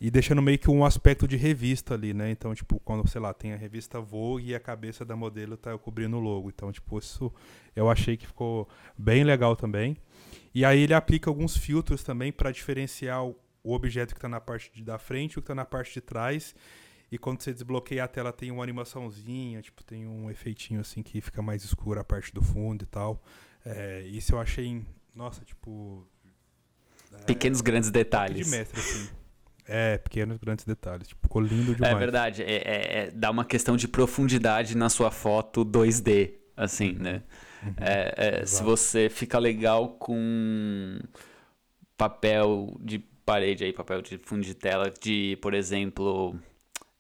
e 0.02 0.10
deixando 0.10 0.42
meio 0.42 0.58
que 0.58 0.68
um 0.68 0.84
aspecto 0.84 1.28
de 1.28 1.38
revista 1.38 1.94
ali, 1.94 2.12
né? 2.12 2.32
Então, 2.32 2.56
tipo, 2.56 2.80
quando, 2.80 3.08
sei 3.08 3.22
lá, 3.22 3.32
tem 3.36 3.54
a 3.54 3.56
revista 3.56 4.02
Vogue 4.02 4.50
e 4.50 4.56
a 4.56 4.60
cabeça 4.60 5.06
da 5.06 5.16
modelo 5.16 5.56
tá 5.56 5.78
cobrindo 5.78 6.18
o 6.18 6.20
logo. 6.20 6.50
Então, 6.50 6.72
tipo, 6.72 6.98
isso 6.98 7.32
eu 7.76 7.88
achei 7.88 8.18
que 8.18 8.26
ficou 8.26 8.68
bem 8.98 9.24
legal 9.24 9.56
também. 9.56 9.96
E 10.56 10.66
aí 10.66 10.80
ele 10.80 10.96
aplica 10.96 11.30
alguns 11.30 11.56
filtros 11.56 12.04
também 12.04 12.32
para 12.32 12.52
diferenciar 12.52 13.24
o 13.24 13.36
objeto 13.64 14.16
que 14.16 14.18
está 14.18 14.28
na 14.28 14.42
parte 14.42 14.72
de, 14.74 14.84
da 14.84 14.98
frente 14.98 15.34
e 15.34 15.38
o 15.38 15.42
que 15.44 15.46
está 15.46 15.54
na 15.54 15.66
parte 15.66 15.94
de 15.94 16.02
trás. 16.02 16.56
E 17.12 17.18
quando 17.20 17.44
você 17.44 17.54
desbloqueia 17.54 18.04
a 18.04 18.08
tela 18.08 18.34
tem 18.34 18.50
uma 18.50 18.64
animaçãozinha, 18.64 19.62
tipo, 19.62 19.84
tem 19.84 20.08
um 20.08 20.32
efeitinho 20.32 20.82
assim 20.82 21.04
que 21.04 21.22
fica 21.22 21.44
mais 21.44 21.64
escuro 21.64 22.00
a 22.00 22.04
parte 22.04 22.34
do 22.34 22.42
fundo 22.42 22.86
e 22.86 22.88
tal. 22.88 23.22
É, 23.64 24.02
isso 24.08 24.34
eu 24.34 24.40
achei, 24.40 24.84
nossa, 25.14 25.46
tipo... 25.46 26.08
Pequenos 27.28 27.60
é, 27.60 27.64
grandes 27.64 27.92
detalhes. 27.92 28.48
De 28.48 28.52
mestre, 28.52 28.80
assim. 28.80 29.21
É, 29.68 29.98
pequenos 29.98 30.38
grandes 30.38 30.66
detalhes. 30.66 31.08
Tipo, 31.08 31.22
ficou 31.24 31.42
lindo 31.42 31.76
demais. 31.76 31.96
É 31.96 31.98
verdade. 31.98 32.44
É, 32.44 32.56
é, 32.56 32.98
é, 33.00 33.12
dá 33.12 33.32
uma 33.32 33.46
questão 33.46 33.78
de 33.78 33.88
profundidade 33.88 34.76
na 34.76 34.90
sua 34.90 35.12
foto 35.12 35.66
2D, 35.66 36.34
assim, 36.56 36.94
né? 36.94 37.24
Uhum. 37.64 37.74
É, 37.80 38.42
é 38.42 38.46
se 38.46 38.64
você 38.64 39.10
fica 39.10 39.38
legal 39.38 39.90
com 39.90 41.00
papel 41.96 42.76
de 42.80 43.00
parede 43.26 43.64
aí, 43.64 43.72
papel 43.72 44.02
de 44.02 44.18
fundo 44.18 44.44
de 44.44 44.56
tela, 44.56 44.92
de, 45.00 45.38
por 45.42 45.54
exemplo, 45.54 46.36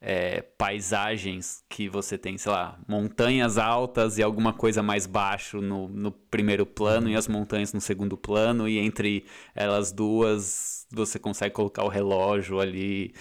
é, 0.02 0.42
paisagens 0.42 1.64
que 1.70 1.88
você 1.88 2.18
tem, 2.18 2.36
sei 2.36 2.52
lá, 2.52 2.80
montanhas 2.88 3.60
altas 3.60 4.18
e 4.18 4.24
alguma 4.24 4.52
coisa 4.52 4.82
mais 4.82 5.06
baixo 5.06 5.62
no, 5.62 5.88
no 5.88 6.12
primeiro 6.12 6.66
plano 6.66 7.08
e 7.08 7.16
as 7.16 7.28
montanhas 7.28 7.72
no 7.72 7.80
segundo 7.80 8.18
plano, 8.18 8.68
e 8.68 8.80
entre 8.80 9.26
elas 9.54 9.92
duas 9.92 10.88
você 10.92 11.20
consegue 11.20 11.54
colocar 11.54 11.84
o 11.84 11.88
relógio 11.88 12.60
ali. 12.60 13.14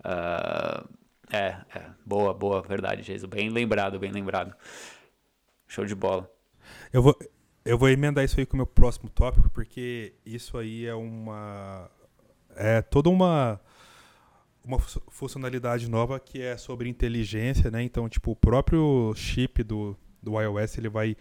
Uh, 0.00 0.88
é, 1.30 1.56
é, 1.74 1.90
boa, 2.04 2.32
boa, 2.32 2.62
verdade, 2.62 3.02
Jesus. 3.02 3.28
Bem 3.30 3.50
lembrado, 3.50 3.98
bem 3.98 4.10
lembrado. 4.10 4.54
Show 5.68 5.84
de 5.84 5.94
bola. 5.94 6.30
Eu 6.92 7.02
vou, 7.02 7.18
eu 7.64 7.78
vou 7.78 7.88
emendar 7.88 8.24
isso 8.24 8.40
aí 8.40 8.46
com 8.46 8.54
o 8.54 8.56
meu 8.56 8.66
próximo 8.66 9.08
tópico, 9.10 9.50
porque 9.50 10.14
isso 10.24 10.56
aí 10.56 10.86
é 10.86 10.94
uma. 10.94 11.90
É 12.54 12.82
toda 12.82 13.08
uma 13.08 13.60
uma 14.64 14.78
funcionalidade 14.78 15.88
nova 15.88 16.20
que 16.20 16.40
é 16.40 16.56
sobre 16.56 16.88
inteligência, 16.88 17.70
né? 17.70 17.82
Então, 17.82 18.08
tipo, 18.08 18.32
o 18.32 18.36
próprio 18.36 19.12
chip 19.16 19.62
do, 19.62 19.96
do 20.22 20.40
iOS 20.40 20.78
ele 20.78 20.88
vai 20.88 21.16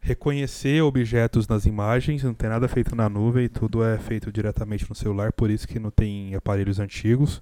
reconhecer 0.00 0.82
objetos 0.82 1.48
nas 1.48 1.64
imagens, 1.64 2.22
não 2.22 2.34
tem 2.34 2.50
nada 2.50 2.68
feito 2.68 2.94
na 2.94 3.08
nuvem, 3.08 3.48
tudo 3.48 3.82
é 3.82 3.96
feito 3.96 4.30
diretamente 4.30 4.86
no 4.88 4.94
celular, 4.94 5.32
por 5.32 5.50
isso 5.50 5.66
que 5.66 5.78
não 5.78 5.90
tem 5.90 6.34
aparelhos 6.34 6.78
antigos. 6.78 7.40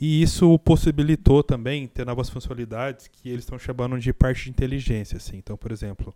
E 0.00 0.22
isso 0.22 0.58
possibilitou 0.60 1.42
também 1.42 1.86
ter 1.86 2.04
novas 2.04 2.28
funcionalidades 2.28 3.08
que 3.08 3.28
eles 3.28 3.44
estão 3.44 3.58
chamando 3.58 3.98
de 3.98 4.12
parte 4.12 4.44
de 4.44 4.50
inteligência. 4.50 5.16
Assim. 5.16 5.36
Então, 5.36 5.56
por 5.56 5.70
exemplo, 5.70 6.14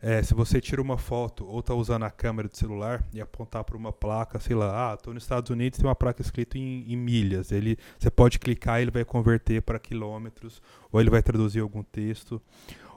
é, 0.00 0.22
se 0.22 0.34
você 0.34 0.60
tira 0.60 0.80
uma 0.80 0.98
foto 0.98 1.46
ou 1.46 1.60
está 1.60 1.74
usando 1.74 2.04
a 2.04 2.10
câmera 2.10 2.48
do 2.48 2.56
celular 2.56 3.04
e 3.12 3.20
apontar 3.20 3.64
para 3.64 3.76
uma 3.76 3.92
placa, 3.92 4.38
sei 4.38 4.54
lá, 4.54 4.92
ah, 4.92 4.94
estou 4.94 5.14
nos 5.14 5.22
Estados 5.22 5.50
Unidos, 5.50 5.78
tem 5.78 5.88
uma 5.88 5.94
placa 5.94 6.20
escrita 6.20 6.58
em, 6.58 6.84
em, 6.92 6.96
milhas. 6.96 7.50
Ele, 7.50 7.78
você 7.98 8.10
pode 8.10 8.38
clicar 8.38 8.80
ele 8.80 8.90
vai 8.90 9.04
converter 9.04 9.62
para 9.62 9.78
quilômetros, 9.78 10.62
ou 10.92 11.00
ele 11.00 11.10
vai 11.10 11.22
traduzir 11.22 11.60
algum 11.60 11.82
texto, 11.82 12.40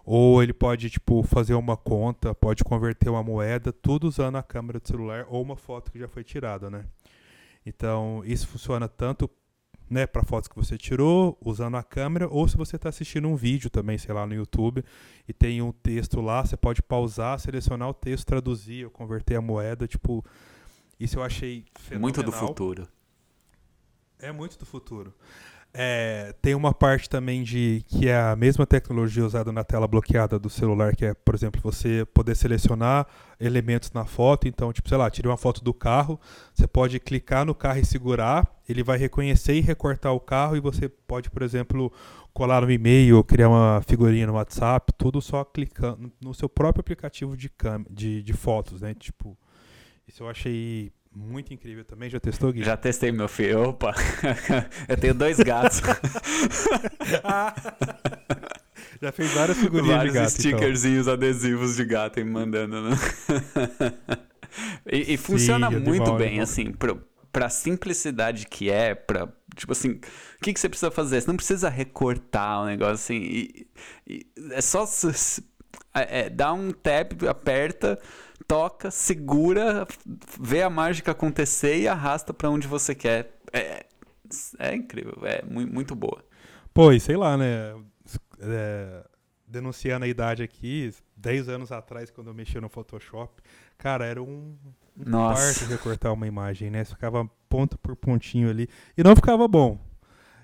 ou 0.05 0.41
ele 0.43 0.53
pode 0.53 0.89
tipo 0.89 1.23
fazer 1.23 1.53
uma 1.53 1.77
conta, 1.77 2.33
pode 2.33 2.63
converter 2.63 3.09
uma 3.09 3.23
moeda, 3.23 3.71
tudo 3.71 4.07
usando 4.07 4.37
a 4.37 4.43
câmera 4.43 4.79
do 4.79 4.87
celular 4.87 5.25
ou 5.29 5.41
uma 5.41 5.55
foto 5.55 5.91
que 5.91 5.99
já 5.99 6.07
foi 6.07 6.23
tirada, 6.23 6.69
né? 6.69 6.85
Então 7.65 8.21
isso 8.25 8.47
funciona 8.47 8.87
tanto 8.87 9.29
né, 9.89 10.05
para 10.05 10.23
fotos 10.23 10.47
que 10.47 10.55
você 10.55 10.77
tirou 10.77 11.37
usando 11.43 11.75
a 11.75 11.83
câmera, 11.83 12.27
ou 12.27 12.47
se 12.47 12.55
você 12.55 12.75
está 12.75 12.89
assistindo 12.89 13.27
um 13.27 13.35
vídeo 13.35 13.69
também, 13.69 13.97
sei 13.97 14.13
lá, 14.13 14.25
no 14.25 14.33
YouTube, 14.33 14.83
e 15.27 15.33
tem 15.33 15.61
um 15.61 15.71
texto 15.71 16.21
lá, 16.21 16.45
você 16.45 16.55
pode 16.55 16.81
pausar, 16.81 17.39
selecionar 17.39 17.89
o 17.89 17.93
texto, 17.93 18.25
traduzir 18.25 18.85
ou 18.85 18.91
converter 18.91 19.35
a 19.35 19.41
moeda, 19.41 19.87
tipo, 19.87 20.23
isso 20.99 21.17
eu 21.17 21.23
achei 21.23 21.65
fenomenal. 21.75 22.01
Muito 22.01 22.23
do 22.23 22.31
futuro. 22.31 22.87
É 24.19 24.31
muito 24.31 24.59
do 24.59 24.65
futuro. 24.65 25.13
É, 25.71 26.33
tem 26.41 26.55
uma 26.55 26.73
parte 26.73 27.07
também 27.07 27.43
de 27.43 27.83
que 27.87 28.07
é 28.09 28.19
a 28.19 28.35
mesma 28.35 28.65
tecnologia 28.65 29.23
usada 29.23 29.51
na 29.51 29.63
tela 29.63 29.87
bloqueada 29.87 30.39
do 30.39 30.49
celular, 30.49 30.95
que 30.95 31.05
é, 31.05 31.13
por 31.13 31.35
exemplo, 31.35 31.61
você 31.61 32.05
poder 32.11 32.35
selecionar 32.35 33.05
elementos 33.39 33.91
na 33.91 34.03
foto. 34.03 34.47
Então, 34.47 34.73
tipo, 34.73 34.89
sei 34.89 34.97
lá, 34.97 35.09
tirei 35.11 35.29
uma 35.29 35.37
foto 35.37 35.63
do 35.63 35.73
carro, 35.73 36.19
você 36.53 36.65
pode 36.65 36.99
clicar 36.99 37.45
no 37.45 37.53
carro 37.53 37.79
e 37.79 37.85
segurar, 37.85 38.47
ele 38.67 38.81
vai 38.81 38.97
reconhecer 38.97 39.53
e 39.53 39.61
recortar 39.61 40.13
o 40.13 40.19
carro 40.19 40.57
e 40.57 40.59
você 40.59 40.89
pode, 40.89 41.29
por 41.29 41.43
exemplo, 41.43 41.93
colar 42.33 42.61
no 42.61 42.71
e-mail, 42.71 43.23
criar 43.23 43.49
uma 43.49 43.81
figurinha 43.85 44.25
no 44.25 44.33
WhatsApp, 44.33 44.91
tudo 44.97 45.21
só 45.21 45.43
clicando 45.43 46.11
no 46.19 46.33
seu 46.33 46.49
próprio 46.49 46.81
aplicativo 46.81 47.37
de, 47.37 47.51
de, 47.91 48.23
de 48.23 48.33
fotos, 48.33 48.81
né? 48.81 48.95
Tipo, 48.95 49.37
isso 50.07 50.23
eu 50.23 50.29
achei 50.29 50.91
muito 51.13 51.53
incrível 51.53 51.83
também. 51.83 52.09
Já 52.09 52.19
testou, 52.19 52.51
Gui? 52.51 52.63
Já 52.63 52.77
testei, 52.77 53.11
meu 53.11 53.27
filho. 53.27 53.69
Opa! 53.69 53.93
Eu 54.87 54.97
tenho 54.97 55.13
dois 55.13 55.37
gatos. 55.37 55.81
Já 59.01 59.11
fez 59.11 59.31
várias 59.31 59.57
figurinhas 59.57 59.95
Vários 59.95 60.13
de 60.13 60.19
gato. 60.19 60.29
Vários 60.29 60.33
stickerzinhos 60.33 61.07
então. 61.07 61.13
adesivos 61.13 61.75
de 61.75 61.85
gato 61.85 62.19
aí 62.19 62.25
mandando, 62.25 62.89
né? 62.89 62.97
e, 64.91 65.13
e 65.13 65.17
funciona 65.17 65.69
Sim, 65.69 65.79
muito 65.79 66.13
bem, 66.13 66.41
assim, 66.41 66.71
pra, 66.71 66.95
pra 67.31 67.49
simplicidade 67.49 68.45
que 68.45 68.69
é, 68.69 68.93
pra. 68.93 69.27
Tipo 69.55 69.71
assim, 69.71 69.91
o 69.91 70.43
que, 70.43 70.53
que 70.53 70.59
você 70.59 70.69
precisa 70.69 70.91
fazer? 70.91 71.21
Você 71.21 71.27
não 71.27 71.35
precisa 71.35 71.69
recortar 71.69 72.61
o 72.61 72.65
negócio 72.65 72.93
assim. 72.93 73.15
E, 73.15 73.67
e 74.07 74.27
é 74.51 74.61
só. 74.61 74.85
É, 75.93 76.21
é, 76.21 76.29
dá 76.29 76.53
um 76.53 76.71
tap, 76.71 77.23
aperta 77.27 77.99
toca, 78.49 78.89
segura, 78.89 79.87
vê 80.39 80.63
a 80.63 80.71
mágica 80.71 81.11
acontecer 81.11 81.77
e 81.77 81.87
arrasta 81.87 82.33
para 82.33 82.49
onde 82.49 82.67
você 82.67 82.95
quer. 82.95 83.37
É, 83.53 83.85
é 84.57 84.75
incrível, 84.75 85.19
é 85.23 85.43
muito, 85.43 85.95
boa. 85.95 86.25
Pô, 86.73 86.91
e 86.91 86.99
sei 86.99 87.15
lá, 87.15 87.37
né? 87.37 87.75
É, 88.41 89.05
denunciando 89.45 90.03
a 90.03 90.07
idade 90.07 90.41
aqui, 90.41 90.91
10 91.15 91.47
anos 91.47 91.71
atrás, 91.71 92.09
quando 92.09 92.27
eu 92.27 92.33
mexia 92.33 92.59
no 92.59 92.69
Photoshop, 92.69 93.39
cara, 93.77 94.03
era 94.03 94.21
um, 94.21 94.57
um 94.97 95.11
parto 95.11 95.65
recortar 95.65 96.11
uma 96.11 96.25
imagem, 96.25 96.71
né? 96.71 96.83
Ficava 96.83 97.29
ponto 97.47 97.77
por 97.77 97.95
pontinho 97.95 98.49
ali 98.49 98.67
e 98.97 99.03
não 99.03 99.15
ficava 99.15 99.47
bom. 99.47 99.79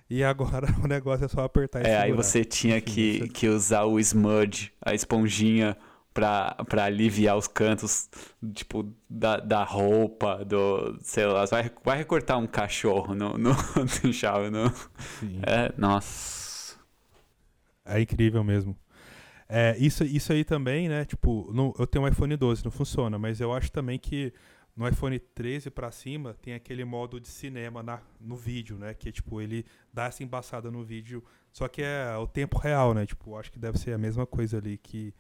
E 0.08 0.24
agora 0.24 0.68
o 0.84 0.88
negócio 0.88 1.26
é 1.26 1.28
só 1.28 1.44
apertar 1.44 1.84
e 1.84 1.88
É, 1.88 1.98
aí 1.98 2.12
você 2.12 2.46
tinha 2.46 2.78
Enfim, 2.78 2.86
que, 2.86 3.20
você... 3.22 3.28
que 3.30 3.48
usar 3.48 3.86
o 3.86 4.00
smudge, 4.00 4.72
a 4.80 4.94
esponjinha 4.94 5.76
pra, 6.16 6.56
pra 6.70 6.86
aliviar 6.86 7.38
os 7.38 7.46
cantos, 7.46 8.10
tipo, 8.54 8.90
da, 9.10 9.36
da 9.36 9.66
roupa, 9.66 10.46
do, 10.46 10.98
sei 11.02 11.26
lá, 11.26 11.46
vai, 11.46 11.70
vai 11.84 11.98
recortar 11.98 12.40
um 12.40 12.48
cachorro 12.48 13.14
no, 13.14 13.38
no, 13.38 13.52
no 14.02 14.14
chave, 14.14 14.50
no... 14.50 14.70
Sim. 15.20 15.42
É, 15.46 15.74
nossa. 15.78 16.78
É 17.84 18.00
incrível 18.00 18.46
mesmo. 18.46 18.78
É, 19.50 19.76
isso, 19.78 20.06
isso 20.06 20.32
aí 20.32 20.46
também, 20.46 20.88
né, 20.88 21.04
tipo, 21.04 21.52
no, 21.54 21.76
eu 21.78 21.86
tenho 21.86 22.06
um 22.06 22.08
iPhone 22.08 22.36
12, 22.36 22.64
não 22.64 22.72
funciona, 22.72 23.20
mas 23.20 23.42
eu 23.42 23.54
acho 23.54 23.70
também 23.70 24.00
que 24.00 24.34
no 24.74 24.88
iPhone 24.88 25.20
13 25.20 25.70
para 25.70 25.92
cima 25.92 26.34
tem 26.42 26.54
aquele 26.54 26.86
modo 26.86 27.20
de 27.20 27.28
cinema 27.28 27.84
na, 27.84 28.00
no 28.20 28.36
vídeo, 28.36 28.78
né? 28.78 28.94
Que 28.94 29.10
tipo, 29.12 29.40
ele 29.40 29.66
dá 29.94 30.06
essa 30.06 30.22
embaçada 30.24 30.70
no 30.70 30.84
vídeo, 30.84 31.24
só 31.54 31.68
que 31.68 31.82
é 31.82 32.16
o 32.18 32.28
tempo 32.28 32.58
real, 32.58 32.94
né? 32.94 33.06
Tipo, 33.06 33.38
acho 33.38 33.52
que 33.52 33.60
deve 33.60 33.78
ser 33.78 33.94
a 33.94 33.98
mesma 33.98 34.26
coisa 34.26 34.58
ali 34.58 34.78
que 34.78 35.14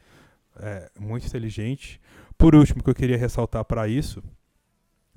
é, 0.58 0.90
muito 1.00 1.26
inteligente. 1.26 2.02
Por 2.38 2.56
último, 2.56 2.84
que 2.84 2.90
eu 2.90 2.96
queria 2.96 3.18
ressaltar 3.18 3.64
para 3.66 3.88
isso, 3.88 4.24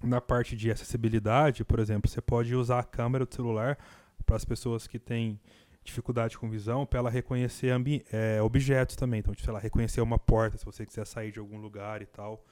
na 0.02 0.20
parte 0.20 0.56
de 0.56 0.70
acessibilidade, 0.70 1.64
por 1.64 1.78
exemplo, 1.78 2.08
você 2.08 2.20
pode 2.20 2.54
usar 2.54 2.80
a 2.80 2.84
câmera 2.84 3.26
do 3.26 3.34
celular 3.34 3.78
para 4.24 4.36
as 4.36 4.44
pessoas 4.44 4.86
que 4.86 4.98
têm 4.98 5.40
dificuldade 5.82 6.38
com 6.38 6.48
visão, 6.48 6.84
para 6.84 6.98
ela 6.98 7.10
reconhecer 7.10 7.72
é, 8.12 8.40
objetos 8.42 8.94
também. 8.94 9.20
Então, 9.20 9.34
sei 9.34 9.52
lá, 9.52 9.58
reconhecer 9.58 10.00
uma 10.00 10.18
porta, 10.18 10.58
se 10.58 10.64
você 10.64 10.84
quiser 10.84 11.06
sair 11.06 11.32
de 11.32 11.38
algum 11.38 11.58
lugar 11.58 12.02
e 12.02 12.06
tal. 12.06 12.44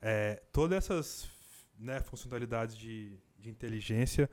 É, 0.00 0.42
todas 0.52 0.76
essas 0.76 1.30
né, 1.78 2.00
funcionalidades 2.00 2.76
de, 2.76 3.16
de 3.38 3.48
inteligência, 3.48 4.28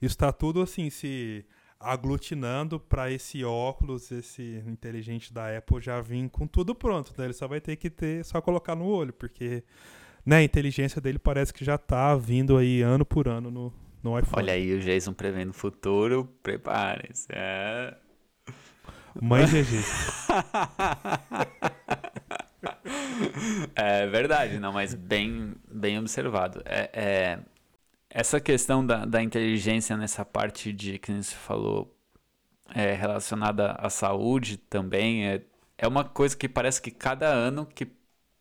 isso 0.00 0.14
está 0.14 0.30
tudo 0.30 0.60
assim, 0.60 0.90
se 0.90 1.44
aglutinando 1.82 2.78
para 2.80 3.10
esse 3.10 3.44
óculos, 3.44 4.10
esse 4.10 4.62
inteligente 4.66 5.32
da 5.32 5.56
Apple 5.56 5.80
já 5.80 6.00
vir 6.00 6.28
com 6.30 6.46
tudo 6.46 6.74
pronto. 6.74 7.12
Né? 7.16 7.26
Ele 7.26 7.32
só 7.32 7.46
vai 7.46 7.60
ter 7.60 7.76
que 7.76 7.90
ter, 7.90 8.24
só 8.24 8.40
colocar 8.40 8.74
no 8.74 8.86
olho, 8.86 9.12
porque 9.12 9.62
né, 10.24 10.36
a 10.36 10.42
inteligência 10.42 11.00
dele 11.00 11.18
parece 11.18 11.52
que 11.52 11.64
já 11.64 11.74
está 11.74 12.14
vindo 12.16 12.56
aí 12.56 12.82
ano 12.82 13.04
por 13.04 13.28
ano 13.28 13.50
no, 13.50 13.72
no 14.02 14.18
iPhone. 14.18 14.42
Olha 14.42 14.54
aí 14.54 14.74
o 14.74 14.80
Jason 14.80 15.12
prevendo 15.12 15.50
o 15.50 15.54
futuro, 15.54 16.28
prepare-se. 16.42 17.26
É... 17.30 17.94
Mãe 19.20 19.44
GG. 19.44 19.84
é 23.74 24.06
verdade, 24.06 24.58
não, 24.58 24.72
mas 24.72 24.94
bem, 24.94 25.54
bem 25.70 25.98
observado. 25.98 26.62
É, 26.64 26.90
é, 26.92 27.38
essa 28.14 28.38
questão 28.38 28.84
da, 28.86 29.06
da 29.06 29.22
inteligência 29.22 29.96
nessa 29.96 30.22
parte 30.22 30.70
de 30.70 30.98
que 30.98 31.10
você 31.10 31.34
falou 31.34 31.96
é, 32.74 32.92
relacionada 32.92 33.72
à 33.72 33.88
saúde 33.88 34.58
também 34.58 35.26
é, 35.26 35.42
é 35.78 35.88
uma 35.88 36.04
coisa 36.04 36.36
que 36.36 36.46
parece 36.46 36.80
que 36.82 36.90
cada 36.90 37.26
ano 37.26 37.64
que 37.64 37.88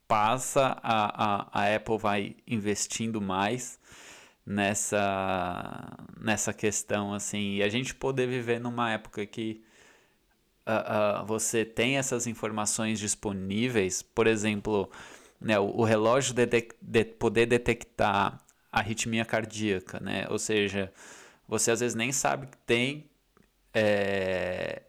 passa 0.09 0.77
a, 0.83 1.47
a, 1.47 1.61
a 1.61 1.75
Apple 1.75 1.97
vai 1.97 2.35
investindo 2.45 3.21
mais 3.21 3.79
nessa 4.45 5.97
nessa 6.19 6.53
questão 6.53 7.13
assim. 7.13 7.55
E 7.55 7.63
a 7.63 7.69
gente 7.69 7.95
poder 7.95 8.27
viver 8.27 8.59
numa 8.59 8.91
época 8.91 9.25
que 9.25 9.63
uh, 10.67 11.23
uh, 11.23 11.25
você 11.25 11.63
tem 11.63 11.97
essas 11.97 12.27
informações 12.27 12.99
disponíveis 12.99 14.01
por 14.01 14.27
exemplo 14.27 14.91
né, 15.39 15.57
o, 15.57 15.77
o 15.77 15.83
relógio 15.85 16.33
de, 16.33 16.45
de 16.81 17.05
poder 17.05 17.45
detectar 17.45 18.37
arritmia 18.71 19.25
cardíaca, 19.25 19.99
né? 19.99 20.25
Ou 20.29 20.39
seja, 20.39 20.91
você 21.47 21.71
às 21.71 21.79
vezes 21.81 21.95
nem 21.95 22.11
sabe 22.11 22.47
que 22.47 22.57
tem, 22.59 23.09
é, 23.73 24.83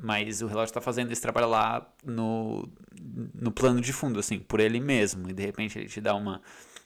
mas 0.00 0.42
o 0.42 0.46
relógio 0.46 0.70
está 0.70 0.80
fazendo 0.80 1.12
esse 1.12 1.22
trabalho 1.22 1.48
lá 1.48 1.86
no, 2.04 2.68
no 3.34 3.52
plano 3.52 3.80
de 3.80 3.92
fundo, 3.92 4.18
assim, 4.18 4.38
por 4.38 4.60
ele 4.60 4.80
mesmo, 4.80 5.28
e 5.30 5.32
de 5.32 5.44
repente 5.44 5.78
ele 5.78 5.88
te 5.88 6.00
dá 6.00 6.14
uma, 6.14 6.40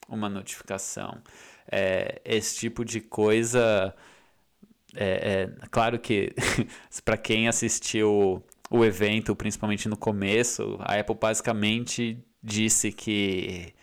uma 0.08 0.28
notificação. 0.28 1.22
é, 1.70 2.20
esse 2.24 2.56
tipo 2.58 2.84
de 2.84 3.00
coisa. 3.00 3.94
É, 4.94 5.48
é 5.62 5.66
claro 5.70 5.98
que 5.98 6.34
para 7.04 7.16
quem 7.16 7.48
assistiu 7.48 8.42
o 8.70 8.84
evento, 8.84 9.34
principalmente 9.36 9.88
no 9.88 9.96
começo, 9.96 10.76
a 10.80 10.98
Apple 10.98 11.16
basicamente 11.20 12.18
disse 12.42 12.92
que 12.92 13.74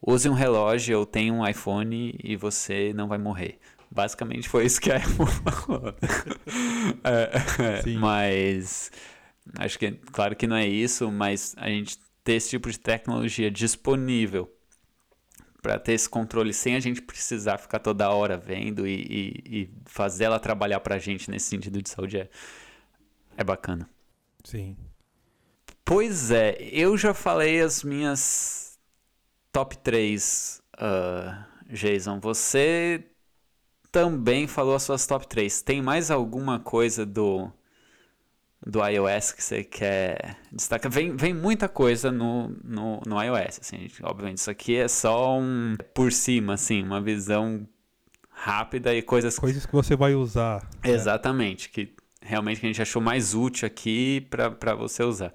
use 0.00 0.28
um 0.28 0.32
relógio 0.32 0.98
ou 0.98 1.06
tenha 1.06 1.32
um 1.32 1.46
iPhone 1.46 2.18
e 2.22 2.36
você 2.36 2.92
não 2.94 3.08
vai 3.08 3.18
morrer. 3.18 3.58
Basicamente 3.90 4.48
foi 4.48 4.66
isso 4.66 4.80
que 4.80 4.92
a 4.92 4.96
Apple 4.96 5.26
falou. 5.52 5.94
é, 7.04 7.86
é 7.86 7.98
mas 7.98 8.90
acho 9.58 9.78
que 9.78 9.92
claro 10.12 10.36
que 10.36 10.46
não 10.46 10.56
é 10.56 10.66
isso, 10.66 11.10
mas 11.10 11.54
a 11.56 11.68
gente 11.68 11.98
ter 12.22 12.34
esse 12.34 12.50
tipo 12.50 12.70
de 12.70 12.78
tecnologia 12.78 13.50
disponível 13.50 14.52
para 15.62 15.78
ter 15.78 15.94
esse 15.94 16.08
controle 16.08 16.52
sem 16.52 16.76
a 16.76 16.80
gente 16.80 17.02
precisar 17.02 17.58
ficar 17.58 17.78
toda 17.78 18.10
hora 18.10 18.36
vendo 18.36 18.86
e, 18.86 18.94
e, 18.94 19.60
e 19.62 19.70
fazer 19.86 20.24
ela 20.24 20.38
trabalhar 20.38 20.80
para 20.80 20.96
a 20.96 20.98
gente 20.98 21.30
nesse 21.30 21.46
sentido 21.46 21.82
de 21.82 21.88
saúde 21.88 22.18
é, 22.18 22.28
é 23.36 23.42
bacana. 23.42 23.88
Sim. 24.44 24.76
Pois 25.84 26.30
é, 26.30 26.56
eu 26.60 26.96
já 26.96 27.14
falei 27.14 27.60
as 27.60 27.82
minhas 27.82 28.67
top 29.52 29.76
3, 29.78 30.62
uh, 30.74 31.72
Jason. 31.72 32.20
Você 32.20 33.04
também 33.90 34.46
falou 34.46 34.74
as 34.74 34.82
suas 34.82 35.06
top 35.06 35.26
3. 35.26 35.62
Tem 35.62 35.82
mais 35.82 36.10
alguma 36.10 36.58
coisa 36.58 37.04
do 37.04 37.50
do 38.66 38.84
iOS 38.84 39.32
que 39.32 39.42
você 39.42 39.62
quer 39.62 40.36
destacar? 40.52 40.90
Vem, 40.90 41.16
vem 41.16 41.32
muita 41.32 41.68
coisa 41.68 42.10
no, 42.10 42.48
no, 42.64 43.00
no 43.06 43.22
iOS, 43.22 43.60
assim, 43.60 43.78
gente, 43.78 44.04
obviamente. 44.04 44.38
Isso 44.38 44.50
aqui 44.50 44.76
é 44.76 44.88
só 44.88 45.38
um 45.38 45.76
por 45.94 46.12
cima, 46.12 46.54
assim, 46.54 46.82
uma 46.82 47.00
visão 47.00 47.66
rápida 48.30 48.94
e 48.94 49.00
coisas... 49.00 49.38
Coisas 49.38 49.64
que 49.64 49.72
você 49.72 49.96
vai 49.96 50.14
usar. 50.14 50.68
Né? 50.84 50.90
Exatamente, 50.90 51.70
que 51.70 51.94
realmente 52.20 52.60
que 52.60 52.66
a 52.66 52.68
gente 52.68 52.82
achou 52.82 53.00
mais 53.00 53.34
útil 53.34 53.66
aqui 53.66 54.26
para 54.28 54.74
você 54.74 55.02
usar. 55.02 55.32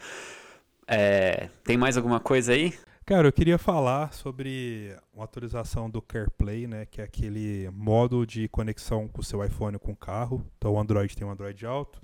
É, 0.88 1.50
tem 1.64 1.78
mais 1.78 1.98
alguma 1.98 2.20
coisa 2.20 2.54
aí? 2.54 2.74
Cara, 3.06 3.28
eu 3.28 3.34
queria 3.34 3.58
falar 3.58 4.14
sobre 4.14 4.96
uma 5.14 5.26
atualização 5.26 5.90
do 5.90 6.02
CarPlay, 6.02 6.68
né, 6.68 6.86
que 6.86 7.02
é 7.02 7.04
aquele 7.04 7.70
modo 7.72 8.26
de 8.26 8.48
conexão 8.48 9.10
com 9.10 9.20
o 9.20 9.24
seu 9.24 9.44
iPhone 9.44 9.78
com 9.78 9.92
o 9.92 9.96
carro. 9.96 10.46
Então 10.58 10.72
o 10.72 10.80
Android 10.80 11.14
tem 11.14 11.28
um 11.28 11.32
Android 11.32 11.66
Auto, 11.66 12.00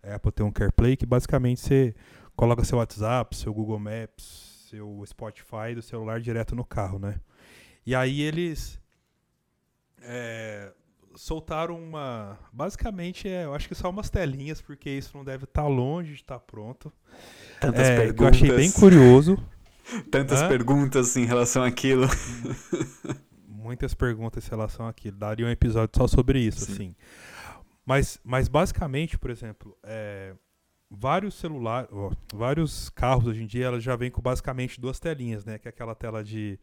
a 0.00 0.14
Apple 0.14 0.30
tem 0.30 0.46
um 0.46 0.52
CarPlay 0.52 0.96
que 0.96 1.04
basicamente 1.04 1.60
você 1.60 1.94
coloca 2.36 2.62
seu 2.62 2.78
WhatsApp, 2.78 3.34
seu 3.36 3.52
Google 3.52 3.80
Maps, 3.80 4.68
seu 4.70 5.02
Spotify 5.04 5.74
do 5.74 5.82
celular 5.82 6.20
direto 6.20 6.54
no 6.54 6.64
carro, 6.64 7.00
né? 7.00 7.18
E 7.84 7.92
aí 7.92 8.20
eles 8.20 8.80
é, 10.00 10.72
soltaram 11.16 11.76
uma. 11.82 12.38
Basicamente, 12.52 13.28
é, 13.28 13.44
eu 13.44 13.54
acho 13.54 13.66
que 13.66 13.74
só 13.74 13.90
umas 13.90 14.08
telinhas, 14.08 14.62
porque 14.62 14.88
isso 14.88 15.16
não 15.16 15.24
deve 15.24 15.44
estar 15.44 15.62
tá 15.62 15.68
longe 15.68 16.10
de 16.10 16.20
estar 16.20 16.38
tá 16.38 16.40
pronto. 16.40 16.92
Tantas 17.60 17.88
é, 17.88 17.96
perguntas. 17.96 18.20
Eu 18.22 18.28
achei 18.28 18.56
bem 18.56 18.70
curioso. 18.70 19.36
Tantas 20.10 20.42
Hã? 20.42 20.48
perguntas 20.48 21.16
em 21.16 21.24
relação 21.24 21.62
àquilo. 21.62 22.06
Muitas 23.48 23.94
perguntas 23.94 24.46
em 24.46 24.50
relação 24.50 24.86
àquilo. 24.86 25.16
Daria 25.16 25.46
um 25.46 25.50
episódio 25.50 25.96
só 25.96 26.06
sobre 26.06 26.38
isso, 26.40 26.66
Sim. 26.66 26.72
assim. 26.72 26.96
Mas, 27.84 28.20
mas 28.24 28.48
basicamente, 28.48 29.18
por 29.18 29.30
exemplo, 29.30 29.76
é, 29.82 30.34
vários 30.90 31.34
celulares, 31.34 31.90
vários 32.32 32.88
carros 32.90 33.26
hoje 33.26 33.42
em 33.42 33.46
dia, 33.46 33.66
elas 33.66 33.82
já 33.82 33.94
vêm 33.96 34.10
com 34.10 34.22
basicamente 34.22 34.80
duas 34.80 34.98
telinhas, 34.98 35.44
né? 35.44 35.58
Que 35.58 35.68
é 35.68 35.70
aquela 35.70 35.94
tela 35.94 36.22
de, 36.24 36.58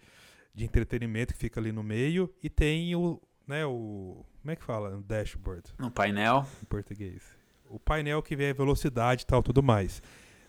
de 0.54 0.64
entretenimento 0.64 1.34
que 1.34 1.40
fica 1.40 1.60
ali 1.60 1.72
no 1.72 1.84
meio 1.84 2.34
e 2.42 2.50
tem 2.50 2.96
o, 2.96 3.22
né, 3.48 3.66
o 3.66 4.26
como 4.42 4.52
é 4.52 4.56
que 4.56 4.64
fala? 4.64 4.98
O 4.98 5.04
dashboard. 5.04 5.64
No 5.78 5.92
painel. 5.92 6.46
Em 6.64 6.66
português. 6.66 7.22
O 7.70 7.80
painel 7.80 8.22
que 8.24 8.36
vê 8.36 8.50
a 8.50 8.54
velocidade 8.54 9.22
e 9.24 9.26
tal, 9.26 9.44
tudo 9.44 9.62
mais. 9.62 10.02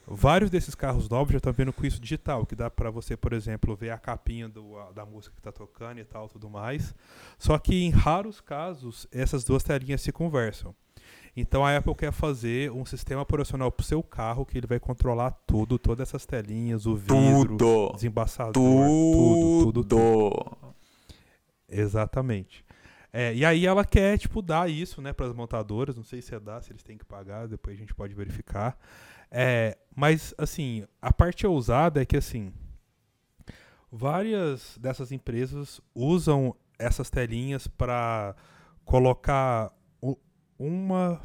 Vários 0.07 0.51
desses 0.51 0.75
carros 0.75 1.09
novos 1.09 1.33
já 1.33 1.37
estão 1.39 1.53
vindo 1.53 1.73
com 1.73 1.87
isso 1.87 2.01
digital, 2.01 2.45
que 2.45 2.57
dá 2.57 2.69
para 2.71 2.91
você, 2.91 3.17
por 3.17 3.33
exemplo, 3.33 3.75
ver 3.77 3.91
a 3.91 3.99
capinha 3.99 4.49
do, 4.49 4.77
da 4.93 5.07
música 5.07 5.35
que 5.35 5.41
está 5.41 5.53
tocando 5.53 5.99
e 5.99 6.05
tal, 6.05 6.29
tudo 6.29 6.51
mais. 6.51 6.95
Só 7.39 7.59
que 7.59 7.85
em 7.85 7.91
raros 7.91 8.41
casos 8.41 9.07
essas 9.13 9.45
duas 9.45 9.63
telinhas 9.63 10.01
se 10.01 10.11
conversam. 10.11 10.75
Então 11.35 11.65
a 11.65 11.77
Apple 11.77 11.95
quer 11.95 12.13
fazer 12.13 12.71
um 12.71 12.85
sistema 12.85 13.23
operacional 13.23 13.73
para 13.73 13.83
o 13.83 13.87
seu 13.87 14.03
carro 14.03 14.45
que 14.45 14.59
ele 14.59 14.67
vai 14.67 14.79
controlar 14.79 15.31
tudo, 15.47 15.79
todas 15.79 16.09
essas 16.09 16.27
telinhas, 16.27 16.85
o 16.85 16.95
vidro, 16.95 17.57
tudo. 17.57 17.93
desembaçador, 17.95 18.53
tudo, 18.53 19.73
tudo, 19.73 19.85
tudo. 19.85 20.75
Exatamente. 21.69 22.63
É, 23.11 23.35
e 23.35 23.45
aí 23.45 23.67
ela 23.67 23.85
quer 23.85 24.19
tipo 24.19 24.41
dar 24.41 24.71
isso, 24.71 25.01
né, 25.03 25.13
para 25.13 25.27
as 25.27 25.35
montadoras. 25.35 25.97
Não 25.97 26.05
sei 26.05 26.21
se 26.21 26.35
é 26.35 26.41
dar, 26.41 26.63
se 26.63 26.73
eles 26.73 26.83
têm 26.83 26.99
que 26.99 27.05
pagar. 27.05 27.49
Depois 27.49 27.77
a 27.77 27.81
gente 27.81 27.95
pode 27.95 28.15
verificar. 28.15 28.79
É, 29.35 29.79
mas, 29.97 30.35
assim, 30.37 30.85
a 31.01 31.11
parte 31.11 31.47
ousada 31.47 32.03
é 32.03 32.05
que, 32.05 32.19
assim, 32.19 32.53
várias 33.91 34.77
dessas 34.79 35.11
empresas 35.11 35.81
usam 35.95 36.55
essas 36.79 37.09
telinhas 37.09 37.67
para 37.67 38.37
colocar 38.85 39.73
uma, 40.59 41.21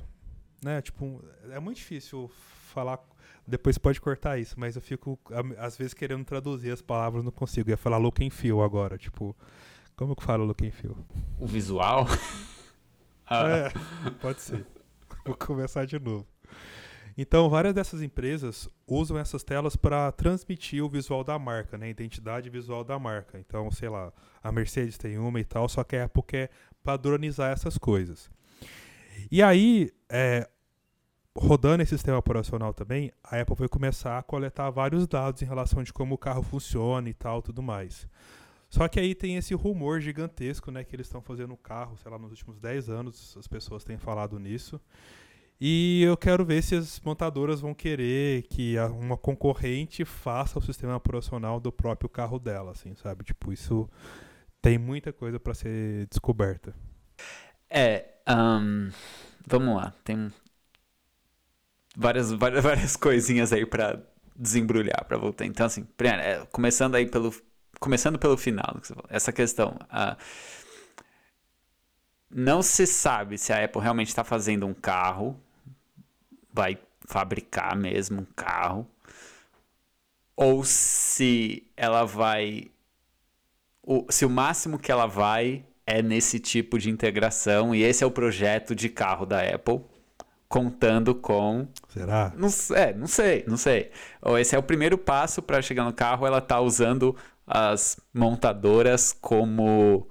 né, 0.63 0.81
tipo, 0.81 1.23
é 1.51 1.59
muito 1.59 1.77
difícil 1.77 2.31
falar, 2.73 2.99
depois 3.45 3.77
pode 3.77 3.99
cortar 3.99 4.39
isso, 4.39 4.57
mas 4.57 4.75
eu 4.75 4.81
fico, 4.81 5.19
às 5.57 5.77
vezes, 5.77 5.93
querendo 5.93 6.23
traduzir 6.23 6.71
as 6.71 6.81
palavras, 6.81 7.23
não 7.23 7.31
consigo. 7.31 7.69
Eu 7.69 7.73
ia 7.73 7.77
falar 7.77 7.97
look 7.97 8.25
and 8.25 8.31
feel 8.31 8.63
agora, 8.63 8.97
tipo, 8.97 9.35
como 9.97 10.15
que 10.15 10.23
fala 10.23 10.43
look 10.43 10.65
and 10.65 10.71
feel? 10.71 10.97
O 11.39 11.45
visual? 11.45 12.07
ah. 13.27 13.47
É, 13.49 13.71
pode 14.21 14.41
ser. 14.41 14.65
Vou 15.25 15.35
começar 15.35 15.85
de 15.85 15.99
novo. 15.99 16.25
Então, 17.17 17.49
várias 17.49 17.73
dessas 17.73 18.03
empresas 18.03 18.69
usam 18.85 19.17
essas 19.17 19.43
telas 19.43 19.75
para 19.75 20.11
transmitir 20.11 20.83
o 20.83 20.89
visual 20.89 21.23
da 21.23 21.39
marca, 21.39 21.77
né? 21.77 21.87
A 21.87 21.89
identidade 21.89 22.47
visual 22.47 22.83
da 22.83 22.99
marca. 22.99 23.39
Então, 23.39 23.71
sei 23.71 23.89
lá, 23.89 24.13
a 24.43 24.51
Mercedes 24.51 24.97
tem 24.99 25.17
uma 25.17 25.39
e 25.39 25.43
tal, 25.43 25.67
só 25.67 25.83
que 25.83 25.95
a 25.95 26.05
Apple 26.05 26.21
quer 26.21 26.51
padronizar 26.83 27.51
essas 27.51 27.77
coisas. 27.77 28.29
E 29.31 29.41
aí, 29.41 29.91
é, 30.07 30.47
rodando 31.35 31.81
esse 31.81 31.95
sistema 31.95 32.19
operacional 32.19 32.71
também, 32.71 33.11
a 33.23 33.41
Apple 33.41 33.55
vai 33.55 33.67
começar 33.67 34.17
a 34.19 34.23
coletar 34.23 34.69
vários 34.69 35.07
dados 35.07 35.41
em 35.41 35.45
relação 35.45 35.83
de 35.83 35.91
como 35.91 36.15
o 36.15 36.17
carro 36.17 36.43
funciona 36.43 37.09
e 37.09 37.13
tal, 37.13 37.41
tudo 37.41 37.63
mais. 37.63 38.07
Só 38.69 38.87
que 38.87 38.99
aí 38.99 39.15
tem 39.15 39.37
esse 39.37 39.53
rumor 39.53 40.01
gigantesco, 40.01 40.71
né, 40.71 40.83
que 40.83 40.95
eles 40.95 41.07
estão 41.07 41.21
fazendo 41.21 41.49
no 41.49 41.57
carro, 41.57 41.97
sei 41.97 42.11
lá, 42.11 42.19
nos 42.19 42.31
últimos 42.31 42.59
10 42.59 42.89
anos, 42.89 43.35
as 43.37 43.47
pessoas 43.47 43.83
têm 43.83 43.97
falado 43.97 44.37
nisso. 44.37 44.79
E 45.59 46.03
eu 46.03 46.15
quero 46.15 46.45
ver 46.45 46.61
se 46.61 46.75
as 46.75 46.99
montadoras 46.99 47.61
vão 47.61 47.73
querer 47.73 48.43
que 48.43 48.75
uma 48.99 49.17
concorrente 49.17 50.05
faça 50.05 50.59
o 50.59 50.61
sistema 50.61 50.95
operacional 50.95 51.59
do 51.59 51.71
próprio 51.71 52.07
carro 52.07 52.37
dela, 52.37 52.71
assim, 52.71 52.93
sabe? 52.95 53.23
Tipo, 53.23 53.51
isso 53.51 53.89
tem 54.61 54.77
muita 54.77 55.11
coisa 55.11 55.39
para 55.39 55.55
ser 55.55 56.05
descoberta. 56.07 56.75
É, 57.69 58.05
um, 58.29 58.91
vamos 59.47 59.75
lá, 59.75 59.93
tem 60.03 60.31
várias, 61.95 62.31
várias, 62.31 62.63
várias 62.63 62.95
coisinhas 62.95 63.51
aí 63.51 63.65
para 63.65 63.99
desembrulhar, 64.35 65.05
para 65.05 65.17
voltar. 65.17 65.45
Então, 65.45 65.65
assim, 65.65 65.87
é, 65.99 66.45
começando 66.51 66.93
aí 66.93 67.07
pelo, 67.09 67.33
começando 67.79 68.19
pelo 68.19 68.37
final, 68.37 68.79
essa 69.09 69.33
questão, 69.33 69.69
uh, 69.91 70.15
não 72.29 72.61
se 72.61 72.85
sabe 72.85 73.39
se 73.39 73.51
a 73.51 73.63
Apple 73.63 73.81
realmente 73.81 74.09
está 74.09 74.23
fazendo 74.23 74.67
um 74.67 74.73
carro 74.73 75.41
vai 76.57 76.77
fabricar 77.05 77.75
mesmo 77.75 78.21
um 78.21 78.25
carro? 78.35 78.87
Ou 80.35 80.63
se 80.63 81.63
ela 81.77 82.03
vai 82.03 82.71
o, 83.83 84.05
se 84.09 84.25
o 84.25 84.29
máximo 84.29 84.77
que 84.79 84.91
ela 84.91 85.05
vai 85.05 85.63
é 85.85 86.01
nesse 86.01 86.39
tipo 86.39 86.77
de 86.77 86.89
integração 86.89 87.73
e 87.73 87.83
esse 87.83 88.03
é 88.03 88.07
o 88.07 88.11
projeto 88.11 88.75
de 88.75 88.89
carro 88.89 89.25
da 89.25 89.39
Apple 89.41 89.81
contando 90.49 91.13
com 91.15 91.67
será? 91.89 92.33
Não, 92.35 92.49
é, 92.75 92.93
não 92.93 93.07
sei 93.07 93.45
não 93.47 93.57
sei. 93.57 93.91
Ou 94.21 94.37
esse 94.37 94.55
é 94.55 94.59
o 94.59 94.63
primeiro 94.63 94.97
passo 94.97 95.41
para 95.41 95.61
chegar 95.61 95.85
no 95.85 95.93
carro 95.93 96.25
ela 96.25 96.41
tá 96.41 96.59
usando 96.59 97.15
as 97.45 97.99
montadoras 98.13 99.13
como 99.13 100.07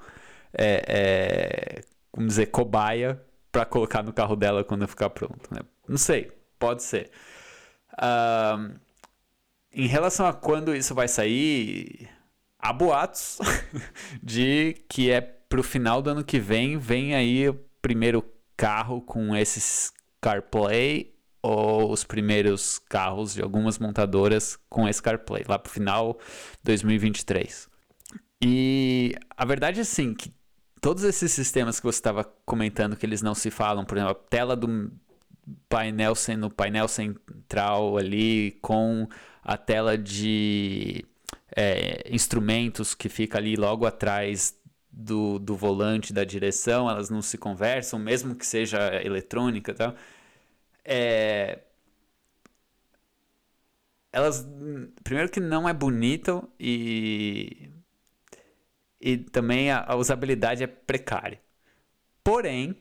é, 0.56 0.84
é, 0.88 1.80
vamos 2.14 2.34
dizer 2.34 2.46
cobaia 2.46 3.20
para 3.52 3.66
colocar 3.66 4.02
no 4.02 4.12
carro 4.12 4.36
dela 4.36 4.64
quando 4.64 4.86
ficar 4.88 5.10
pronto 5.10 5.52
né? 5.52 5.60
não 5.86 5.98
sei 5.98 6.35
Pode 6.58 6.82
ser. 6.82 7.10
Uh, 7.92 8.78
em 9.72 9.86
relação 9.86 10.26
a 10.26 10.32
quando 10.32 10.74
isso 10.74 10.94
vai 10.94 11.08
sair, 11.08 12.08
há 12.58 12.72
boatos 12.72 13.38
de 14.22 14.74
que 14.88 15.10
é 15.10 15.20
pro 15.20 15.62
final 15.62 16.00
do 16.00 16.10
ano 16.10 16.24
que 16.24 16.38
vem, 16.38 16.78
vem 16.78 17.14
aí 17.14 17.48
o 17.48 17.54
primeiro 17.80 18.24
carro 18.56 19.00
com 19.00 19.36
esses 19.36 19.92
CarPlay 20.20 21.14
ou 21.42 21.92
os 21.92 22.02
primeiros 22.02 22.78
carros 22.78 23.34
de 23.34 23.42
algumas 23.42 23.78
montadoras 23.78 24.58
com 24.68 24.88
esse 24.88 25.00
CarPlay, 25.00 25.44
lá 25.46 25.58
pro 25.58 25.70
final 25.70 26.18
2023. 26.64 27.68
E 28.42 29.14
a 29.36 29.44
verdade 29.44 29.78
é 29.78 29.82
assim, 29.82 30.12
que 30.12 30.32
todos 30.80 31.04
esses 31.04 31.32
sistemas 31.32 31.78
que 31.78 31.86
você 31.86 31.98
estava 31.98 32.24
comentando 32.44 32.96
que 32.96 33.06
eles 33.06 33.22
não 33.22 33.34
se 33.34 33.50
falam, 33.50 33.84
por 33.84 33.96
exemplo, 33.96 34.12
a 34.12 34.28
tela 34.28 34.56
do 34.56 34.90
painel 35.68 36.14
no 36.38 36.50
painel 36.50 36.88
central 36.88 37.96
ali 37.96 38.52
com 38.62 39.08
a 39.42 39.56
tela 39.56 39.96
de 39.96 41.04
é, 41.56 42.02
instrumentos 42.10 42.94
que 42.94 43.08
fica 43.08 43.38
ali 43.38 43.56
logo 43.56 43.86
atrás 43.86 44.58
do, 44.90 45.38
do 45.38 45.56
volante 45.56 46.12
da 46.12 46.24
direção, 46.24 46.90
elas 46.90 47.10
não 47.10 47.22
se 47.22 47.38
conversam, 47.38 47.98
mesmo 47.98 48.34
que 48.34 48.46
seja 48.46 48.78
eletrônica 49.04 49.74
tal. 49.74 49.94
É, 50.84 51.60
elas 54.12 54.46
primeiro 55.04 55.30
que 55.30 55.40
não 55.40 55.68
é 55.68 55.72
bonito 55.74 56.48
e 56.58 57.70
e 59.00 59.18
também 59.18 59.70
a, 59.70 59.84
a 59.86 59.96
usabilidade 59.96 60.64
é 60.64 60.66
precária. 60.66 61.40
Porém, 62.24 62.76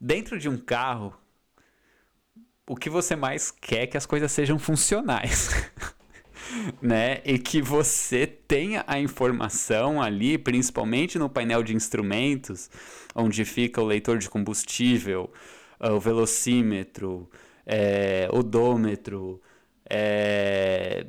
dentro 0.00 0.38
de 0.38 0.48
um 0.48 0.56
carro, 0.56 1.14
o 2.66 2.76
que 2.76 2.88
você 2.88 3.14
mais 3.14 3.50
quer 3.50 3.82
é 3.82 3.86
que 3.86 3.96
as 3.96 4.06
coisas 4.06 4.32
sejam 4.32 4.58
funcionais. 4.58 5.50
né? 6.80 7.20
E 7.24 7.38
que 7.38 7.60
você 7.60 8.26
tenha 8.26 8.84
a 8.86 8.98
informação 8.98 10.00
ali, 10.00 10.38
principalmente 10.38 11.18
no 11.18 11.28
painel 11.28 11.62
de 11.62 11.74
instrumentos, 11.74 12.70
onde 13.14 13.44
fica 13.44 13.80
o 13.80 13.86
leitor 13.86 14.18
de 14.18 14.28
combustível, 14.28 15.32
o 15.80 16.00
velocímetro, 16.00 17.28
é, 17.66 18.28
odômetro, 18.32 19.40
é, 19.88 21.06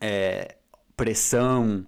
é, 0.00 0.56
pressão, 0.96 1.86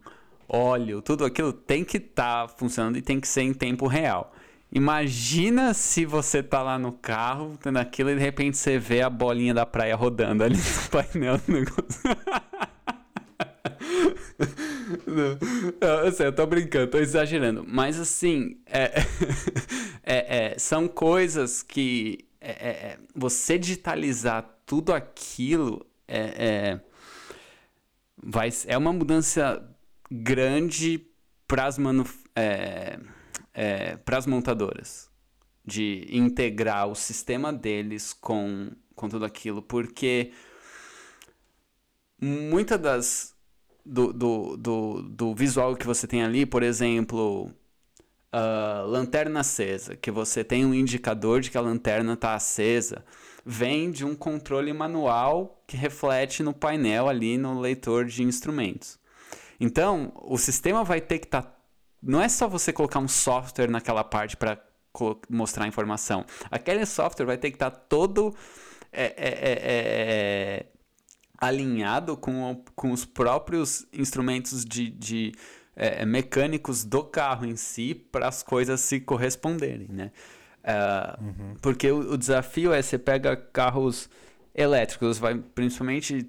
óleo, 0.48 1.00
tudo 1.02 1.24
aquilo 1.24 1.52
tem 1.52 1.84
que 1.84 1.98
estar 1.98 2.46
tá 2.46 2.48
funcionando 2.48 2.96
e 2.96 3.02
tem 3.02 3.20
que 3.20 3.28
ser 3.28 3.42
em 3.42 3.54
tempo 3.54 3.86
real. 3.86 4.33
Imagina 4.72 5.72
se 5.72 6.04
você 6.04 6.42
tá 6.42 6.62
lá 6.62 6.78
no 6.78 6.92
carro, 6.92 7.56
tendo 7.62 7.78
aquilo, 7.78 8.10
e 8.10 8.16
de 8.16 8.20
repente 8.20 8.56
você 8.56 8.78
vê 8.78 9.02
a 9.02 9.10
bolinha 9.10 9.54
da 9.54 9.64
praia 9.64 9.94
rodando 9.94 10.42
ali 10.42 10.56
no 10.56 10.88
painel 10.90 11.38
do 11.38 11.52
negócio. 11.52 12.00
Não, 15.06 16.00
eu, 16.00 16.12
eu 16.12 16.32
tô 16.34 16.46
brincando, 16.46 16.90
tô 16.90 16.98
exagerando. 16.98 17.64
Mas 17.66 17.98
assim, 18.00 18.58
é, 18.66 18.92
é, 20.02 20.54
é, 20.54 20.58
são 20.58 20.88
coisas 20.88 21.62
que 21.62 22.26
é, 22.40 22.50
é, 22.50 22.68
é, 22.68 22.98
você 23.14 23.58
digitalizar 23.58 24.44
tudo 24.66 24.92
aquilo 24.92 25.86
é, 26.06 26.80
vai, 28.22 28.50
é 28.66 28.76
uma 28.76 28.92
mudança 28.92 29.62
grande 30.10 31.06
para 31.46 31.66
as 31.66 31.78
é, 33.54 33.96
é, 33.98 34.26
montadoras 34.26 35.10
de 35.64 36.06
integrar 36.10 36.88
o 36.88 36.94
sistema 36.94 37.52
deles 37.52 38.12
com, 38.12 38.70
com 38.94 39.08
tudo 39.08 39.24
aquilo, 39.24 39.62
porque 39.62 40.32
muitas 42.20 42.78
das 42.78 43.34
do, 43.84 44.12
do, 44.12 44.56
do, 44.56 45.02
do, 45.02 45.34
visual 45.34 45.76
que 45.76 45.86
você 45.86 46.06
tem 46.06 46.22
ali, 46.22 46.46
por 46.46 46.62
exemplo, 46.62 47.50
uh, 48.34 48.86
lanterna 48.86 49.40
acesa, 49.40 49.94
que 49.94 50.10
você 50.10 50.42
tem 50.42 50.64
um 50.64 50.74
indicador 50.74 51.40
de 51.40 51.50
que 51.50 51.58
a 51.58 51.60
lanterna 51.60 52.14
está 52.14 52.34
acesa, 52.34 53.04
vem 53.44 53.90
de 53.90 54.04
um 54.04 54.14
controle 54.14 54.72
manual 54.72 55.62
que 55.66 55.76
reflete 55.76 56.42
no 56.42 56.54
painel 56.54 57.08
ali 57.08 57.36
no 57.36 57.60
leitor 57.60 58.06
de 58.06 58.22
instrumentos. 58.22 58.98
Então, 59.60 60.12
o 60.16 60.38
sistema 60.38 60.82
vai 60.82 61.00
ter 61.00 61.18
que 61.18 61.26
estar. 61.26 61.42
Tá... 61.42 61.53
Não 62.04 62.20
é 62.20 62.28
só 62.28 62.46
você 62.48 62.72
colocar 62.72 62.98
um 62.98 63.08
software 63.08 63.70
naquela 63.70 64.04
parte 64.04 64.36
para 64.36 64.62
mostrar 65.28 65.64
a 65.64 65.68
informação. 65.68 66.24
Aquele 66.50 66.86
software 66.86 67.26
vai 67.26 67.36
ter 67.36 67.50
que 67.50 67.56
estar 67.56 67.70
tá 67.70 67.76
todo 67.76 68.34
é, 68.92 69.04
é, 69.04 69.08
é, 69.08 69.52
é, 69.52 70.60
é 70.60 70.66
alinhado 71.38 72.16
com, 72.16 72.62
com 72.74 72.92
os 72.92 73.04
próprios 73.04 73.86
instrumentos 73.92 74.64
de, 74.64 74.88
de 74.88 75.32
é, 75.76 76.04
mecânicos 76.04 76.84
do 76.84 77.02
carro 77.02 77.44
em 77.44 77.56
si 77.56 77.94
para 77.94 78.28
as 78.28 78.42
coisas 78.42 78.80
se 78.80 79.00
corresponderem, 79.00 79.88
né? 79.88 80.12
Uh, 80.64 81.22
uhum. 81.22 81.56
Porque 81.60 81.90
o, 81.90 82.12
o, 82.12 82.16
desafio 82.16 82.72
é 82.72 82.80
você 82.80 82.96
pega 82.96 83.36
carros 83.36 84.08
elétricos, 84.54 85.18
vai 85.18 85.36
principalmente 85.36 86.26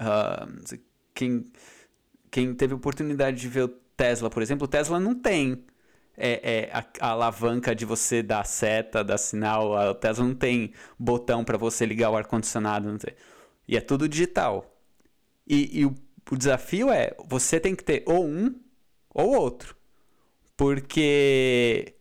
uh, 0.00 0.78
quem 1.14 1.44
quem 2.28 2.52
teve 2.54 2.74
oportunidade 2.74 3.40
de 3.40 3.48
ver 3.48 3.64
o 3.66 3.72
Tesla, 3.98 4.30
por 4.30 4.40
exemplo, 4.40 4.68
Tesla 4.68 5.00
não 5.00 5.12
tem 5.12 5.64
é, 6.16 6.68
é, 6.68 6.70
a, 6.72 6.84
a, 7.00 7.10
alavanca 7.10 7.74
de 7.74 7.84
você 7.84 8.22
dar 8.22 8.44
seta, 8.46 9.02
dar 9.02 9.18
sinal. 9.18 9.72
O 9.90 9.94
Tesla 9.94 10.24
não 10.24 10.36
tem 10.36 10.72
botão 10.96 11.44
para 11.44 11.58
você 11.58 11.84
ligar 11.84 12.10
o 12.10 12.16
ar-condicionado. 12.16 12.96
E 13.66 13.76
é 13.76 13.80
tudo 13.80 14.08
digital. 14.08 14.72
E, 15.44 15.80
e 15.80 15.84
o, 15.84 15.94
o, 16.30 16.36
desafio 16.36 16.90
é: 16.90 17.16
você 17.28 17.58
tem 17.58 17.74
que 17.74 17.82
ter 17.82 18.04
ou 18.06 18.24
um 18.24 18.54
ou 19.12 19.34
outro. 19.34 19.76
Porque 20.56 21.96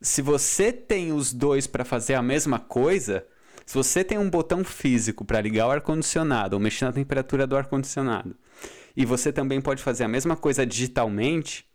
se 0.00 0.22
você 0.22 0.72
tem 0.72 1.12
os 1.12 1.34
dois 1.34 1.66
para 1.66 1.84
fazer 1.84 2.14
a 2.14 2.22
mesma 2.22 2.58
coisa, 2.58 3.26
se 3.66 3.74
você 3.74 4.02
tem 4.02 4.16
um 4.16 4.30
botão 4.30 4.64
físico 4.64 5.22
para 5.22 5.40
ligar 5.40 5.66
o 5.66 5.70
ar-condicionado 5.70 6.56
ou 6.56 6.60
mexer 6.60 6.86
na 6.86 6.92
temperatura 6.92 7.46
do 7.46 7.56
ar-condicionado 7.56 8.36
e 8.96 9.04
você 9.04 9.32
também 9.32 9.60
pode 9.60 9.82
fazer 9.82 10.04
a 10.04 10.08
mesma 10.08 10.36
coisa 10.36 10.64
digitalmente, 10.64 11.66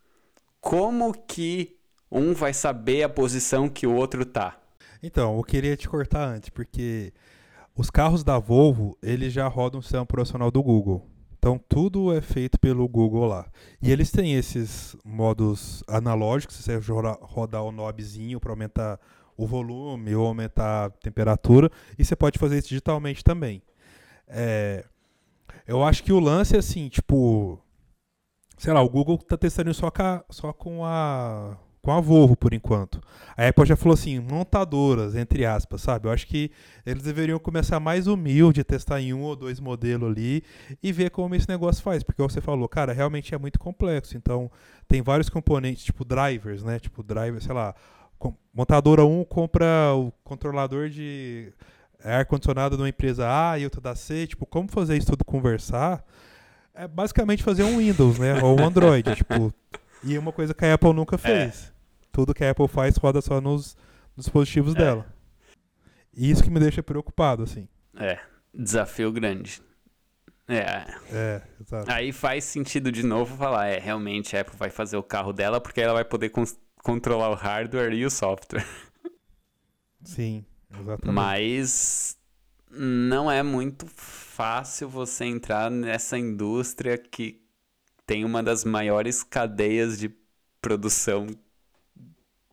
como 0.59 1.13
que 1.13 1.77
um 2.11 2.33
vai 2.33 2.53
saber 2.53 3.03
a 3.03 3.09
posição 3.09 3.69
que 3.69 3.85
o 3.85 3.93
outro 3.93 4.25
tá? 4.25 4.57
Então, 5.03 5.37
eu 5.37 5.43
queria 5.43 5.77
te 5.77 5.87
cortar 5.87 6.27
antes, 6.27 6.49
porque 6.49 7.13
os 7.75 7.89
carros 7.89 8.23
da 8.23 8.37
Volvo, 8.37 8.97
eles 9.01 9.31
já 9.31 9.47
rodam 9.47 9.79
o 9.79 9.83
sistema 9.83 10.03
operacional 10.03 10.51
do 10.51 10.61
Google. 10.61 11.07
Então 11.41 11.57
tudo 11.57 12.15
é 12.15 12.21
feito 12.21 12.59
pelo 12.59 12.87
Google 12.87 13.25
lá. 13.25 13.47
E 13.81 13.91
eles 13.91 14.11
têm 14.11 14.35
esses 14.35 14.95
modos 15.03 15.83
analógicos, 15.87 16.55
você 16.55 16.79
rodar 17.19 17.63
o 17.63 17.71
knobzinho 17.71 18.39
para 18.39 18.51
aumentar 18.51 18.99
o 19.35 19.47
volume 19.47 20.13
ou 20.13 20.27
aumentar 20.27 20.85
a 20.85 20.89
temperatura, 20.91 21.71
e 21.97 22.05
você 22.05 22.15
pode 22.15 22.37
fazer 22.37 22.59
isso 22.59 22.69
digitalmente 22.69 23.23
também. 23.23 23.63
É, 24.27 24.85
eu 25.71 25.85
acho 25.85 26.03
que 26.03 26.11
o 26.11 26.19
lance 26.19 26.55
é 26.55 26.59
assim, 26.59 26.89
tipo. 26.89 27.57
Sei 28.57 28.71
lá, 28.73 28.81
o 28.81 28.89
Google 28.89 29.17
tá 29.17 29.37
testando 29.37 29.73
só 29.73 29.89
com 29.89 30.03
a, 30.03 30.23
só 30.29 30.53
com 30.53 30.85
a, 30.85 31.57
com 31.81 31.91
a 31.91 31.99
Volvo 32.01 32.35
por 32.35 32.53
enquanto. 32.53 33.01
A 33.35 33.47
Apple 33.47 33.65
já 33.65 33.75
falou 33.75 33.93
assim, 33.93 34.19
montadoras, 34.19 35.15
entre 35.15 35.45
aspas, 35.45 35.81
sabe? 35.81 36.07
Eu 36.07 36.11
acho 36.11 36.27
que 36.27 36.51
eles 36.85 37.01
deveriam 37.01 37.39
começar 37.39 37.79
mais 37.79 38.05
humilde, 38.05 38.63
testar 38.63 39.01
em 39.01 39.13
um 39.13 39.21
ou 39.21 39.35
dois 39.35 39.59
modelos 39.59 40.11
ali 40.11 40.43
e 40.83 40.91
ver 40.91 41.09
como 41.09 41.33
esse 41.33 41.49
negócio 41.49 41.81
faz. 41.81 42.03
Porque 42.03 42.21
você 42.21 42.39
falou, 42.41 42.67
cara, 42.69 42.93
realmente 42.93 43.33
é 43.33 43.37
muito 43.37 43.57
complexo. 43.57 44.15
Então, 44.15 44.51
tem 44.87 45.01
vários 45.01 45.29
componentes, 45.29 45.83
tipo 45.83 46.05
drivers, 46.05 46.63
né? 46.63 46.79
Tipo, 46.79 47.01
driver, 47.01 47.41
sei 47.41 47.55
lá. 47.55 47.73
Montadora 48.53 49.05
1 49.05 49.23
compra 49.23 49.95
o 49.95 50.11
controlador 50.23 50.89
de 50.89 51.51
é 52.03 52.15
ar-condicionado 52.15 52.77
numa 52.77 52.89
empresa 52.89 53.27
A 53.27 53.57
e 53.59 53.63
outra 53.63 53.81
da 53.81 53.95
C, 53.95 54.27
tipo, 54.27 54.45
como 54.45 54.69
fazer 54.69 54.97
isso 54.97 55.07
tudo 55.07 55.23
conversar? 55.23 56.03
É 56.73 56.87
basicamente 56.87 57.43
fazer 57.43 57.63
um 57.63 57.77
Windows, 57.77 58.17
né? 58.17 58.41
Ou 58.41 58.59
um 58.59 58.65
Android, 58.65 59.13
tipo. 59.15 59.53
E 60.03 60.17
uma 60.17 60.31
coisa 60.31 60.53
que 60.53 60.65
a 60.65 60.73
Apple 60.73 60.93
nunca 60.93 61.15
é. 61.15 61.19
fez. 61.19 61.67
É. 61.67 61.71
Tudo 62.11 62.33
que 62.33 62.43
a 62.43 62.51
Apple 62.51 62.67
faz 62.67 62.97
roda 62.97 63.21
só 63.21 63.39
nos, 63.39 63.75
nos 64.15 64.25
dispositivos 64.25 64.75
é. 64.75 64.77
dela. 64.77 65.05
E 66.13 66.29
isso 66.29 66.43
que 66.43 66.49
me 66.49 66.59
deixa 66.59 66.83
preocupado, 66.83 67.43
assim. 67.43 67.67
É, 67.97 68.19
desafio 68.53 69.11
grande. 69.11 69.61
É. 70.47 70.85
É, 71.09 71.41
exato. 71.61 71.89
Aí 71.89 72.11
faz 72.11 72.43
sentido 72.43 72.91
de 72.91 73.03
novo 73.03 73.37
falar, 73.37 73.67
é, 73.67 73.79
realmente 73.79 74.35
a 74.35 74.41
Apple 74.41 74.57
vai 74.57 74.69
fazer 74.69 74.97
o 74.97 75.03
carro 75.03 75.31
dela 75.31 75.61
porque 75.61 75.79
ela 75.79 75.93
vai 75.93 76.03
poder 76.03 76.31
controlar 76.83 77.29
o 77.29 77.35
hardware 77.35 77.93
e 77.93 78.05
o 78.05 78.09
software. 78.09 78.65
Sim. 80.03 80.45
Exatamente. 80.79 81.15
Mas 81.15 82.17
não 82.69 83.29
é 83.29 83.43
muito 83.43 83.85
fácil 83.87 84.87
você 84.89 85.25
entrar 85.25 85.69
nessa 85.69 86.17
indústria 86.17 86.97
que 86.97 87.41
tem 88.05 88.25
uma 88.25 88.41
das 88.41 88.63
maiores 88.63 89.23
cadeias 89.23 89.97
de 89.99 90.11
produção 90.61 91.27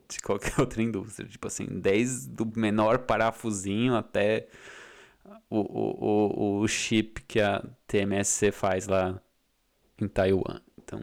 de 0.08 0.18
qualquer 0.20 0.54
outra 0.60 0.82
indústria. 0.82 1.28
Tipo 1.28 1.46
assim, 1.46 1.66
desde 1.66 2.42
o 2.42 2.52
menor 2.56 3.00
parafusinho 3.00 3.94
até 3.94 4.48
o, 5.50 5.60
o, 5.60 6.58
o, 6.58 6.60
o 6.60 6.68
chip 6.68 7.22
que 7.22 7.40
a 7.40 7.62
TMSC 7.86 8.50
faz 8.52 8.86
lá 8.86 9.20
em 10.00 10.08
Taiwan. 10.08 10.60
Então... 10.78 11.02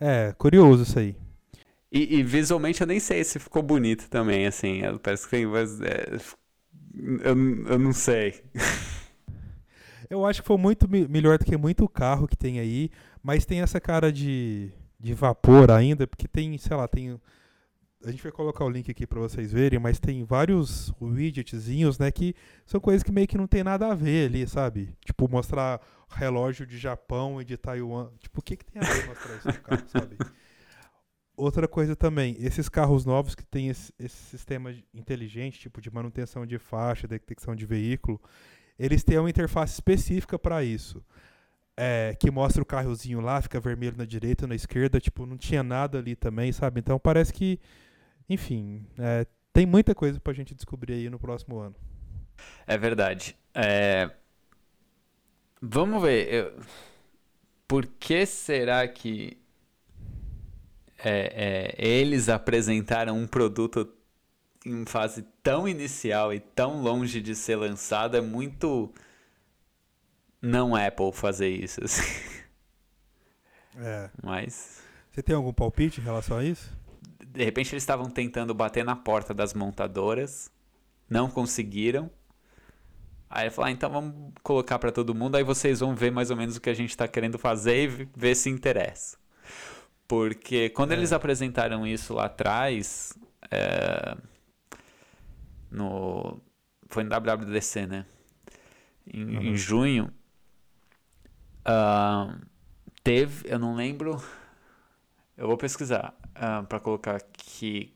É, 0.00 0.32
curioso 0.36 0.82
isso 0.82 0.98
aí. 0.98 1.16
E, 1.94 2.16
e, 2.16 2.22
visualmente 2.24 2.80
eu 2.80 2.88
nem 2.88 2.98
sei 2.98 3.22
se 3.22 3.38
ficou 3.38 3.62
bonito 3.62 4.10
também, 4.10 4.48
assim. 4.48 4.80
Parece 5.00 5.24
que 5.24 5.30
tem. 5.30 5.46
Mas, 5.46 5.80
é, 5.80 6.18
eu, 7.22 7.66
eu 7.66 7.78
não 7.78 7.92
sei. 7.92 8.42
Eu 10.10 10.26
acho 10.26 10.42
que 10.42 10.46
foi 10.46 10.58
muito 10.58 10.86
melhor 10.86 11.38
do 11.38 11.46
que 11.46 11.56
muito 11.56 11.88
carro 11.88 12.28
que 12.28 12.36
tem 12.36 12.60
aí, 12.60 12.90
mas 13.22 13.46
tem 13.46 13.62
essa 13.62 13.80
cara 13.80 14.12
de, 14.12 14.70
de 15.00 15.14
vapor 15.14 15.70
ainda, 15.70 16.06
porque 16.06 16.28
tem, 16.28 16.56
sei 16.58 16.76
lá, 16.76 16.86
tem 16.86 17.18
a 18.04 18.10
gente 18.10 18.22
vai 18.22 18.30
colocar 18.30 18.66
o 18.66 18.68
link 18.68 18.90
aqui 18.90 19.06
para 19.06 19.18
vocês 19.18 19.50
verem, 19.50 19.78
mas 19.78 19.98
tem 19.98 20.22
vários 20.22 20.92
widgetzinhos, 21.00 21.98
né, 21.98 22.12
que 22.12 22.34
são 22.66 22.78
coisas 22.78 23.02
que 23.02 23.10
meio 23.10 23.26
que 23.26 23.38
não 23.38 23.46
tem 23.46 23.64
nada 23.64 23.90
a 23.90 23.94
ver 23.94 24.28
ali, 24.28 24.46
sabe? 24.46 24.94
Tipo, 25.04 25.26
mostrar 25.26 25.80
relógio 26.10 26.66
de 26.66 26.76
Japão 26.76 27.40
e 27.40 27.44
de 27.46 27.56
Taiwan. 27.56 28.10
Tipo, 28.20 28.40
o 28.40 28.42
que, 28.42 28.56
que 28.58 28.64
tem 28.66 28.82
a 28.82 28.84
ver 28.84 29.06
mostrar 29.06 29.36
isso 29.36 29.48
no 29.48 29.60
carro, 29.62 29.82
sabe? 29.88 30.18
Outra 31.36 31.66
coisa 31.66 31.96
também, 31.96 32.36
esses 32.38 32.68
carros 32.68 33.04
novos 33.04 33.34
que 33.34 33.44
tem 33.44 33.68
esse, 33.68 33.92
esse, 33.98 34.16
sistema 34.16 34.72
inteligente, 34.94 35.58
tipo 35.58 35.80
de 35.80 35.92
manutenção 35.92 36.46
de 36.46 36.58
faixa, 36.58 37.08
detecção 37.08 37.56
de 37.56 37.66
veículo, 37.66 38.20
eles 38.78 39.02
têm 39.02 39.18
uma 39.18 39.30
interface 39.30 39.74
específica 39.74 40.38
para 40.38 40.62
isso. 40.62 41.04
É, 41.76 42.16
que 42.20 42.30
mostra 42.30 42.62
o 42.62 42.66
carrozinho 42.66 43.20
lá, 43.20 43.42
fica 43.42 43.58
vermelho 43.58 43.96
na 43.96 44.04
direita, 44.04 44.46
na 44.46 44.54
esquerda, 44.54 45.00
tipo, 45.00 45.26
não 45.26 45.36
tinha 45.36 45.62
nada 45.62 45.98
ali 45.98 46.14
também, 46.14 46.52
sabe? 46.52 46.78
Então 46.78 47.00
parece 47.00 47.32
que 47.32 47.58
enfim, 48.28 48.86
é, 48.98 49.26
tem 49.52 49.66
muita 49.66 49.94
coisa 49.94 50.18
pra 50.18 50.32
gente 50.32 50.54
descobrir 50.54 50.94
aí 50.94 51.10
no 51.10 51.18
próximo 51.18 51.58
ano. 51.58 51.74
É 52.66 52.76
verdade. 52.76 53.36
É... 53.54 54.10
Vamos 55.60 56.02
ver. 56.02 56.32
Eu... 56.32 56.60
Por 57.68 57.86
que 57.86 58.26
será 58.26 58.86
que 58.88 59.38
é, 61.04 61.74
é, 61.76 61.86
eles 61.86 62.28
apresentaram 62.28 63.18
um 63.18 63.26
produto 63.26 63.88
em 64.64 64.84
fase 64.86 65.22
tão 65.42 65.68
inicial 65.68 66.32
e 66.32 66.40
tão 66.40 66.82
longe 66.82 67.20
de 67.20 67.34
ser 67.34 67.56
lançado? 67.56 68.16
É 68.16 68.20
muito 68.20 68.92
não 70.40 70.74
Apple 70.74 71.12
fazer 71.12 71.48
isso. 71.48 71.84
Assim. 71.84 72.02
É. 73.76 74.10
Mas. 74.22 74.82
Você 75.12 75.22
tem 75.22 75.34
algum 75.34 75.52
palpite 75.52 76.00
em 76.00 76.04
relação 76.04 76.38
a 76.38 76.44
isso? 76.44 76.72
de 77.34 77.44
repente 77.44 77.74
eles 77.74 77.82
estavam 77.82 78.08
tentando 78.08 78.54
bater 78.54 78.84
na 78.84 78.94
porta 78.94 79.34
das 79.34 79.52
montadoras, 79.52 80.50
não 81.10 81.28
conseguiram. 81.28 82.08
Aí 83.28 83.44
ele 83.44 83.50
falou: 83.50 83.68
ah, 83.68 83.72
então 83.72 83.90
vamos 83.90 84.32
colocar 84.42 84.78
para 84.78 84.92
todo 84.92 85.14
mundo, 85.14 85.34
aí 85.34 85.42
vocês 85.42 85.80
vão 85.80 85.96
ver 85.96 86.12
mais 86.12 86.30
ou 86.30 86.36
menos 86.36 86.56
o 86.56 86.60
que 86.60 86.70
a 86.70 86.74
gente 86.74 86.90
está 86.90 87.08
querendo 87.08 87.36
fazer 87.36 87.90
e 87.90 88.08
ver 88.16 88.36
se 88.36 88.48
interessa. 88.48 89.18
Porque 90.06 90.68
quando 90.70 90.92
é. 90.92 90.96
eles 90.96 91.12
apresentaram 91.12 91.86
isso 91.86 92.14
lá 92.14 92.26
atrás, 92.26 93.16
é, 93.50 94.16
no, 95.70 96.40
foi 96.88 97.04
no 97.04 97.10
WWDC, 97.10 97.86
né? 97.86 98.06
Em, 99.06 99.24
uhum. 99.24 99.42
em 99.42 99.56
junho, 99.56 100.12
uh, 101.66 102.40
teve, 103.02 103.48
eu 103.50 103.58
não 103.58 103.74
lembro, 103.74 104.22
eu 105.36 105.46
vou 105.46 105.56
pesquisar 105.56 106.14
uh, 106.30 106.66
para 106.66 106.80
colocar 106.80 107.16
aqui. 107.16 107.94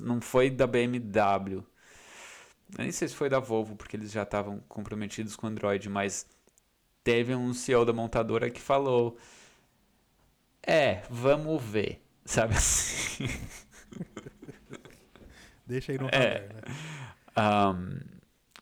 Não 0.00 0.20
foi 0.20 0.50
da 0.50 0.66
BMW. 0.66 1.64
Eu 2.76 2.84
nem 2.84 2.92
sei 2.92 3.08
se 3.08 3.14
foi 3.14 3.28
da 3.28 3.38
Volvo, 3.38 3.76
porque 3.76 3.96
eles 3.96 4.12
já 4.12 4.22
estavam 4.22 4.60
comprometidos 4.68 5.36
com 5.36 5.46
Android, 5.46 5.88
mas 5.88 6.26
teve 7.02 7.34
um 7.34 7.54
CEO 7.54 7.84
da 7.84 7.92
montadora 7.92 8.50
que 8.50 8.60
falou: 8.60 9.16
É, 10.68 11.00
vamos 11.08 11.62
ver. 11.62 12.02
Sabe 12.26 12.54
assim? 12.54 13.26
Deixa 15.66 15.92
aí 15.92 15.98
no 15.98 16.08
é, 16.08 16.18
radar, 16.18 16.48
né? 16.54 16.62
Um, 17.38 18.00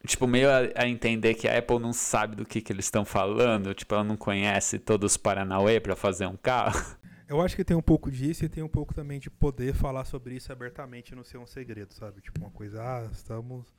tipo, 0.07 0.25
meio 0.29 0.49
a, 0.49 0.83
a, 0.85 0.89
entender 0.89 1.35
que 1.35 1.49
a 1.49 1.59
Apple 1.59 1.81
não 1.81 1.93
sabe 1.93 2.37
do 2.37 2.45
que, 2.47 2.61
que 2.61 2.73
eles 2.73 2.85
estão 2.85 3.05
falando, 3.05 3.75
tipo, 3.75 3.93
ela 3.93 4.05
não 4.05 4.17
conhece 4.17 4.79
todos 4.79 5.13
os 5.13 5.17
Paranauê 5.17 5.81
para 5.81 5.97
fazer 5.97 6.27
um 6.27 6.37
carro. 6.37 6.79
Eu 7.29 7.41
acho 7.41 7.57
que 7.57 7.65
tem 7.65 7.77
um 7.77 7.83
pouco 7.83 8.09
disso 8.09 8.45
e 8.45 8.49
tem 8.49 8.63
um 8.63 8.69
pouco 8.69 8.95
também 8.95 9.19
de 9.19 9.29
poder 9.29 9.75
falar 9.75 10.05
sobre 10.05 10.37
isso 10.37 10.53
abertamente 10.53 11.11
e 11.11 11.17
não 11.17 11.25
ser 11.25 11.39
um 11.39 11.47
segredo, 11.47 11.93
sabe? 11.93 12.21
Tipo, 12.21 12.39
uma 12.39 12.53
coisa, 12.53 12.81
ah, 12.81 13.09
estamos 13.11 13.75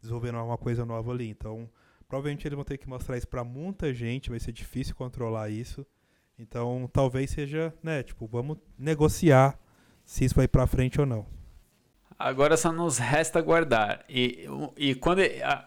desenvolvendo 0.00 0.38
uma 0.38 0.56
coisa 0.56 0.86
nova 0.86 1.10
ali. 1.10 1.28
Então, 1.28 1.68
provavelmente 2.08 2.46
eles 2.46 2.54
vão 2.54 2.64
ter 2.64 2.78
que 2.78 2.88
mostrar 2.88 3.16
isso 3.16 3.26
para 3.26 3.42
muita 3.42 3.92
gente, 3.92 4.30
vai 4.30 4.38
ser 4.38 4.52
difícil 4.52 4.94
controlar 4.94 5.50
isso. 5.50 5.84
Então, 6.38 6.88
talvez 6.92 7.30
seja, 7.30 7.72
né, 7.82 8.02
tipo, 8.02 8.26
vamos 8.26 8.58
negociar 8.78 9.58
se 10.04 10.24
isso 10.24 10.34
vai 10.34 10.48
para 10.48 10.66
frente 10.66 11.00
ou 11.00 11.06
não. 11.06 11.26
Agora 12.18 12.56
só 12.56 12.72
nos 12.72 12.98
resta 12.98 13.38
aguardar. 13.38 14.04
E, 14.08 14.46
e 14.76 14.94
quando, 14.94 15.20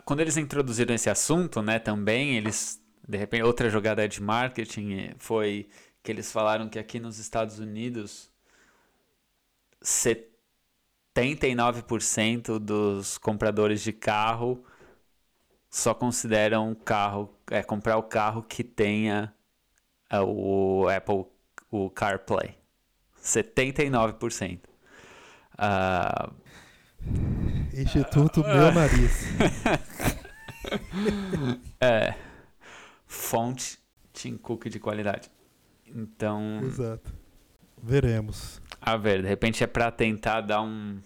quando 0.05 0.21
eles 0.21 0.37
introduziram 0.37 0.95
esse 0.95 1.09
assunto, 1.09 1.61
né, 1.61 1.79
também, 1.79 2.37
eles, 2.37 2.81
de 3.07 3.17
repente, 3.17 3.43
outra 3.43 3.69
jogada 3.69 4.07
de 4.07 4.21
marketing 4.21 5.11
foi 5.17 5.67
que 6.01 6.11
eles 6.11 6.31
falaram 6.31 6.69
que 6.69 6.79
aqui 6.79 6.99
nos 6.99 7.19
Estados 7.19 7.59
Unidos 7.59 8.31
79% 9.83 12.59
dos 12.59 13.17
compradores 13.17 13.81
de 13.81 13.91
carro 13.91 14.63
só 15.69 15.93
consideram 15.93 16.73
carro 16.73 17.37
é 17.51 17.61
comprar 17.61 17.97
o 17.97 18.03
carro 18.03 18.41
que 18.43 18.63
tenha 18.63 19.34
o 20.11 20.87
Apple 20.87 21.25
o 21.71 21.89
CarPlay. 21.89 22.55
79%. 23.21 24.59
Uh... 25.57 26.33
Instituto 27.73 28.41
Meu 28.41 28.71
Nariz. 28.71 29.25
é. 31.79 32.15
Fonte 33.05 33.77
Tim 34.13 34.37
Cook 34.37 34.69
de 34.69 34.79
qualidade. 34.79 35.29
Então. 35.87 36.61
Exato. 36.63 37.13
Veremos. 37.81 38.61
A 38.81 38.97
ver, 38.97 39.21
de 39.21 39.27
repente 39.27 39.63
é 39.63 39.67
para 39.67 39.91
tentar 39.91 40.41
dar 40.41 40.61
um, 40.61 40.99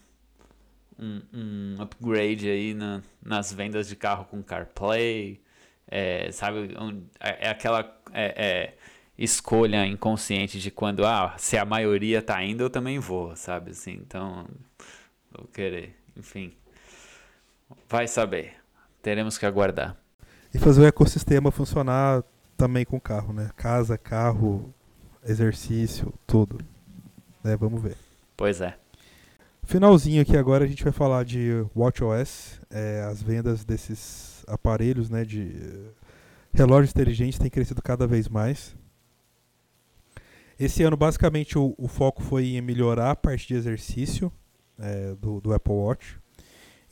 um, 0.98 1.22
um, 1.34 1.82
upgrade 1.82 2.50
aí 2.50 2.74
na, 2.74 3.02
nas 3.22 3.52
vendas 3.52 3.88
de 3.88 3.96
carro 3.96 4.26
com 4.26 4.42
CarPlay. 4.44 5.42
É, 5.92 6.32
sabe, 6.32 6.76
um, 6.80 7.04
é, 7.20 7.48
é, 7.48 7.50
aquela 7.50 8.00
é, 8.14 8.34
é, 8.38 8.74
escolha 9.18 9.86
inconsciente 9.86 10.60
de 10.60 10.70
quando, 10.70 11.06
ah, 11.06 11.34
se 11.38 11.58
a 11.58 11.66
maioria 11.66 12.22
tá 12.22 12.44
indo, 12.44 12.64
eu 12.64 12.70
também 12.70 13.00
vou, 13.00 13.36
sabe? 13.36 13.72
Assim, 13.72 13.94
então, 13.94 14.46
vou 15.32 15.48
querer. 15.48 15.96
Enfim, 16.16 16.54
vai 17.88 18.08
saber. 18.08 18.54
Teremos 19.02 19.38
que 19.38 19.46
aguardar. 19.46 19.98
E 20.54 20.60
fazer 20.60 20.82
o 20.82 20.86
ecossistema 20.86 21.52
funcionar 21.52 22.24
também 22.58 22.86
com 22.86 23.00
carro, 23.00 23.34
né? 23.34 23.50
Casa, 23.56 23.98
carro, 23.98 24.74
exercício, 25.24 26.14
tudo. 26.28 26.60
Né? 27.44 27.56
Vamos 27.56 27.82
ver. 27.82 27.96
Pois 28.36 28.62
é. 28.62 28.78
Finalzinho 29.64 30.22
aqui 30.22 30.36
agora 30.36 30.66
a 30.66 30.68
gente 30.68 30.84
vai 30.84 30.92
falar 30.92 31.24
de 31.24 31.64
WatchOS, 31.76 32.60
é, 32.72 33.04
as 33.10 33.22
vendas 33.22 33.64
desses 33.64 34.39
aparelhos, 34.50 35.10
né, 35.10 35.24
de 35.24 35.54
relógios 36.54 36.92
inteligentes 36.92 37.40
têm 37.40 37.50
crescido 37.50 37.82
cada 37.82 38.06
vez 38.08 38.28
mais. 38.28 38.76
Esse 40.60 40.84
ano 40.84 40.98
basicamente 40.98 41.58
o, 41.58 41.74
o 41.78 41.88
foco 41.88 42.22
foi 42.22 42.48
em 42.48 42.62
melhorar 42.62 43.12
a 43.12 43.16
parte 43.16 43.48
de 43.48 43.54
exercício 43.54 44.32
é, 44.78 45.16
do, 45.16 45.40
do 45.40 45.54
Apple 45.54 45.74
Watch. 45.74 46.20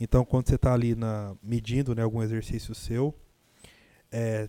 Então 0.00 0.24
quando 0.24 0.48
você 0.48 0.54
está 0.54 0.72
ali 0.72 0.94
na, 0.94 1.36
medindo 1.42 1.94
né, 1.94 2.02
algum 2.02 2.22
exercício 2.22 2.74
seu, 2.74 3.14
é, 4.10 4.48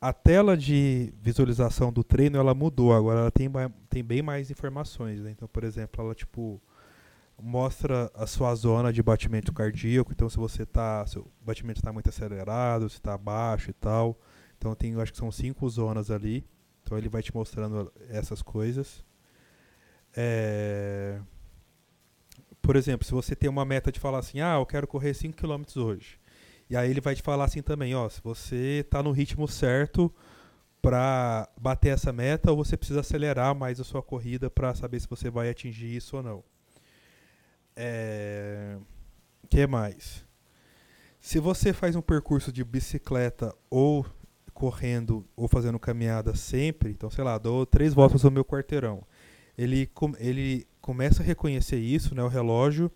a 0.00 0.12
tela 0.12 0.56
de 0.56 1.14
visualização 1.22 1.92
do 1.92 2.02
treino 2.02 2.36
ela 2.36 2.52
mudou 2.54 2.92
agora 2.92 3.20
ela 3.20 3.30
tem, 3.30 3.48
tem 3.88 4.02
bem 4.02 4.20
mais 4.20 4.50
informações 4.50 5.20
né? 5.20 5.30
então 5.30 5.46
por 5.46 5.62
exemplo 5.62 6.04
ela 6.04 6.12
tipo 6.12 6.60
mostra 7.40 8.10
a 8.14 8.26
sua 8.26 8.54
zona 8.54 8.92
de 8.92 9.02
batimento 9.02 9.52
cardíaco. 9.52 10.12
Então 10.12 10.28
se 10.28 10.36
você 10.36 10.64
tá 10.64 11.04
seu 11.06 11.30
batimento 11.40 11.80
está 11.80 11.92
muito 11.92 12.08
acelerado 12.08 12.88
se 12.88 12.96
está 12.96 13.16
baixo 13.16 13.70
e 13.70 13.72
tal. 13.72 14.18
Então 14.56 14.74
tem 14.74 14.94
acho 15.00 15.12
que 15.12 15.18
são 15.18 15.30
cinco 15.32 15.68
zonas 15.68 16.10
ali. 16.10 16.44
Então 16.82 16.96
ele 16.96 17.08
vai 17.08 17.22
te 17.22 17.34
mostrando 17.34 17.92
essas 18.08 18.42
coisas. 18.42 19.04
É... 20.14 21.18
por 22.60 22.76
exemplo 22.76 23.06
se 23.06 23.12
você 23.12 23.34
tem 23.34 23.48
uma 23.48 23.64
meta 23.64 23.90
de 23.90 23.98
falar 23.98 24.18
assim 24.18 24.40
ah 24.40 24.56
eu 24.56 24.66
quero 24.66 24.86
correr 24.86 25.14
5 25.14 25.36
km 25.36 25.62
hoje. 25.80 26.20
E 26.68 26.76
aí 26.76 26.90
ele 26.90 27.00
vai 27.00 27.14
te 27.14 27.22
falar 27.22 27.44
assim 27.44 27.60
também, 27.60 27.94
ó, 27.94 28.08
se 28.08 28.20
você 28.22 28.80
está 28.80 29.02
no 29.02 29.10
ritmo 29.10 29.46
certo 29.46 30.10
para 30.80 31.48
bater 31.60 31.90
essa 31.90 32.12
meta 32.12 32.50
ou 32.50 32.56
você 32.56 32.76
precisa 32.76 33.00
acelerar 33.00 33.54
mais 33.54 33.78
a 33.78 33.84
sua 33.84 34.02
corrida 34.02 34.50
para 34.50 34.74
saber 34.74 34.98
se 34.98 35.06
você 35.06 35.30
vai 35.30 35.48
atingir 35.48 35.94
isso 35.94 36.16
ou 36.16 36.22
não. 36.22 36.42
É... 37.76 38.76
que 39.48 39.66
mais? 39.66 40.24
Se 41.20 41.38
você 41.38 41.72
faz 41.72 41.94
um 41.94 42.02
percurso 42.02 42.52
de 42.52 42.64
bicicleta 42.64 43.54
ou 43.70 44.04
correndo 44.52 45.24
ou 45.36 45.48
fazendo 45.48 45.78
caminhada 45.78 46.34
sempre, 46.34 46.90
então 46.90 47.10
sei 47.10 47.24
lá, 47.24 47.38
dou 47.38 47.64
três 47.64 47.94
voltas 47.94 48.22
no 48.22 48.30
meu 48.30 48.44
quarteirão. 48.44 49.02
Ele, 49.56 49.90
ele 50.18 50.66
começa 50.80 51.22
a 51.22 51.26
reconhecer 51.26 51.78
isso, 51.78 52.14
né, 52.14 52.22
o 52.22 52.28
relógio, 52.28 52.90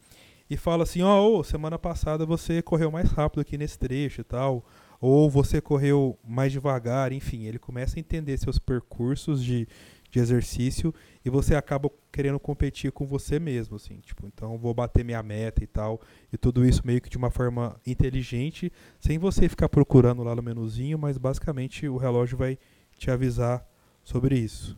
e 0.49 0.57
fala 0.57 0.85
assim, 0.85 1.03
ó, 1.03 1.21
oh, 1.21 1.39
oh, 1.39 1.45
semana 1.45 1.79
passada 1.79 2.25
você 2.25 2.63
correu 2.63 2.91
mais 2.91 3.11
rápido 3.11 3.41
aqui 3.41 3.59
nesse 3.59 3.79
trecho 3.79 4.21
e 4.21 4.25
tal, 4.25 4.65
ou 5.01 5.29
você 5.29 5.61
correu 5.61 6.19
mais 6.27 6.53
devagar, 6.53 7.13
enfim, 7.13 7.45
ele 7.45 7.59
começa 7.59 7.99
a 7.99 8.01
entender 8.01 8.37
seus 8.39 8.59
percursos 8.59 9.43
de, 9.43 9.69
de 10.17 10.21
exercício 10.21 10.95
e 11.23 11.29
você 11.29 11.55
acaba 11.55 11.91
querendo 12.11 12.41
competir 12.41 12.91
com 12.91 13.07
você 13.07 13.39
mesmo, 13.39 13.77
assim, 13.77 14.01
tipo, 14.01 14.27
então 14.27 14.57
vou 14.57 14.73
bater 14.73 15.05
minha 15.05 15.23
meta 15.23 15.63
e 15.63 15.67
tal, 15.67 16.01
e 16.33 16.39
tudo 16.39 16.65
isso 16.65 16.87
meio 16.87 17.03
que 17.03 17.11
de 17.11 17.19
uma 17.19 17.31
forma 17.31 17.79
inteligente, 17.87 18.73
sem 18.99 19.19
você 19.19 19.47
ficar 19.47 19.69
procurando 19.69 20.23
lá 20.23 20.35
no 20.35 20.43
menuzinho, 20.43 20.99
mas 20.99 21.19
basicamente 21.19 21.87
o 21.87 21.99
relógio 21.99 22.39
vai 22.39 22.59
te 22.97 23.11
avisar 23.11 23.69
sobre 24.03 24.39
isso. 24.39 24.75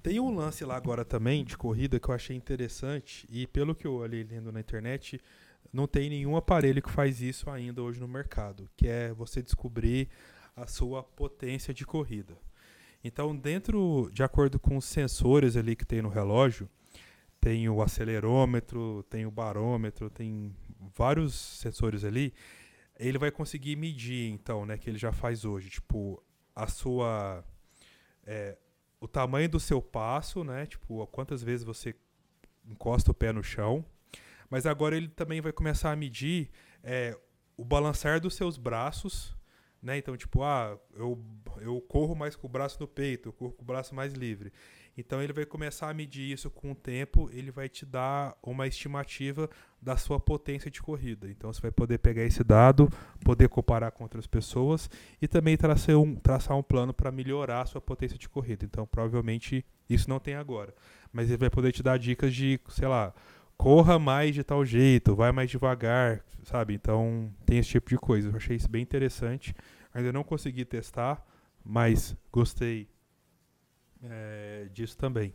Tem 0.00 0.20
um 0.20 0.32
lance 0.32 0.64
lá 0.64 0.76
agora 0.76 1.04
também 1.04 1.44
de 1.44 1.56
corrida 1.56 1.98
que 1.98 2.08
eu 2.08 2.14
achei 2.14 2.36
interessante 2.36 3.26
e 3.28 3.48
pelo 3.48 3.74
que 3.74 3.84
eu 3.84 3.94
olhei 3.94 4.22
lendo 4.22 4.52
na 4.52 4.60
internet, 4.60 5.20
não 5.72 5.88
tem 5.88 6.08
nenhum 6.08 6.36
aparelho 6.36 6.80
que 6.80 6.90
faz 6.90 7.20
isso 7.20 7.50
ainda 7.50 7.82
hoje 7.82 7.98
no 7.98 8.06
mercado, 8.06 8.70
que 8.76 8.86
é 8.86 9.12
você 9.12 9.42
descobrir 9.42 10.08
a 10.54 10.68
sua 10.68 11.02
potência 11.02 11.74
de 11.74 11.84
corrida. 11.84 12.45
Então, 13.06 13.36
dentro, 13.36 14.10
de 14.12 14.24
acordo 14.24 14.58
com 14.58 14.76
os 14.76 14.84
sensores 14.84 15.56
ali 15.56 15.76
que 15.76 15.86
tem 15.86 16.02
no 16.02 16.08
relógio, 16.08 16.68
tem 17.40 17.68
o 17.68 17.80
acelerômetro, 17.80 19.04
tem 19.08 19.24
o 19.24 19.30
barômetro, 19.30 20.10
tem 20.10 20.52
vários 20.92 21.32
sensores 21.34 22.02
ali, 22.02 22.34
ele 22.98 23.16
vai 23.16 23.30
conseguir 23.30 23.76
medir, 23.76 24.32
então, 24.32 24.66
né, 24.66 24.76
que 24.76 24.90
ele 24.90 24.98
já 24.98 25.12
faz 25.12 25.44
hoje, 25.44 25.70
tipo, 25.70 26.20
a 26.52 26.66
sua 26.66 27.44
é, 28.24 28.58
o 28.98 29.06
tamanho 29.06 29.48
do 29.48 29.60
seu 29.60 29.80
passo, 29.80 30.42
né, 30.42 30.66
tipo, 30.66 31.06
quantas 31.06 31.44
vezes 31.44 31.64
você 31.64 31.94
encosta 32.64 33.12
o 33.12 33.14
pé 33.14 33.32
no 33.32 33.42
chão, 33.44 33.84
mas 34.50 34.66
agora 34.66 34.96
ele 34.96 35.08
também 35.08 35.40
vai 35.40 35.52
começar 35.52 35.92
a 35.92 35.96
medir 35.96 36.50
é, 36.82 37.16
o 37.56 37.64
balançar 37.64 38.20
dos 38.20 38.34
seus 38.34 38.56
braços, 38.56 39.36
né? 39.82 39.98
Então, 39.98 40.16
tipo, 40.16 40.42
ah, 40.42 40.78
eu, 40.94 41.22
eu 41.60 41.80
corro 41.80 42.14
mais 42.14 42.34
com 42.34 42.46
o 42.46 42.50
braço 42.50 42.78
no 42.80 42.88
peito, 42.88 43.28
eu 43.28 43.32
corro 43.32 43.52
com 43.52 43.62
o 43.62 43.66
braço 43.66 43.94
mais 43.94 44.12
livre. 44.12 44.52
Então, 44.98 45.22
ele 45.22 45.32
vai 45.32 45.44
começar 45.44 45.90
a 45.90 45.94
medir 45.94 46.32
isso 46.32 46.50
com 46.50 46.72
o 46.72 46.74
tempo, 46.74 47.28
ele 47.30 47.50
vai 47.50 47.68
te 47.68 47.84
dar 47.84 48.34
uma 48.42 48.66
estimativa 48.66 49.48
da 49.80 49.94
sua 49.96 50.18
potência 50.18 50.70
de 50.70 50.80
corrida. 50.80 51.28
Então, 51.28 51.52
você 51.52 51.60
vai 51.60 51.70
poder 51.70 51.98
pegar 51.98 52.24
esse 52.24 52.42
dado, 52.42 52.88
poder 53.22 53.48
comparar 53.50 53.90
com 53.90 54.04
outras 54.04 54.26
pessoas 54.26 54.88
e 55.20 55.28
também 55.28 55.54
traçar 55.54 55.96
um, 55.96 56.16
traçar 56.16 56.56
um 56.56 56.62
plano 56.62 56.94
para 56.94 57.12
melhorar 57.12 57.60
a 57.60 57.66
sua 57.66 57.80
potência 57.80 58.16
de 58.16 58.26
corrida. 58.26 58.64
Então, 58.64 58.86
provavelmente, 58.86 59.66
isso 59.88 60.08
não 60.08 60.18
tem 60.18 60.34
agora. 60.34 60.74
Mas 61.12 61.28
ele 61.28 61.36
vai 61.36 61.50
poder 61.50 61.72
te 61.72 61.82
dar 61.82 61.98
dicas 61.98 62.34
de, 62.34 62.58
sei 62.70 62.88
lá, 62.88 63.12
corra 63.56 63.98
mais 63.98 64.34
de 64.34 64.44
tal 64.44 64.64
jeito, 64.64 65.14
vai 65.14 65.32
mais 65.32 65.50
devagar, 65.50 66.24
sabe? 66.44 66.74
Então 66.74 67.32
tem 67.44 67.58
esse 67.58 67.70
tipo 67.70 67.88
de 67.88 67.96
coisa. 67.96 68.28
Eu 68.28 68.36
achei 68.36 68.56
isso 68.56 68.70
bem 68.70 68.82
interessante. 68.82 69.54
Ainda 69.92 70.12
não 70.12 70.22
consegui 70.22 70.64
testar, 70.64 71.24
mas 71.64 72.16
gostei 72.30 72.88
é, 74.02 74.68
disso 74.72 74.96
também. 74.96 75.34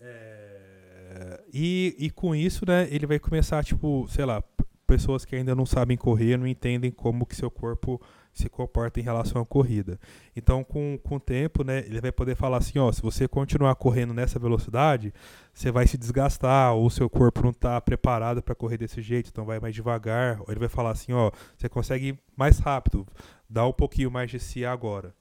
É, 0.00 1.42
e, 1.52 1.96
e 1.98 2.10
com 2.10 2.34
isso, 2.34 2.66
né, 2.66 2.86
ele 2.90 3.06
vai 3.06 3.18
começar, 3.18 3.64
tipo, 3.64 4.06
sei 4.08 4.24
lá, 4.24 4.42
pessoas 4.86 5.24
que 5.24 5.34
ainda 5.34 5.54
não 5.54 5.64
sabem 5.64 5.96
correr, 5.96 6.36
não 6.36 6.46
entendem 6.46 6.90
como 6.90 7.26
que 7.26 7.34
seu 7.34 7.50
corpo 7.50 8.00
se 8.34 8.48
comporta 8.48 8.98
em 8.98 9.02
relação 9.02 9.40
à 9.40 9.46
corrida. 9.46 9.98
Então, 10.34 10.64
com, 10.64 10.98
com 11.02 11.16
o 11.16 11.20
tempo, 11.20 11.62
né, 11.62 11.78
ele 11.86 12.00
vai 12.00 12.10
poder 12.10 12.34
falar 12.34 12.58
assim, 12.58 12.78
ó, 12.78 12.90
se 12.90 13.00
você 13.00 13.28
continuar 13.28 13.74
correndo 13.76 14.12
nessa 14.12 14.38
velocidade, 14.38 15.14
você 15.52 15.70
vai 15.70 15.86
se 15.86 15.96
desgastar, 15.96 16.74
ou 16.74 16.90
seu 16.90 17.08
corpo 17.08 17.42
não 17.42 17.50
está 17.50 17.80
preparado 17.80 18.42
para 18.42 18.54
correr 18.54 18.76
desse 18.76 19.00
jeito, 19.00 19.30
então 19.30 19.44
vai 19.44 19.60
mais 19.60 19.74
devagar. 19.74 20.40
Ou 20.40 20.46
ele 20.48 20.58
vai 20.58 20.68
falar 20.68 20.90
assim, 20.90 21.12
ó, 21.12 21.30
você 21.56 21.68
consegue 21.68 22.08
ir 22.08 22.18
mais 22.36 22.58
rápido, 22.58 23.06
dá 23.48 23.64
um 23.66 23.72
pouquinho 23.72 24.10
mais 24.10 24.30
de 24.30 24.40
si 24.40 24.64
agora. 24.64 25.14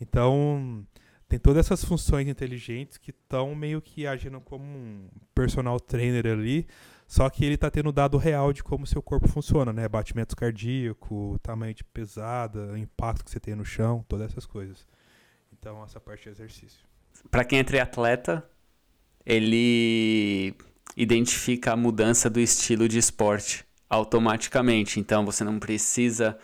Então, 0.00 0.84
tem 1.28 1.38
todas 1.38 1.66
essas 1.66 1.84
funções 1.84 2.28
inteligentes 2.28 2.98
que 2.98 3.10
estão 3.10 3.54
meio 3.54 3.80
que 3.80 4.06
agindo 4.06 4.40
como 4.40 4.64
um 4.64 5.08
personal 5.34 5.78
trainer 5.80 6.26
ali, 6.26 6.66
só 7.06 7.30
que 7.30 7.44
ele 7.44 7.54
está 7.54 7.70
tendo 7.70 7.92
dado 7.92 8.18
real 8.18 8.52
de 8.52 8.64
como 8.64 8.86
seu 8.86 9.00
corpo 9.00 9.28
funciona, 9.28 9.72
né? 9.72 9.88
Batimento 9.88 10.36
cardíaco, 10.36 11.38
tamanho 11.42 11.72
de 11.72 11.84
pesada, 11.84 12.76
impacto 12.78 13.24
que 13.24 13.30
você 13.30 13.38
tem 13.38 13.54
no 13.54 13.64
chão, 13.64 14.04
todas 14.08 14.30
essas 14.30 14.44
coisas. 14.44 14.86
Então, 15.52 15.82
essa 15.84 16.00
parte 16.00 16.24
de 16.24 16.30
exercício. 16.30 16.84
Para 17.30 17.44
quem 17.44 17.60
é 17.60 17.64
triatleta, 17.64 18.44
ele 19.24 20.54
identifica 20.96 21.72
a 21.72 21.76
mudança 21.76 22.28
do 22.28 22.40
estilo 22.40 22.88
de 22.88 22.98
esporte 22.98 23.64
automaticamente. 23.88 24.98
Então, 24.98 25.24
você 25.24 25.44
não 25.44 25.60
precisa 25.60 26.36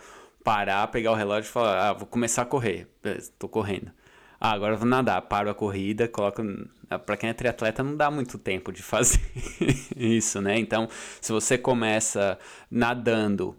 parar, 0.43 0.87
pegar 0.87 1.11
o 1.11 1.15
relógio 1.15 1.49
e 1.49 1.51
falar: 1.51 1.89
ah, 1.89 1.93
vou 1.93 2.07
começar 2.07 2.43
a 2.43 2.45
correr. 2.45 2.87
Estou 3.03 3.49
correndo. 3.49 3.91
Ah, 4.39 4.51
agora 4.51 4.75
vou 4.75 4.87
nadar. 4.87 5.21
Paro 5.23 5.49
a 5.49 5.55
corrida, 5.55 6.07
coloco. 6.07 6.41
Ah, 6.93 6.99
Para 6.99 7.17
quem 7.17 7.29
é 7.29 7.33
triatleta, 7.33 7.83
não 7.83 7.95
dá 7.95 8.09
muito 8.11 8.37
tempo 8.37 8.71
de 8.71 8.81
fazer 8.83 9.21
isso, 9.95 10.41
né? 10.41 10.57
Então, 10.59 10.87
se 11.21 11.31
você 11.31 11.57
começa 11.57 12.37
nadando 12.69 13.57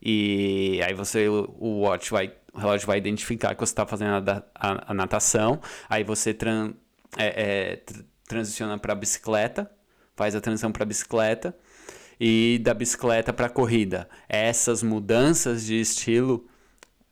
e 0.00 0.80
aí 0.84 0.94
você, 0.94 1.28
o 1.28 1.80
watch 1.80 2.10
vai, 2.10 2.32
o 2.52 2.58
relógio 2.58 2.86
vai 2.86 2.98
identificar 2.98 3.54
que 3.54 3.60
você 3.60 3.72
está 3.72 3.86
fazendo 3.86 4.30
a, 4.30 4.42
a, 4.54 4.92
a, 4.92 4.94
natação, 4.94 5.60
aí 5.88 6.04
você 6.04 6.32
tran, 6.32 6.74
é, 7.16 7.26
é, 7.26 7.82
transiciona 8.28 8.78
para 8.78 8.94
bicicleta, 8.94 9.70
faz 10.14 10.36
a 10.36 10.40
transição 10.40 10.70
para 10.70 10.84
bicicleta 10.84 11.56
e 12.20 12.60
da 12.62 12.72
bicicleta 12.72 13.32
para 13.32 13.48
corrida. 13.48 14.08
Essas 14.28 14.82
mudanças 14.82 15.64
de 15.66 15.80
estilo 15.80 16.46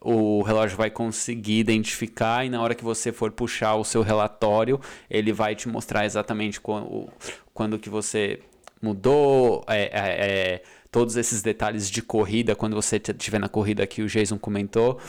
o 0.04 0.42
relógio 0.42 0.76
vai 0.76 0.90
conseguir 0.90 1.58
identificar 1.58 2.44
e 2.44 2.50
na 2.50 2.60
hora 2.60 2.74
que 2.74 2.84
você 2.84 3.10
for 3.10 3.32
puxar 3.32 3.74
o 3.76 3.84
seu 3.84 4.02
relatório, 4.02 4.78
ele 5.08 5.32
vai 5.32 5.54
te 5.56 5.66
mostrar 5.66 6.04
exatamente 6.04 6.60
quando, 6.60 7.08
quando 7.54 7.78
que 7.78 7.88
você 7.88 8.40
mudou, 8.82 9.64
é, 9.66 9.82
é, 9.82 9.92
é, 9.94 10.62
todos 10.90 11.16
esses 11.16 11.40
detalhes 11.40 11.90
de 11.90 12.02
corrida, 12.02 12.54
quando 12.54 12.76
você 12.76 12.96
estiver 12.96 13.40
na 13.40 13.48
corrida 13.48 13.86
que 13.86 14.02
o 14.02 14.06
Jason 14.06 14.38
comentou, 14.38 15.00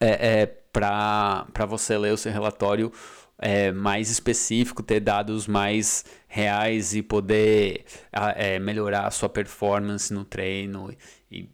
é, 0.00 0.40
é 0.40 0.46
para 0.72 1.64
você 1.68 1.96
ler 1.96 2.12
o 2.12 2.18
seu 2.18 2.32
relatório 2.32 2.92
é, 3.38 3.70
mais 3.70 4.10
específico, 4.10 4.82
ter 4.82 4.98
dados 4.98 5.46
mais 5.46 6.04
reais 6.26 6.92
e 6.94 7.02
poder 7.02 7.84
é, 8.34 8.58
melhorar 8.58 9.06
a 9.06 9.10
sua 9.12 9.28
performance 9.28 10.12
no 10.12 10.24
treino 10.24 10.90
e 10.90 10.96
e 11.30 11.48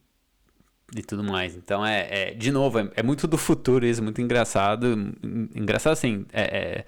tudo 1.01 1.25
mais. 1.25 1.57
Então 1.57 1.85
é, 1.87 2.31
é 2.31 2.35
de 2.35 2.51
novo, 2.51 2.79
é, 2.79 2.91
é, 2.97 3.03
muito 3.03 3.27
do 3.27 3.39
futuro 3.39 3.87
isso, 3.87 4.03
muito 4.03 4.21
engraçado. 4.21 5.15
Engraçado 5.55 5.93
assim, 5.93 6.27
é, 6.33 6.85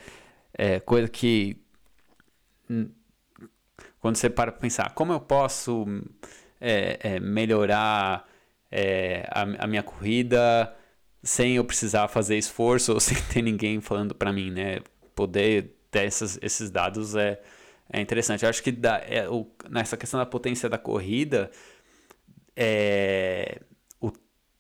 é, 0.59 0.75
é 0.75 0.81
coisa 0.81 1.09
que 1.09 1.57
quando 4.01 4.17
você 4.17 4.29
para 4.29 4.53
pensar, 4.53 4.93
como 4.95 5.13
eu 5.13 5.21
posso 5.21 5.87
é, 6.61 6.99
é, 7.01 7.21
melhorar 7.21 8.29
a, 9.31 9.43
a, 9.61 9.67
minha 9.67 9.83
corrida 9.83 10.75
sem 11.23 11.57
eu 11.57 11.65
precisar 11.65 12.09
fazer 12.09 12.37
esforço 12.37 12.93
ou 12.93 13.01
sem 13.01 13.17
ter 13.33 13.43
ninguém 13.43 13.81
falando 13.81 14.15
para 14.15 14.33
mim, 14.33 14.51
né? 14.51 14.81
Poder 15.15 15.75
ter 15.91 16.07
essas, 16.07 16.39
esses 16.43 16.71
dados 16.71 17.15
é, 17.15 17.41
é 17.91 18.01
interessante. 18.01 18.43
Eu 18.43 18.51
acho 18.51 18.63
que 18.63 18.77
é, 19.09 19.29
o, 19.29 19.47
nessa 19.71 19.97
questão 19.97 20.19
da 20.19 20.27
potência 20.27 20.69
da 20.69 20.77
corrida, 20.77 21.51
é, 22.57 23.61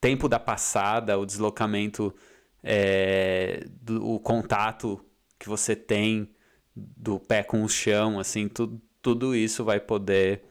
tempo 0.04 0.28
da 0.28 0.38
passada, 0.38 1.18
o 1.18 1.24
deslocamento, 1.24 2.14
é, 2.62 3.64
do, 3.80 4.06
o 4.06 4.20
contato 4.20 5.02
que 5.38 5.48
você 5.48 5.74
tem 5.74 6.30
do 6.76 7.18
pé 7.18 7.42
com 7.42 7.64
o 7.64 7.68
chão, 7.70 8.20
assim, 8.20 8.46
tu, 8.46 8.78
tudo 9.00 9.34
isso 9.34 9.64
vai 9.64 9.80
poder 9.80 10.44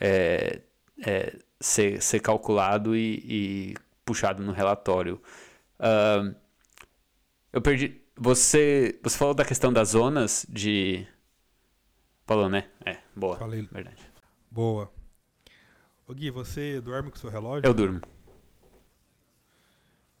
é, 0.00 0.62
é, 1.06 1.38
ser, 1.60 2.02
ser 2.02 2.18
calculado 2.18 2.96
e, 2.96 3.22
e, 3.24 3.74
puxado 4.04 4.42
no 4.42 4.50
relatório. 4.50 5.22
Uh, 5.78 6.34
eu 7.52 7.62
perdi. 7.62 8.02
Você, 8.16 8.98
você 9.00 9.16
falou 9.16 9.32
da 9.32 9.44
questão 9.44 9.72
das 9.72 9.90
zonas 9.90 10.44
de. 10.48 11.06
Falou, 12.26 12.48
né? 12.48 12.68
É, 12.84 12.96
boa. 13.14 13.36
Falei. 13.36 13.62
Verdade. 13.70 14.02
Boa. 14.50 14.92
Ô 16.04 16.12
Gui, 16.12 16.32
você 16.32 16.80
dorme 16.80 17.10
com 17.12 17.16
o 17.16 17.20
seu 17.20 17.30
relógio? 17.30 17.64
Eu 17.64 17.72
durmo. 17.72 18.00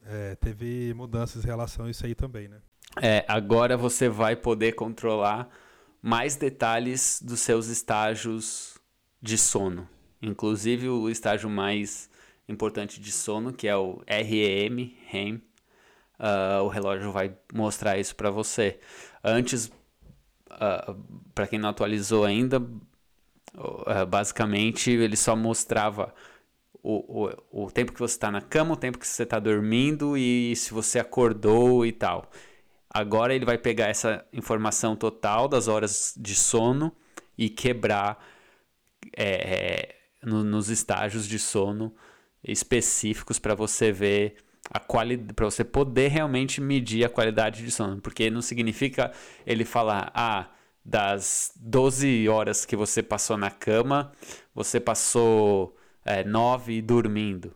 É, 0.04 0.34
teve 0.36 0.92
mudanças 0.94 1.44
em 1.44 1.46
relação 1.46 1.86
a 1.86 1.90
isso 1.90 2.04
aí 2.04 2.14
também, 2.14 2.48
né? 2.48 2.58
É, 3.00 3.24
agora 3.28 3.76
você 3.76 4.08
vai 4.08 4.36
poder 4.36 4.72
controlar 4.72 5.48
mais 6.00 6.36
detalhes 6.36 7.22
dos 7.22 7.40
seus 7.40 7.68
estágios 7.68 8.76
de 9.20 9.38
sono. 9.38 9.88
Inclusive 10.20 10.88
o 10.88 11.08
estágio 11.08 11.48
mais 11.48 12.10
importante 12.48 13.00
de 13.00 13.12
sono, 13.12 13.52
que 13.52 13.68
é 13.68 13.76
o 13.76 14.02
REM, 14.06 14.96
REM. 15.06 15.42
Uh, 16.18 16.62
o 16.62 16.68
relógio 16.68 17.10
vai 17.10 17.34
mostrar 17.52 17.98
isso 17.98 18.14
para 18.14 18.30
você. 18.30 18.78
Antes, 19.24 19.66
uh, 19.66 19.72
ah, 20.50 20.96
para 21.34 21.46
quem 21.46 21.58
não 21.58 21.68
atualizou 21.68 22.24
ainda, 22.24 22.60
uh, 22.60 24.06
basicamente 24.08 24.90
ele 24.90 25.16
só 25.16 25.34
mostrava 25.34 26.14
o, 26.82 27.26
o, 27.52 27.64
o 27.64 27.70
tempo 27.70 27.92
que 27.92 28.00
você 28.00 28.14
está 28.14 28.30
na 28.30 28.40
cama, 28.40 28.74
o 28.74 28.76
tempo 28.76 28.98
que 28.98 29.06
você 29.06 29.22
está 29.22 29.38
dormindo 29.38 30.16
e 30.16 30.54
se 30.56 30.72
você 30.72 30.98
acordou 30.98 31.86
e 31.86 31.92
tal. 31.92 32.30
Agora 32.90 33.34
ele 33.34 33.44
vai 33.44 33.56
pegar 33.56 33.88
essa 33.88 34.24
informação 34.32 34.96
total 34.96 35.48
das 35.48 35.68
horas 35.68 36.14
de 36.16 36.34
sono 36.34 36.92
e 37.38 37.48
quebrar 37.48 38.22
é, 39.16 39.94
no, 40.22 40.44
nos 40.44 40.68
estágios 40.68 41.26
de 41.26 41.38
sono 41.38 41.94
específicos 42.44 43.38
para 43.38 43.54
você 43.54 43.92
ver 43.92 44.36
a 44.70 44.80
qualidade, 44.80 45.32
para 45.34 45.44
você 45.44 45.64
poder 45.64 46.08
realmente 46.08 46.60
medir 46.60 47.04
a 47.04 47.08
qualidade 47.08 47.64
de 47.64 47.70
sono, 47.70 48.00
porque 48.00 48.30
não 48.30 48.42
significa 48.42 49.12
ele 49.46 49.64
falar, 49.64 50.10
ah, 50.14 50.50
das 50.84 51.52
12 51.56 52.28
horas 52.28 52.64
que 52.64 52.74
você 52.74 53.02
passou 53.02 53.36
na 53.36 53.50
cama, 53.50 54.12
você 54.54 54.80
passou 54.80 55.76
é, 56.04 56.24
9 56.24 56.82
dormindo. 56.82 57.54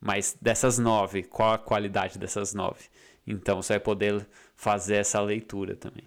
Mas 0.00 0.36
dessas 0.40 0.78
9, 0.78 1.24
qual 1.24 1.54
a 1.54 1.58
qualidade 1.58 2.18
dessas 2.18 2.54
9? 2.54 2.84
Então 3.26 3.60
você 3.60 3.74
vai 3.74 3.80
poder 3.80 4.26
fazer 4.54 4.96
essa 4.96 5.20
leitura 5.20 5.74
também. 5.74 6.04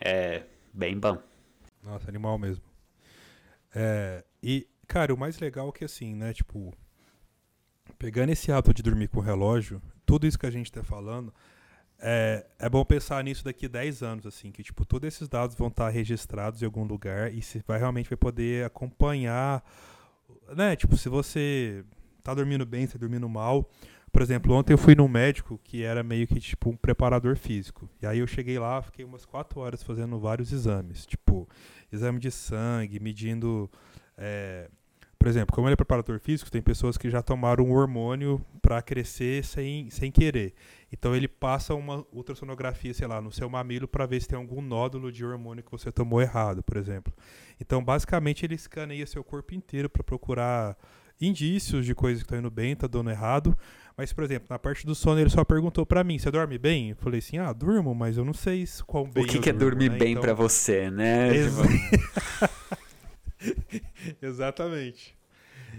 É 0.00 0.42
bem 0.72 0.98
bom. 0.98 1.18
Nossa, 1.82 2.08
animal 2.08 2.38
mesmo. 2.38 2.64
É, 3.74 4.24
e, 4.42 4.66
cara, 4.86 5.14
o 5.14 5.16
mais 5.16 5.38
legal 5.38 5.68
é 5.68 5.72
que 5.72 5.84
assim, 5.84 6.14
né, 6.14 6.32
tipo, 6.32 6.74
pegando 7.98 8.30
esse 8.30 8.52
hábito 8.52 8.74
de 8.74 8.82
dormir 8.82 9.08
com 9.08 9.18
o 9.18 9.22
relógio, 9.22 9.80
tudo 10.04 10.26
isso 10.26 10.38
que 10.38 10.46
a 10.46 10.50
gente 10.50 10.70
tá 10.70 10.82
falando, 10.82 11.32
é, 11.98 12.46
é 12.58 12.68
bom 12.68 12.84
pensar 12.84 13.22
nisso 13.24 13.44
daqui 13.44 13.66
a 13.66 13.68
10 13.68 14.02
anos, 14.02 14.26
assim, 14.26 14.52
que 14.52 14.62
tipo, 14.62 14.84
todos 14.84 15.08
esses 15.08 15.28
dados 15.28 15.56
vão 15.56 15.68
estar 15.68 15.88
registrados 15.88 16.62
em 16.62 16.64
algum 16.64 16.84
lugar 16.84 17.32
e 17.32 17.42
você 17.42 17.62
vai 17.66 17.78
realmente 17.78 18.08
vai 18.08 18.16
poder 18.16 18.64
acompanhar, 18.64 19.64
né? 20.54 20.76
Tipo, 20.76 20.96
se 20.96 21.08
você 21.08 21.84
tá 22.22 22.34
dormindo 22.34 22.66
bem, 22.66 22.86
tá 22.86 22.98
dormindo 22.98 23.28
mal. 23.28 23.68
Por 24.10 24.22
exemplo, 24.22 24.54
ontem 24.54 24.72
eu 24.72 24.78
fui 24.78 24.94
num 24.94 25.08
médico 25.08 25.60
que 25.62 25.82
era 25.82 26.02
meio 26.02 26.26
que 26.26 26.40
tipo 26.40 26.70
um 26.70 26.76
preparador 26.76 27.36
físico. 27.36 27.88
E 28.00 28.06
aí 28.06 28.18
eu 28.18 28.26
cheguei 28.26 28.58
lá, 28.58 28.80
fiquei 28.80 29.04
umas 29.04 29.24
4 29.24 29.60
horas 29.60 29.82
fazendo 29.82 30.18
vários 30.18 30.52
exames, 30.52 31.06
tipo, 31.06 31.48
exame 31.92 32.18
de 32.18 32.30
sangue, 32.30 32.98
medindo 33.00 33.70
é, 34.16 34.70
por 35.18 35.26
exemplo, 35.26 35.54
como 35.54 35.66
ele 35.66 35.72
é 35.72 35.76
preparador 35.76 36.20
físico, 36.20 36.50
tem 36.50 36.62
pessoas 36.62 36.96
que 36.96 37.10
já 37.10 37.20
tomaram 37.20 37.64
um 37.64 37.72
hormônio 37.72 38.40
para 38.62 38.80
crescer 38.80 39.44
sem, 39.44 39.90
sem 39.90 40.12
querer. 40.12 40.54
Então 40.92 41.14
ele 41.14 41.26
passa 41.26 41.74
uma 41.74 42.06
ultrassonografia, 42.12 42.94
sei 42.94 43.06
lá, 43.06 43.20
no 43.20 43.32
seu 43.32 43.48
mamilo 43.50 43.88
para 43.88 44.06
ver 44.06 44.20
se 44.20 44.28
tem 44.28 44.38
algum 44.38 44.62
nódulo 44.62 45.10
de 45.10 45.24
hormônio 45.24 45.64
que 45.64 45.70
você 45.70 45.90
tomou 45.90 46.22
errado, 46.22 46.62
por 46.62 46.76
exemplo. 46.76 47.12
Então, 47.60 47.82
basicamente, 47.82 48.46
ele 48.46 48.54
escaneia 48.54 49.06
seu 49.06 49.24
corpo 49.24 49.54
inteiro 49.54 49.90
para 49.90 50.04
procurar 50.04 50.76
indícios 51.20 51.84
de 51.84 51.94
coisas 51.94 52.22
que 52.22 52.26
estão 52.26 52.38
indo 52.38 52.50
bem, 52.50 52.76
tá 52.76 52.86
dando 52.86 53.10
errado. 53.10 53.58
Mas, 53.96 54.12
por 54.12 54.22
exemplo, 54.22 54.46
na 54.48 54.58
parte 54.60 54.86
do 54.86 54.94
sono, 54.94 55.20
ele 55.20 55.30
só 55.30 55.44
perguntou 55.44 55.84
para 55.84 56.04
mim: 56.04 56.16
você 56.18 56.30
dorme 56.30 56.56
bem? 56.56 56.90
Eu 56.90 56.96
falei 56.96 57.18
assim: 57.18 57.38
ah, 57.38 57.52
durmo, 57.52 57.92
mas 57.94 58.16
eu 58.16 58.24
não 58.24 58.32
sei 58.32 58.64
quão 58.86 59.10
bem. 59.10 59.24
O 59.24 59.26
que, 59.26 59.40
que 59.40 59.50
é 59.50 59.52
dormir 59.52 59.90
né? 59.90 59.98
bem 59.98 60.12
então... 60.12 60.22
para 60.22 60.32
você, 60.32 60.88
né? 60.90 61.34
Ex 61.34 61.56
Exatamente. 64.20 65.16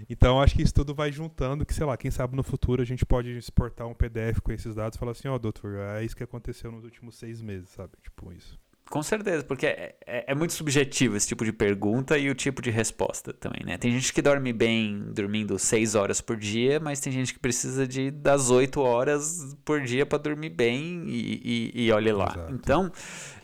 Então 0.08 0.40
acho 0.40 0.54
que 0.54 0.62
isso 0.62 0.74
tudo 0.74 0.94
vai 0.94 1.12
juntando, 1.12 1.66
que 1.66 1.74
sei 1.74 1.84
lá, 1.84 1.96
quem 1.96 2.10
sabe 2.10 2.36
no 2.36 2.42
futuro 2.42 2.82
a 2.82 2.84
gente 2.84 3.04
pode 3.04 3.30
exportar 3.36 3.86
um 3.86 3.94
PDF 3.94 4.40
com 4.40 4.52
esses 4.52 4.74
dados 4.74 4.96
e 4.96 4.98
falar 4.98 5.12
assim, 5.12 5.28
ó, 5.28 5.34
oh, 5.34 5.38
doutor, 5.38 5.76
é 5.76 6.04
isso 6.04 6.16
que 6.16 6.22
aconteceu 6.22 6.70
nos 6.70 6.84
últimos 6.84 7.16
seis 7.16 7.42
meses, 7.42 7.70
sabe? 7.70 7.92
Tipo 8.02 8.32
isso. 8.32 8.58
Com 8.88 9.04
certeza, 9.04 9.44
porque 9.44 9.66
é, 9.66 9.94
é, 10.04 10.32
é, 10.32 10.34
muito 10.34 10.52
subjetivo 10.52 11.16
esse 11.16 11.28
tipo 11.28 11.44
de 11.44 11.52
pergunta 11.52 12.18
e 12.18 12.28
o 12.28 12.34
tipo 12.34 12.60
de 12.60 12.70
resposta 12.70 13.32
também, 13.32 13.64
né? 13.64 13.78
Tem 13.78 13.92
gente 13.92 14.12
que 14.12 14.20
dorme 14.20 14.52
bem 14.52 15.12
dormindo 15.14 15.56
seis 15.60 15.94
horas 15.94 16.20
por 16.20 16.36
dia, 16.36 16.80
mas 16.80 16.98
tem 16.98 17.12
gente 17.12 17.32
que 17.32 17.38
precisa 17.38 17.86
de 17.86 18.10
das 18.10 18.50
oito 18.50 18.80
horas 18.80 19.56
por 19.64 19.80
dia 19.80 20.04
para 20.04 20.18
dormir 20.18 20.50
bem 20.50 21.04
e, 21.06 21.70
e, 21.76 21.84
e 21.84 21.92
olhe 21.92 22.10
lá. 22.10 22.32
Exato. 22.34 22.52
Então, 22.52 22.92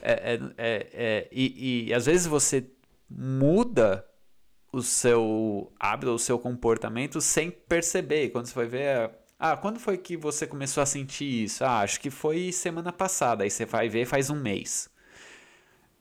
é, 0.01 0.11
é, 0.11 0.39
é, 0.57 0.87
é 0.91 1.27
e, 1.31 1.87
e 1.87 1.93
às 1.93 2.07
vezes 2.07 2.27
você 2.27 2.69
muda 3.09 4.05
o 4.71 4.81
seu 4.81 5.71
hábito, 5.79 6.11
o 6.11 6.19
seu 6.19 6.37
comportamento 6.37 7.21
sem 7.21 7.49
perceber. 7.49 8.29
Quando 8.29 8.47
você 8.47 8.53
vai 8.53 8.65
ver, 8.65 9.11
ah, 9.39 9.55
quando 9.55 9.79
foi 9.79 9.97
que 9.97 10.17
você 10.17 10.45
começou 10.45 10.81
a 10.83 10.85
sentir 10.85 11.43
isso? 11.45 11.63
Ah, 11.63 11.79
acho 11.79 11.99
que 11.99 12.09
foi 12.09 12.51
semana 12.51 12.91
passada. 12.91 13.43
Aí 13.43 13.49
você 13.49 13.65
vai 13.65 13.89
ver 13.89 14.05
faz 14.05 14.29
um 14.29 14.39
mês. 14.39 14.89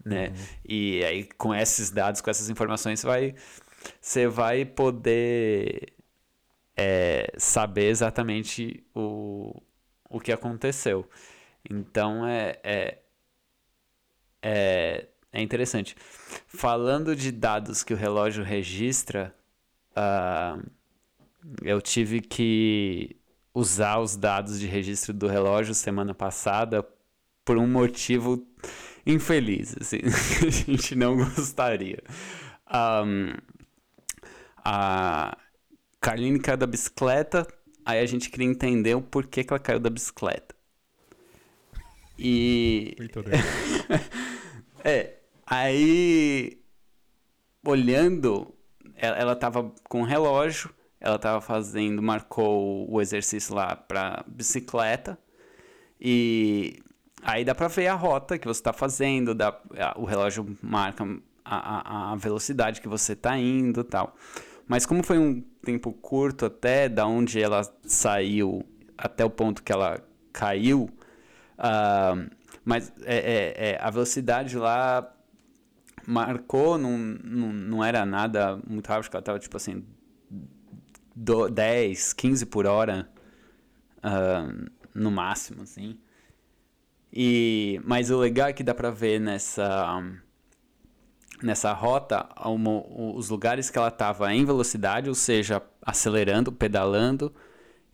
Né? 0.05 0.29
Uhum. 0.29 0.35
E 0.69 1.05
aí 1.05 1.25
com 1.25 1.55
esses 1.55 1.91
dados, 1.91 2.21
com 2.21 2.31
essas 2.31 2.49
informações, 2.49 3.01
você 3.01 3.07
vai, 3.07 3.35
você 4.01 4.29
vai 4.29 4.65
poder 4.65 5.93
é, 6.77 7.33
saber 7.39 7.89
exatamente 7.89 8.85
o, 8.95 9.61
o 10.09 10.21
que 10.21 10.33
aconteceu. 10.33 11.09
Então 11.69 12.27
é, 12.27 12.61
é, 12.63 12.99
é 14.43 15.09
é 15.33 15.43
interessante. 15.43 15.97
Falando 16.47 17.15
de 17.15 17.31
dados 17.31 17.83
que 17.83 17.93
o 17.93 17.97
relógio 17.97 18.43
registra, 18.43 19.35
uh, 19.93 20.63
eu 21.63 21.81
tive 21.81 22.21
que 22.21 23.17
usar 23.55 23.99
os 23.99 24.17
dados 24.17 24.59
de 24.61 24.67
registro 24.67 25.13
do 25.13 25.27
relógio 25.27 25.75
semana 25.75 26.15
passada 26.15 26.87
por 27.45 27.57
um 27.57 27.67
motivo 27.67 28.47
infeliz, 29.07 29.77
assim, 29.81 30.01
a 30.47 30.51
gente 30.51 30.95
não 30.95 31.17
gostaria. 31.17 32.03
Um, 32.69 33.33
a 34.65 35.39
Carline 36.01 36.41
caiu 36.41 36.57
da 36.57 36.67
bicicleta, 36.67 37.47
aí 37.85 38.01
a 38.01 38.07
gente 38.07 38.29
queria 38.29 38.49
entender 38.49 38.95
o 38.95 39.01
porquê 39.01 39.45
que 39.45 39.53
ela 39.53 39.61
caiu 39.61 39.79
da 39.79 39.89
bicicleta. 39.89 40.55
E. 42.19 42.97
É, 44.89 45.16
Aí, 45.47 46.61
olhando, 47.65 48.53
ela, 48.97 49.33
estava 49.33 49.73
com 49.89 50.01
um 50.01 50.05
relógio, 50.05 50.71
ela 51.01 51.17
estava 51.17 51.41
fazendo, 51.41 52.03
marcou 52.03 52.91
o 52.91 53.01
exercício 53.01 53.55
lá 53.55 53.77
para 53.77 54.25
bicicleta 54.27 55.17
e 56.01 56.83
aí 57.23 57.45
dá 57.45 57.55
para 57.55 57.69
ver 57.69 57.87
a 57.87 57.95
rota 57.95 58.39
que 58.39 58.47
você 58.47 58.61
está 58.61 58.73
fazendo, 58.73 59.35
dá, 59.35 59.57
o 59.97 60.05
relógio 60.05 60.57
marca 60.61 61.05
a, 61.45 62.11
a, 62.11 62.13
a 62.13 62.17
velocidade 62.17 62.81
que 62.81 62.89
você 62.89 63.13
está 63.13 63.39
indo, 63.39 63.85
tal. 63.85 64.17
Mas 64.67 64.85
como 64.85 65.03
foi 65.05 65.19
um 65.19 65.41
tempo 65.63 65.93
curto 65.93 66.47
até 66.47 66.89
da 66.89 67.07
onde 67.07 67.41
ela 67.41 67.63
saiu 67.85 68.65
até 68.99 69.25
o 69.25 69.31
ponto 69.31 69.63
que 69.63 69.71
ela 69.71 70.01
caiu, 70.33 70.91
uh, 71.59 72.29
mas 72.65 72.93
é, 73.05 73.17
é, 73.17 73.71
é, 73.71 73.79
a 73.81 73.91
velocidade 73.91 74.57
lá 74.57 75.16
marcou, 76.07 76.79
não, 76.79 76.97
não, 76.97 77.53
não 77.53 77.85
era 77.85 78.07
nada 78.07 78.59
muito 78.67 78.87
rápido, 78.87 79.11
ela 79.13 79.23
tava 79.23 79.39
tipo 79.39 79.57
assim, 79.57 79.85
do, 81.15 81.49
10, 81.49 82.13
15 82.13 82.47
por 82.47 82.67
hora 82.67 83.09
uh, 83.99 84.71
no 84.95 85.11
máximo, 85.11 85.63
assim. 85.63 85.99
E, 87.13 87.81
mas 87.85 88.11
o 88.11 88.19
legal 88.19 88.49
é 88.49 88.53
que 88.53 88.63
dá 88.63 88.75
pra 88.75 88.91
ver 88.91 89.19
nessa, 89.19 90.03
nessa 91.43 91.73
rota 91.73 92.29
uma, 92.45 92.85
os 93.15 93.31
lugares 93.31 93.71
que 93.71 93.79
ela 93.79 93.91
tava 93.91 94.33
em 94.35 94.45
velocidade, 94.45 95.09
ou 95.09 95.15
seja, 95.15 95.63
acelerando, 95.81 96.53
pedalando, 96.53 97.35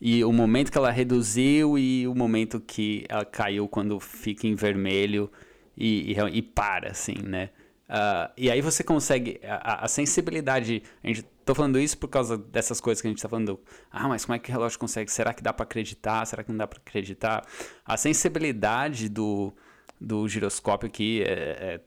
e 0.00 0.24
o 0.24 0.32
momento 0.32 0.72
que 0.72 0.78
ela 0.78 0.90
reduziu 0.90 1.78
e 1.78 2.08
o 2.08 2.14
momento 2.14 2.60
que 2.60 3.06
ela 3.08 3.24
caiu 3.24 3.68
quando 3.68 4.00
fica 4.00 4.48
em 4.48 4.56
vermelho 4.56 5.30
e, 5.76 6.12
e, 6.12 6.38
e 6.38 6.42
para, 6.42 6.90
assim, 6.90 7.22
né? 7.22 7.50
Uh, 7.92 8.32
e 8.38 8.50
aí 8.50 8.62
você 8.62 8.82
consegue. 8.82 9.38
A, 9.44 9.84
a, 9.84 9.88
sensibilidade. 9.88 10.82
A 11.04 11.08
gente 11.08 11.24
tô 11.44 11.54
falando 11.54 11.78
isso 11.78 11.98
por 11.98 12.08
causa 12.08 12.38
dessas 12.38 12.80
coisas 12.80 13.02
que 13.02 13.06
a 13.06 13.10
gente 13.10 13.20
tá 13.20 13.28
falando. 13.28 13.60
Ah, 13.90 14.08
mas 14.08 14.24
como 14.24 14.34
é 14.34 14.38
que 14.38 14.48
o 14.48 14.52
relógio 14.52 14.78
consegue? 14.78 15.12
Será 15.12 15.34
que 15.34 15.42
dá 15.42 15.52
para 15.52 15.64
acreditar? 15.64 16.24
Será 16.24 16.42
que 16.42 16.50
não 16.50 16.56
dá 16.56 16.66
para 16.66 16.78
acreditar? 16.78 17.46
A 17.84 17.98
sensibilidade 17.98 19.10
do, 19.10 19.52
do 20.00 20.26
giroscópio 20.26 20.86
aqui 20.86 21.22
é, 21.22 21.32
é 21.74 21.80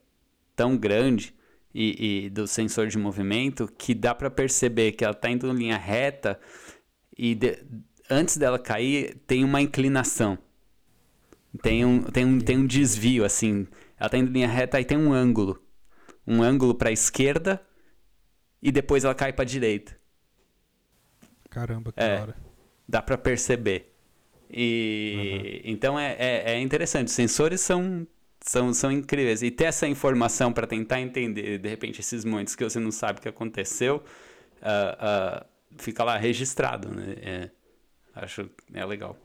tão 0.55 0.77
grande 0.77 1.33
e, 1.73 2.25
e, 2.25 2.29
do 2.29 2.45
sensor 2.45 2.85
de 2.85 2.99
movimento 2.99 3.67
que 3.75 3.95
dá 3.95 4.13
para 4.13 4.29
perceber 4.29 4.91
que 4.91 5.03
ela 5.03 5.13
tá 5.15 5.27
indo 5.31 5.49
em 5.49 5.55
linha 5.55 5.77
reta 5.77 6.39
e 7.17 7.33
de, 7.33 7.57
antes 8.07 8.37
dela 8.37 8.59
cair 8.59 9.17
tem 9.25 9.43
uma 9.43 9.59
inclinação. 9.59 10.37
Tem 11.63 11.83
um, 11.83 12.03
tem, 12.03 12.25
um, 12.25 12.39
tem 12.39 12.57
um 12.59 12.67
desvio, 12.67 13.25
assim. 13.25 13.65
Ela 13.99 14.09
tá 14.09 14.19
indo 14.19 14.29
em 14.29 14.33
linha 14.33 14.47
reta 14.47 14.79
e 14.79 14.85
tem 14.85 14.97
um 14.97 15.11
ângulo 15.11 15.64
um 16.27 16.41
ângulo 16.41 16.73
para 16.73 16.89
a 16.89 16.91
esquerda 16.91 17.61
e 18.61 18.71
depois 18.71 19.03
ela 19.03 19.13
cai 19.13 19.31
para 19.31 19.43
a 19.43 19.45
direita. 19.45 19.97
Caramba, 21.49 21.91
que 21.91 21.99
é, 21.99 22.19
hora. 22.19 22.35
Dá 22.87 23.01
para 23.01 23.17
perceber. 23.17 23.93
E 24.49 25.61
uhum. 25.63 25.71
então 25.71 25.99
é, 25.99 26.15
é, 26.17 26.53
é, 26.53 26.59
interessante. 26.59 27.07
Os 27.07 27.13
sensores 27.13 27.61
são, 27.61 28.07
são, 28.41 28.73
são 28.73 28.91
incríveis. 28.91 29.41
E 29.41 29.51
ter 29.51 29.65
essa 29.65 29.87
informação 29.87 30.51
para 30.51 30.67
tentar 30.67 30.99
entender, 30.99 31.59
de 31.59 31.69
repente, 31.69 32.01
esses 32.01 32.25
momentos 32.25 32.55
que 32.55 32.63
você 32.63 32.79
não 32.79 32.91
sabe 32.91 33.19
o 33.19 33.21
que 33.21 33.29
aconteceu, 33.29 34.03
uh, 34.61 35.41
uh, 35.41 35.45
fica 35.77 36.03
lá 36.03 36.17
registrado. 36.17 36.89
Né? 36.89 37.15
É, 37.21 37.49
acho 38.15 38.49
é 38.73 38.85
legal. 38.85 39.17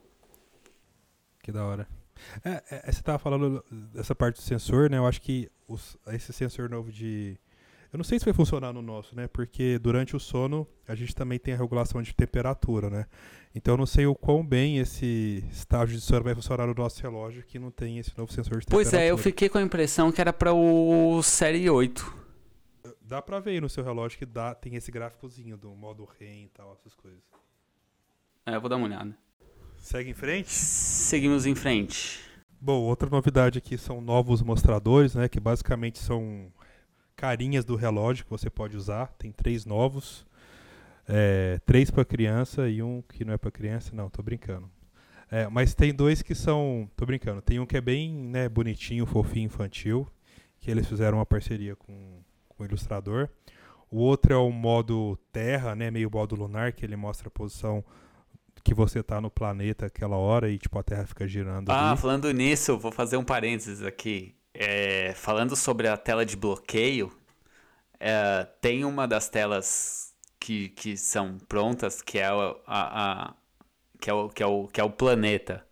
Que 1.42 1.50
da 1.50 1.64
hora. 1.64 1.99
É, 2.44 2.62
é, 2.70 2.92
você 2.92 3.00
estava 3.00 3.18
falando 3.18 3.64
dessa 3.92 4.14
parte 4.14 4.36
do 4.36 4.42
sensor, 4.42 4.90
né? 4.90 4.98
Eu 4.98 5.06
acho 5.06 5.20
que 5.20 5.50
os, 5.68 5.96
esse 6.08 6.32
sensor 6.32 6.68
novo 6.68 6.90
de. 6.90 7.38
Eu 7.92 7.96
não 7.96 8.04
sei 8.04 8.20
se 8.20 8.24
vai 8.24 8.32
funcionar 8.32 8.72
no 8.72 8.80
nosso, 8.80 9.16
né? 9.16 9.26
Porque 9.26 9.78
durante 9.78 10.14
o 10.14 10.20
sono 10.20 10.66
a 10.86 10.94
gente 10.94 11.14
também 11.14 11.38
tem 11.38 11.54
a 11.54 11.56
regulação 11.56 12.00
de 12.00 12.14
temperatura, 12.14 12.88
né? 12.88 13.06
Então 13.52 13.74
eu 13.74 13.78
não 13.78 13.86
sei 13.86 14.06
o 14.06 14.14
quão 14.14 14.46
bem 14.46 14.78
esse 14.78 15.44
estágio 15.50 15.96
de 15.96 16.00
sono 16.00 16.22
vai 16.22 16.34
funcionar 16.34 16.66
no 16.68 16.74
nosso 16.74 17.02
relógio 17.02 17.42
que 17.42 17.58
não 17.58 17.70
tem 17.70 17.98
esse 17.98 18.16
novo 18.16 18.32
sensor 18.32 18.60
de 18.60 18.66
pois 18.66 18.86
temperatura. 18.86 18.90
Pois 18.90 19.02
é, 19.02 19.10
eu 19.10 19.18
fiquei 19.18 19.48
com 19.48 19.58
a 19.58 19.62
impressão 19.62 20.12
que 20.12 20.20
era 20.20 20.32
para 20.32 20.52
o 20.52 21.20
Série 21.22 21.68
8. 21.68 22.20
Dá 23.02 23.20
pra 23.20 23.40
ver 23.40 23.50
aí 23.50 23.60
no 23.60 23.68
seu 23.68 23.82
relógio 23.82 24.16
que 24.16 24.26
dá, 24.26 24.54
tem 24.54 24.76
esse 24.76 24.92
gráficozinho 24.92 25.56
do 25.56 25.74
modo 25.74 26.08
REM 26.18 26.44
e 26.44 26.48
tal, 26.50 26.72
essas 26.74 26.94
coisas. 26.94 27.20
É, 28.46 28.54
eu 28.54 28.60
vou 28.60 28.70
dar 28.70 28.76
uma 28.76 28.86
olhada. 28.86 29.16
Segue 29.80 30.10
em 30.10 30.14
frente? 30.14 30.50
Seguimos 30.50 31.46
em 31.46 31.54
frente. 31.54 32.20
Bom, 32.60 32.82
outra 32.82 33.08
novidade 33.08 33.58
aqui 33.58 33.78
são 33.78 34.00
novos 34.00 34.42
mostradores, 34.42 35.14
né? 35.14 35.26
Que 35.26 35.40
basicamente 35.40 35.98
são 35.98 36.52
carinhas 37.16 37.64
do 37.64 37.76
relógio 37.76 38.24
que 38.24 38.30
você 38.30 38.50
pode 38.50 38.76
usar. 38.76 39.06
Tem 39.18 39.32
três 39.32 39.64
novos. 39.64 40.26
É, 41.08 41.58
três 41.64 41.90
para 41.90 42.04
criança 42.04 42.68
e 42.68 42.82
um 42.82 43.02
que 43.02 43.24
não 43.24 43.32
é 43.32 43.38
para 43.38 43.50
criança. 43.50 43.96
Não, 43.96 44.10
tô 44.10 44.22
brincando. 44.22 44.70
É, 45.30 45.48
mas 45.48 45.74
tem 45.74 45.94
dois 45.94 46.20
que 46.20 46.34
são. 46.34 46.88
Tô 46.94 47.06
brincando. 47.06 47.40
Tem 47.40 47.58
um 47.58 47.66
que 47.66 47.76
é 47.76 47.80
bem 47.80 48.12
né, 48.12 48.48
bonitinho, 48.50 49.06
fofinho, 49.06 49.46
infantil. 49.46 50.06
Que 50.60 50.70
eles 50.70 50.86
fizeram 50.86 51.18
uma 51.18 51.26
parceria 51.26 51.74
com, 51.74 52.20
com 52.50 52.62
o 52.62 52.66
ilustrador. 52.66 53.30
O 53.90 53.96
outro 53.96 54.32
é 54.32 54.36
o 54.36 54.50
modo 54.50 55.18
terra, 55.32 55.74
né? 55.74 55.90
Meio 55.90 56.10
modo 56.10 56.36
lunar, 56.36 56.72
que 56.74 56.84
ele 56.84 56.96
mostra 56.96 57.28
a 57.28 57.30
posição 57.30 57.82
que 58.62 58.74
você 58.74 59.02
tá 59.02 59.20
no 59.20 59.30
planeta 59.30 59.86
aquela 59.86 60.16
hora 60.16 60.50
e 60.50 60.58
tipo 60.58 60.78
a 60.78 60.82
Terra 60.82 61.06
fica 61.06 61.26
girando. 61.26 61.70
Ah, 61.70 61.90
ali. 61.90 62.00
falando 62.00 62.30
nisso, 62.32 62.78
vou 62.78 62.92
fazer 62.92 63.16
um 63.16 63.24
parênteses 63.24 63.82
aqui. 63.82 64.34
É, 64.52 65.12
falando 65.14 65.54
sobre 65.56 65.88
a 65.88 65.96
tela 65.96 66.26
de 66.26 66.36
bloqueio, 66.36 67.12
é, 67.98 68.46
tem 68.60 68.84
uma 68.84 69.06
das 69.06 69.28
telas 69.28 70.12
que, 70.38 70.70
que 70.70 70.96
são 70.96 71.38
prontas 71.38 72.02
que 72.02 72.18
é 72.18 72.26
a, 72.26 72.56
a, 72.66 73.22
a 73.28 73.34
que 74.00 74.08
é 74.10 74.12
o, 74.12 74.28
que 74.28 74.42
é 74.42 74.46
o, 74.46 74.66
que 74.66 74.80
é 74.80 74.84
o 74.84 74.90
planeta. 74.90 75.64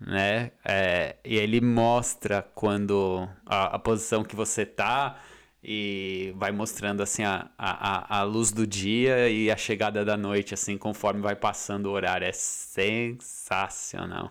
Né? 0.00 0.52
É, 0.64 1.16
e 1.24 1.36
ele 1.36 1.60
mostra 1.60 2.42
quando 2.54 3.28
a, 3.44 3.76
a 3.76 3.78
posição 3.78 4.24
que 4.24 4.36
você 4.36 4.64
tá 4.64 5.18
e 5.62 6.32
vai 6.36 6.52
mostrando 6.52 7.02
assim 7.02 7.24
a, 7.24 7.50
a, 7.58 8.18
a 8.18 8.22
luz 8.22 8.52
do 8.52 8.66
dia 8.66 9.28
e 9.28 9.50
a 9.50 9.56
chegada 9.56 10.04
da 10.04 10.16
noite, 10.16 10.54
assim, 10.54 10.78
conforme 10.78 11.20
vai 11.20 11.34
passando 11.34 11.86
o 11.86 11.90
horário. 11.90 12.26
É 12.26 12.32
sensacional. 12.32 14.30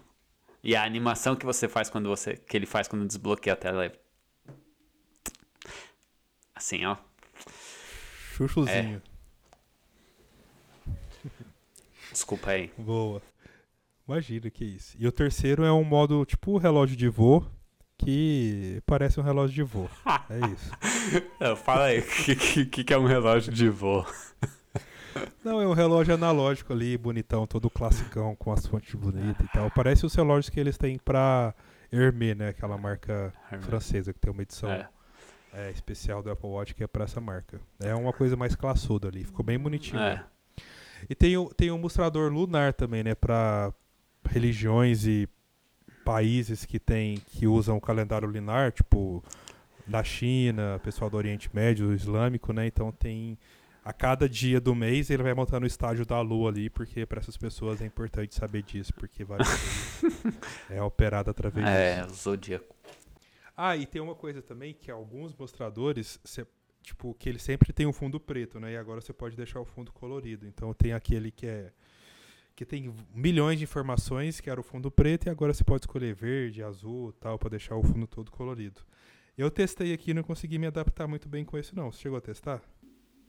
E 0.64 0.76
a 0.76 0.84
animação 0.84 1.36
que 1.36 1.46
você 1.46 1.68
faz 1.68 1.90
quando 1.90 2.10
você. 2.10 2.36
que 2.36 2.56
ele 2.58 2.66
faz 2.66 2.88
quando 2.88 3.06
desbloqueia 3.06 3.54
a 3.54 3.58
tela 3.58 3.86
é. 3.86 3.92
Assim, 6.56 6.86
ó. 6.86 6.98
Chuchuzinho. 8.36 9.02
É. 9.04 9.18
Desculpa 12.12 12.52
aí. 12.52 12.72
Boa. 12.78 13.22
Imagina 14.08 14.50
que 14.50 14.66
isso. 14.66 14.96
E 14.98 15.06
o 15.06 15.12
terceiro 15.12 15.64
é 15.64 15.72
um 15.72 15.84
modo 15.84 16.26
tipo 16.26 16.58
relógio 16.58 16.96
de 16.96 17.10
voo, 17.10 17.46
que 17.98 18.82
parece 18.86 19.20
um 19.20 19.24
relógio 19.24 19.56
de 19.56 19.64
voo. 19.64 19.90
É 20.30 20.40
isso. 20.40 21.56
Fala 21.64 21.86
aí, 21.86 22.00
o 22.00 22.04
que, 22.04 22.66
que, 22.66 22.84
que 22.84 22.94
é 22.94 22.98
um 22.98 23.06
relógio 23.06 23.52
de 23.54 23.70
voo? 23.70 24.06
Não, 25.44 25.62
é 25.62 25.68
um 25.68 25.74
relógio 25.74 26.14
analógico 26.14 26.74
ali, 26.74 26.98
bonitão, 26.98 27.48
todo 27.48 27.70
classicão, 27.70 28.36
com 28.36 28.52
as 28.52 28.68
fontes 28.68 28.94
bonitas 28.94 29.46
e 29.46 29.50
tal. 29.52 29.72
Parece 29.72 30.06
os 30.06 30.14
relógios 30.14 30.50
que 30.50 30.60
eles 30.60 30.78
têm 30.78 30.98
pra 30.98 31.56
Hermès, 31.92 32.36
né? 32.36 32.50
Aquela 32.50 32.78
marca 32.78 33.34
francesa 33.62 34.14
que 34.14 34.20
tem 34.20 34.32
uma 34.32 34.42
edição 34.42 34.70
é. 34.70 34.90
É, 35.54 35.72
especial 35.72 36.22
do 36.22 36.30
Apple 36.30 36.50
Watch 36.50 36.76
que 36.76 36.84
é 36.84 36.88
pra 36.88 37.06
essa 37.06 37.22
marca. 37.22 37.60
É 37.80 37.96
uma 37.96 38.12
coisa 38.12 38.36
mais 38.36 38.56
classuda 38.56 39.08
ali, 39.08 39.24
ficou 39.24 39.46
bem 39.46 39.58
bonitinho. 39.58 40.00
É. 40.02 40.16
Né? 40.16 40.26
E 41.10 41.16
tem, 41.16 41.34
tem 41.56 41.72
um 41.72 41.78
mostrador 41.78 42.32
lunar 42.32 42.74
também, 42.74 43.04
né? 43.04 43.16
Pra 43.16 43.74
religiões 44.30 45.06
e 45.06 45.28
países 46.08 46.64
que 46.64 46.80
tem 46.80 47.18
que 47.32 47.46
usam 47.46 47.76
o 47.76 47.82
calendário 47.82 48.30
lunar, 48.30 48.72
tipo 48.72 49.22
da 49.86 50.02
China, 50.06 50.80
pessoal 50.82 51.10
do 51.10 51.18
Oriente 51.18 51.50
Médio, 51.54 51.94
islâmico, 51.94 52.54
né? 52.54 52.66
Então 52.66 52.94
tem 52.94 53.38
a 53.84 53.92
cada 53.92 54.28
dia 54.28 54.62
do 54.62 54.74
mês 54.74 55.10
ele 55.10 55.22
vai 55.22 55.34
montar 55.34 55.60
no 55.60 55.68
estágio 55.68 56.06
da 56.06 56.22
Lua 56.22 56.50
ali, 56.50 56.70
porque 56.70 57.06
para 57.06 57.20
essas 57.20 57.36
pessoas 57.36 57.82
é 57.82 57.86
importante 57.86 58.36
saber 58.36 58.64
disso, 58.64 58.94
porque 58.94 59.26
várias 59.26 59.50
é 60.72 60.82
operado 60.82 61.30
através 61.30 61.68
é, 61.68 62.04
disso. 62.04 62.10
É, 62.10 62.12
o 62.12 62.16
zodíaco. 62.16 62.76
Ah, 63.56 63.76
e 63.76 63.86
tem 63.86 64.02
uma 64.02 64.16
coisa 64.16 64.42
também 64.42 64.74
que 64.74 64.90
alguns 64.90 65.36
mostradores, 65.36 66.22
cê, 66.24 66.48
tipo, 66.82 67.14
que 67.16 67.28
ele 67.28 67.40
sempre 67.40 67.74
tem 67.74 67.86
um 67.86 67.92
fundo 67.92 68.18
preto, 68.18 68.62
né? 68.62 68.72
E 68.72 68.78
agora 68.78 69.02
você 69.02 69.12
pode 69.12 69.36
deixar 69.36 69.60
o 69.60 69.66
fundo 69.66 69.92
colorido. 69.92 70.48
Então 70.48 70.74
tem 70.74 70.94
aquele 70.94 71.32
que 71.32 71.48
é 71.48 71.74
que 72.58 72.66
tem 72.66 72.92
milhões 73.14 73.60
de 73.60 73.66
informações, 73.66 74.42
que 74.42 74.50
era 74.50 74.60
o 74.60 74.64
fundo 74.64 74.90
preto, 74.90 75.28
e 75.28 75.30
agora 75.30 75.54
você 75.54 75.64
pode 75.64 75.84
escolher 75.84 76.16
verde, 76.16 76.64
azul, 76.64 77.14
tal, 77.14 77.38
para 77.38 77.52
deixar 77.52 77.76
o 77.76 77.84
fundo 77.84 78.08
todo 78.08 78.32
colorido. 78.32 78.82
Eu 79.38 79.52
testei 79.52 79.94
aqui 79.94 80.10
e 80.10 80.14
não 80.16 80.24
consegui 80.24 80.58
me 80.58 80.66
adaptar 80.66 81.08
muito 81.08 81.30
bem 81.30 81.46
com 81.46 81.56
isso 81.56 81.76
não. 81.76 81.92
Você 81.92 82.02
chegou 82.02 82.18
a 82.18 82.22
testar? 82.22 82.60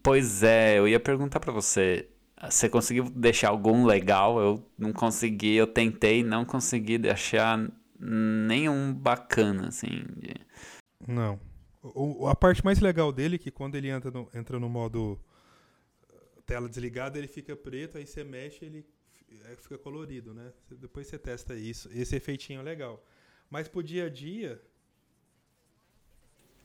Pois 0.03 0.43
é, 0.43 0.79
eu 0.79 0.89
ia 0.89 0.99
perguntar 0.99 1.41
para 1.41 1.53
você. 1.53 2.09
Você 2.43 2.71
conseguiu 2.71 3.11
deixar 3.11 3.51
algum 3.51 3.85
legal? 3.85 4.41
Eu 4.41 4.67
não 4.79 4.95
consegui, 4.95 5.57
eu 5.57 5.67
tentei, 5.67 6.25
não 6.25 6.47
consegui 6.47 6.97
deixar 6.97 7.71
nenhum 8.01 8.95
bacana, 8.95 9.69
assim. 9.69 10.07
De... 10.17 10.37
Não. 11.07 11.39
O, 11.83 12.27
a 12.27 12.35
parte 12.35 12.65
mais 12.65 12.81
legal 12.81 13.13
dele 13.13 13.37
é 13.37 13.39
que 13.39 13.51
quando 13.51 13.75
ele 13.75 13.91
entra 13.91 14.11
no, 14.11 14.27
entra 14.35 14.59
no 14.59 14.71
modo 14.71 15.21
tela 16.47 16.67
desligada, 16.67 17.19
ele 17.19 17.29
fica 17.29 17.55
preto, 17.55 17.99
aí 17.99 18.07
você 18.07 18.25
mexe, 18.25 18.65
ele 18.65 18.87
é, 19.51 19.57
fica 19.57 19.79
colorido, 19.79 20.35
né? 20.35 20.53
Depois 20.71 21.07
você 21.07 21.19
testa 21.19 21.55
isso. 21.55 21.89
Esse 21.93 22.17
efeitinho 22.17 22.61
é 22.61 22.63
legal. 22.63 23.03
Mas 23.51 23.69
pro 23.69 23.83
dia 23.83 24.07
a 24.07 24.11
dia. 24.11 24.61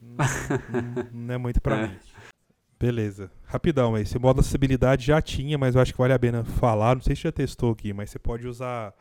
não, 0.00 1.10
não 1.12 1.34
é 1.34 1.38
muito 1.38 1.60
pra 1.60 1.80
é. 1.80 1.88
mim. 1.88 1.98
Beleza. 2.78 3.30
Rapidão 3.44 3.94
aí. 3.94 4.02
Esse 4.02 4.18
modo 4.18 4.40
acessibilidade 4.40 5.06
já 5.06 5.22
tinha, 5.22 5.56
mas 5.56 5.74
eu 5.74 5.80
acho 5.80 5.92
que 5.92 5.98
vale 5.98 6.12
a 6.12 6.18
pena 6.18 6.44
falar. 6.44 6.94
Não 6.94 7.02
sei 7.02 7.16
se 7.16 7.22
já 7.22 7.32
testou 7.32 7.72
aqui, 7.72 7.92
mas 7.92 8.10
você 8.10 8.18
pode 8.18 8.46
usar 8.46 8.94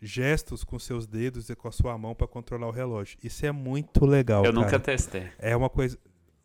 gestos 0.00 0.64
com 0.64 0.78
seus 0.78 1.06
dedos 1.06 1.50
e 1.50 1.56
com 1.56 1.68
a 1.68 1.72
sua 1.72 1.98
mão 1.98 2.14
para 2.14 2.26
controlar 2.26 2.68
o 2.68 2.70
relógio. 2.70 3.18
Isso 3.22 3.44
é 3.44 3.52
muito 3.52 4.06
legal. 4.06 4.44
Eu 4.44 4.52
cara. 4.52 4.64
nunca 4.64 4.80
testei. 4.80 5.30
É 5.38 5.56
uma 5.56 5.68
coisa. 5.68 5.98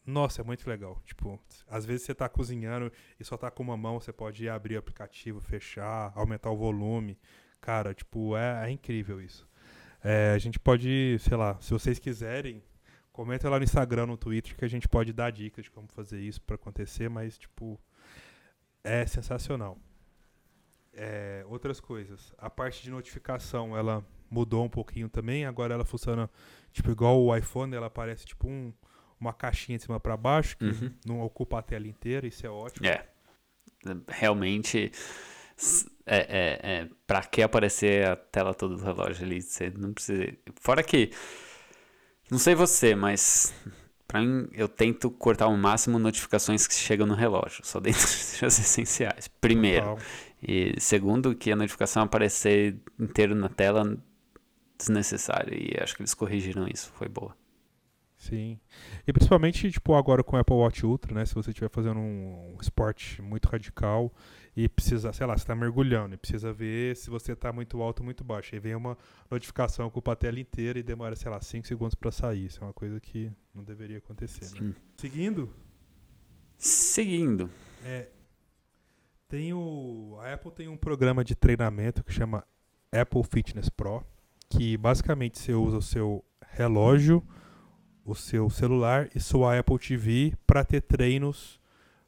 Nossa, 0.05 0.41
é 0.41 0.43
muito 0.43 0.69
legal. 0.69 1.01
Tipo, 1.05 1.39
às 1.67 1.85
vezes 1.85 2.05
você 2.05 2.13
tá 2.13 2.27
cozinhando 2.27 2.91
e 3.19 3.23
só 3.23 3.37
tá 3.37 3.49
com 3.49 3.63
uma 3.63 3.77
mão, 3.77 3.99
você 3.99 4.11
pode 4.11 4.47
abrir 4.49 4.75
o 4.75 4.79
aplicativo, 4.79 5.39
fechar, 5.39 6.11
aumentar 6.15 6.51
o 6.51 6.57
volume. 6.57 7.17
Cara, 7.61 7.93
tipo, 7.93 8.35
é, 8.35 8.67
é 8.67 8.71
incrível 8.71 9.21
isso. 9.21 9.47
É, 10.03 10.33
a 10.33 10.37
gente 10.37 10.59
pode, 10.59 11.17
sei 11.19 11.37
lá, 11.37 11.57
se 11.61 11.71
vocês 11.71 11.97
quiserem, 11.97 12.61
comenta 13.13 13.49
lá 13.49 13.57
no 13.57 13.63
Instagram, 13.63 14.07
no 14.07 14.17
Twitter, 14.17 14.57
que 14.57 14.65
a 14.65 14.67
gente 14.67 14.89
pode 14.89 15.13
dar 15.13 15.31
dicas 15.31 15.63
de 15.63 15.71
como 15.71 15.87
fazer 15.87 16.19
isso 16.19 16.41
para 16.41 16.55
acontecer, 16.55 17.09
mas, 17.09 17.37
tipo, 17.37 17.79
é 18.83 19.05
sensacional. 19.05 19.77
É, 20.91 21.45
outras 21.47 21.79
coisas. 21.79 22.33
A 22.37 22.49
parte 22.49 22.83
de 22.83 22.91
notificação, 22.91 23.75
ela 23.77 24.05
mudou 24.29 24.65
um 24.65 24.69
pouquinho 24.69 25.07
também. 25.07 25.45
Agora 25.45 25.73
ela 25.73 25.85
funciona, 25.85 26.29
tipo, 26.71 26.91
igual 26.91 27.21
o 27.21 27.35
iPhone, 27.35 27.73
ela 27.73 27.89
parece 27.89 28.25
tipo 28.25 28.47
um 28.47 28.73
uma 29.23 29.33
caixinha 29.33 29.77
de 29.77 29.83
cima 29.83 29.99
para 29.99 30.15
baixo, 30.17 30.57
que 30.57 30.65
uhum. 30.65 30.91
não 31.05 31.21
ocupa 31.21 31.59
a 31.59 31.61
tela 31.61 31.87
inteira, 31.87 32.27
isso 32.27 32.45
é 32.45 32.49
ótimo. 32.49 32.87
É. 32.87 33.05
Realmente, 34.07 34.91
é, 36.05 36.17
é, 36.17 36.59
é, 36.63 36.89
para 37.07 37.21
que 37.23 37.41
aparecer 37.41 38.07
a 38.07 38.15
tela 38.15 38.53
toda 38.53 38.75
do 38.75 38.83
relógio 38.83 39.25
ali? 39.25 39.41
Você 39.41 39.71
não 39.71 39.93
precisa. 39.93 40.33
Fora 40.61 40.83
que, 40.83 41.11
não 42.29 42.37
sei 42.37 42.55
você, 42.55 42.95
mas 42.95 43.53
para 44.07 44.21
mim 44.21 44.47
eu 44.53 44.67
tento 44.67 45.09
cortar 45.09 45.45
ao 45.45 45.57
máximo 45.57 45.97
notificações 45.97 46.67
que 46.67 46.73
chegam 46.73 47.07
no 47.07 47.15
relógio, 47.15 47.65
só 47.65 47.79
dentro 47.79 48.01
das 48.41 48.59
essenciais. 48.59 49.27
Primeiro. 49.27 49.85
Total. 49.85 49.99
E 50.45 50.75
segundo, 50.79 51.33
que 51.33 51.51
a 51.51 51.55
notificação 51.55 52.03
aparecer 52.03 52.77
inteiro 52.99 53.33
na 53.33 53.47
tela 53.47 53.97
desnecessário. 54.77 55.53
E 55.53 55.77
acho 55.81 55.95
que 55.95 56.01
eles 56.01 56.13
corrigiram 56.13 56.67
isso, 56.67 56.91
foi 56.95 57.07
boa. 57.07 57.35
Sim. 58.23 58.57
E 59.05 59.11
principalmente, 59.11 59.69
tipo, 59.69 59.93
agora 59.95 60.23
com 60.23 60.37
o 60.37 60.39
Apple 60.39 60.55
Watch 60.55 60.85
Ultra, 60.85 61.13
né? 61.13 61.25
Se 61.25 61.35
você 61.35 61.49
estiver 61.49 61.69
fazendo 61.69 61.99
um 61.99 62.57
esporte 62.61 63.21
muito 63.21 63.49
radical 63.49 64.13
e 64.55 64.69
precisa, 64.69 65.11
sei 65.11 65.27
lá, 65.27 65.35
você 65.35 65.43
está 65.43 65.53
mergulhando 65.53 66.15
e 66.15 66.17
precisa 66.17 66.53
ver 66.53 66.95
se 66.95 67.09
você 67.09 67.33
está 67.33 67.51
muito 67.51 67.81
alto 67.81 67.99
ou 67.99 68.05
muito 68.05 68.23
baixo. 68.23 68.55
Aí 68.55 68.59
vem 68.59 68.75
uma 68.75 68.97
notificação 69.29 69.89
com 69.89 70.09
a 70.09 70.15
tela 70.15 70.39
inteira 70.39 70.79
e 70.79 70.83
demora, 70.83 71.15
sei 71.15 71.29
lá, 71.29 71.41
5 71.41 71.67
segundos 71.67 71.95
para 71.95 72.11
sair. 72.11 72.45
Isso 72.45 72.61
é 72.61 72.67
uma 72.67 72.73
coisa 72.73 72.97
que 72.99 73.29
não 73.53 73.63
deveria 73.63 73.97
acontecer, 73.97 74.45
né? 74.45 74.51
Sim. 74.51 74.67
né? 74.67 74.75
Seguindo? 74.95 75.49
Seguindo. 76.57 77.49
É, 77.83 78.07
tem 79.27 79.51
o, 79.53 80.17
a 80.21 80.33
Apple 80.33 80.51
tem 80.51 80.69
um 80.69 80.77
programa 80.77 81.25
de 81.25 81.35
treinamento 81.35 82.03
que 82.03 82.13
chama 82.13 82.45
Apple 82.89 83.23
Fitness 83.23 83.67
Pro 83.67 84.05
que 84.49 84.77
basicamente 84.77 85.39
você 85.39 85.53
usa 85.53 85.77
o 85.77 85.81
seu 85.81 86.23
relógio, 86.51 87.23
o 88.05 88.13
seu 88.13 88.49
celular 88.49 89.09
e 89.15 89.19
sua 89.19 89.57
Apple 89.57 89.79
TV 89.79 90.33
para 90.45 90.63
ter 90.63 90.81
treinos, 90.81 91.59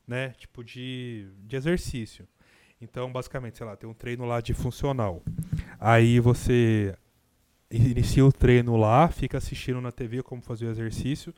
né, 0.08 0.30
tipo 0.38 0.64
de, 0.64 1.28
de 1.46 1.56
exercício. 1.56 2.28
Então, 2.82 3.12
basicamente, 3.12 3.58
sei 3.58 3.66
lá, 3.66 3.76
tem 3.76 3.90
um 3.90 3.94
treino 3.94 4.26
lá 4.26 4.42
de 4.42 4.54
funcional. 4.54 5.24
Aí 5.80 6.20
você 6.20 6.96
inicia 7.72 8.26
o 8.26 8.32
treino 8.32 8.76
lá, 8.76 9.08
fica 9.08 9.38
assistindo 9.38 9.82
na 9.82 9.92
TV 9.92 10.22
como 10.22 10.42
fazer 10.42 10.66
o 10.66 10.70
exercício 10.70 11.34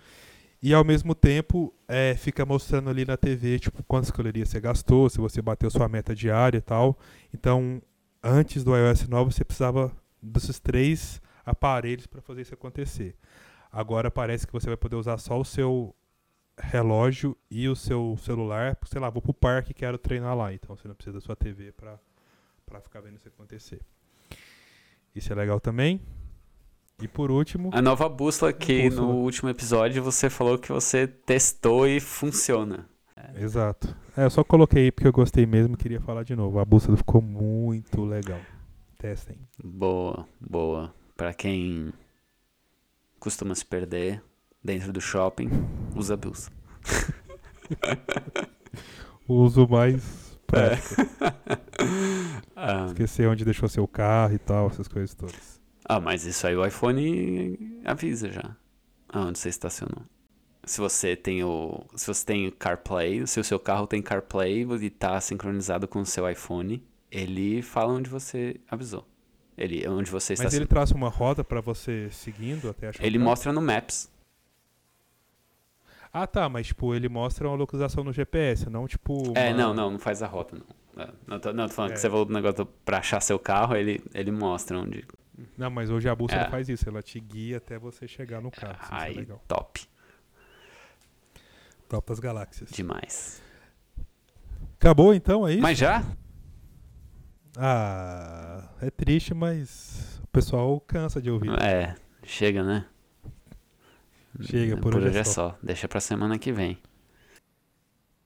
e 0.62 0.74
ao 0.74 0.84
mesmo 0.84 1.14
tempo 1.14 1.74
é, 1.88 2.16
fica 2.16 2.46
mostrando 2.46 2.90
ali 2.90 3.06
na 3.06 3.16
TV 3.16 3.60
tipo 3.60 3.84
quantas 3.84 4.10
calorias 4.12 4.50
você 4.50 4.60
gastou, 4.60 5.10
se 5.10 5.20
você 5.20 5.42
bateu 5.42 5.70
sua 5.70 5.88
meta 5.88 6.16
diária 6.16 6.58
e 6.58 6.62
tal. 6.62 6.98
Então, 7.34 7.82
antes 8.24 8.64
do 8.64 8.76
iOS 8.76 9.08
9 9.08 9.32
você 9.32 9.46
precisava 9.46 9.92
desses 10.22 10.60
três 10.60 11.22
aparelhos 11.46 12.08
para 12.08 12.22
fazer 12.22 12.42
isso 12.42 12.54
acontecer. 12.54 13.16
Agora 13.78 14.10
parece 14.10 14.48
que 14.48 14.52
você 14.52 14.66
vai 14.66 14.76
poder 14.76 14.96
usar 14.96 15.20
só 15.20 15.40
o 15.40 15.46
seu 15.46 15.96
relógio 16.58 17.38
e 17.48 17.70
o 17.70 17.76
seu 17.76 18.18
celular, 18.20 18.76
sei 18.88 19.00
lá, 19.00 19.08
vou 19.08 19.22
pro 19.22 19.36
parque 19.36 19.70
e 19.70 19.74
quero 19.76 20.00
treinar 20.00 20.36
lá, 20.36 20.52
então 20.52 20.76
você 20.76 20.88
não 20.88 20.96
precisa 20.96 21.20
da 21.20 21.22
sua 21.22 21.36
TV 21.36 21.72
para 21.74 22.00
para 22.66 22.82
ficar 22.82 23.02
vendo 23.02 23.18
isso 23.18 23.28
acontecer. 23.28 23.80
Isso 25.14 25.32
é 25.32 25.36
legal 25.36 25.60
também. 25.60 26.02
E 27.00 27.08
por 27.08 27.30
último. 27.30 27.70
A 27.72 27.80
nova 27.80 28.10
bússola 28.10 28.52
que 28.52 28.90
bússola. 28.90 29.14
no 29.14 29.20
último 29.20 29.48
episódio 29.48 30.02
você 30.02 30.28
falou 30.28 30.58
que 30.58 30.70
você 30.72 31.06
testou 31.06 31.88
e 31.88 32.00
funciona. 32.00 32.90
É. 33.16 33.44
Exato. 33.44 33.96
É, 34.18 34.26
eu 34.26 34.32
só 34.32 34.44
coloquei 34.44 34.92
porque 34.92 35.08
eu 35.08 35.14
gostei 35.14 35.46
mesmo 35.46 35.76
e 35.76 35.78
queria 35.78 36.02
falar 36.02 36.24
de 36.24 36.36
novo. 36.36 36.58
A 36.58 36.66
bússola 36.66 36.98
ficou 36.98 37.22
muito 37.22 38.04
legal. 38.04 38.42
Testem. 38.98 39.38
Boa, 39.64 40.28
boa. 40.42 40.92
Para 41.16 41.32
quem 41.32 41.94
costuma 43.20 43.56
se 43.56 43.66
perder 43.66 44.24
dentro 44.64 44.92
do 44.92 45.02
shopping, 45.02 45.50
usa 45.96 46.14
a 46.14 46.18
bússola. 46.18 46.56
o 49.28 49.36
uso 49.36 49.68
mais 49.68 50.38
prático. 50.46 51.02
É. 51.02 51.06
ah. 52.56 52.86
Esquecer 52.88 53.28
onde 53.28 53.46
deixou 53.46 53.70
seu 53.70 53.88
carro 53.88 54.34
e 54.34 54.40
tal, 54.40 54.68
essas 54.68 54.88
coisas 54.88 55.14
todas. 55.14 55.62
Ah, 55.86 56.00
mas 56.00 56.26
isso 56.26 56.46
aí 56.46 56.56
o 56.56 56.66
iPhone 56.66 57.82
avisa 57.86 58.30
já. 58.30 58.56
Aonde 59.10 59.40
você 59.40 59.50
estacionou. 59.50 60.04
Se 60.66 60.82
você 60.82 61.16
tem 61.16 61.44
o. 61.44 61.86
Se 61.96 62.08
você 62.08 62.26
tem 62.26 62.52
CarPlay, 62.52 63.26
se 63.26 63.40
o 63.40 63.44
seu 63.44 63.58
carro 63.58 63.88
tem 63.88 64.02
CarPlay 64.02 64.66
e 64.66 64.86
está 64.88 65.20
sincronizado 65.22 65.88
com 65.88 66.00
o 66.02 66.06
seu 66.06 66.30
iPhone, 66.30 66.86
ele 67.10 67.62
fala 67.62 67.94
onde 67.94 68.10
você 68.10 68.60
avisou. 68.70 69.08
Ele, 69.58 69.88
onde 69.88 70.12
você 70.12 70.34
está. 70.34 70.46
Mas 70.46 70.54
ele 70.54 70.66
traça 70.66 70.94
uma 70.94 71.10
rota 71.10 71.44
para 71.44 71.60
você 71.62 72.10
seguindo 72.12 72.70
até 72.70 72.90
achar. 72.90 73.04
Ele 73.04 73.18
mostra 73.18 73.52
no 73.52 73.62
Maps. 73.62 74.10
Ah, 76.14 76.28
tá, 76.28 76.48
mas 76.48 76.68
tipo, 76.68 76.94
ele 76.96 77.10
mostra 77.10 77.48
uma 77.48 77.56
localização 77.56 78.04
no 78.04 78.14
GPS, 78.14 78.70
não 78.70 78.88
tipo. 78.88 79.34
É, 79.36 79.54
não, 79.54 79.74
não, 79.74 79.92
não 79.92 80.00
faz 80.00 80.22
a 80.22 80.28
rota, 80.28 80.56
não. 80.56 81.04
É, 81.04 81.10
não, 81.28 81.40
tô, 81.40 81.54
não, 81.54 81.68
tô 81.68 81.74
falando 81.74 81.92
é. 81.92 81.94
que 81.96 82.00
você 82.00 82.10
voltou 82.10 82.34
no 82.34 82.42
negócio 82.42 82.66
pra 82.86 83.00
achar 83.00 83.22
seu 83.22 83.38
carro, 83.38 83.76
ele, 83.76 84.02
ele 84.14 84.32
mostra 84.32 84.80
onde, 84.80 85.06
não, 85.58 85.70
mas 85.70 85.90
hoje 85.90 86.10
a 86.10 86.16
bússola 86.16 86.44
é. 86.44 86.50
faz 86.50 86.68
isso, 86.68 86.88
ela 86.90 87.02
te 87.02 87.20
guia 87.20 87.58
até 87.58 87.78
você 87.78 88.08
chegar 88.08 88.42
no 88.42 88.50
carro. 88.50 88.80
É 88.92 89.04
Aí, 89.04 89.20
é 89.20 89.26
top. 89.48 89.88
Top 91.88 92.10
das 92.10 92.20
galáxias. 92.20 92.70
Demais. 92.72 93.42
Acabou 94.80 95.14
então 95.14 95.46
aí? 95.46 95.58
É 95.58 95.62
mas 95.62 95.78
já? 95.78 96.04
Ah, 97.60 98.70
é 98.80 98.92
triste, 98.92 99.34
mas 99.34 100.22
o 100.24 100.28
pessoal 100.28 100.80
cansa 100.82 101.20
de 101.20 101.32
ouvir. 101.32 101.50
É, 101.60 101.96
chega, 102.24 102.64
né? 102.64 102.86
Chega, 104.42 104.78
por, 104.78 104.94
por 104.94 105.04
hoje, 105.04 105.18
é 105.18 105.24
só. 105.24 105.50
só. 105.50 105.58
Deixa 105.64 105.88
pra 105.88 106.00
semana 106.00 106.38
que 106.38 106.52
vem. 106.52 106.78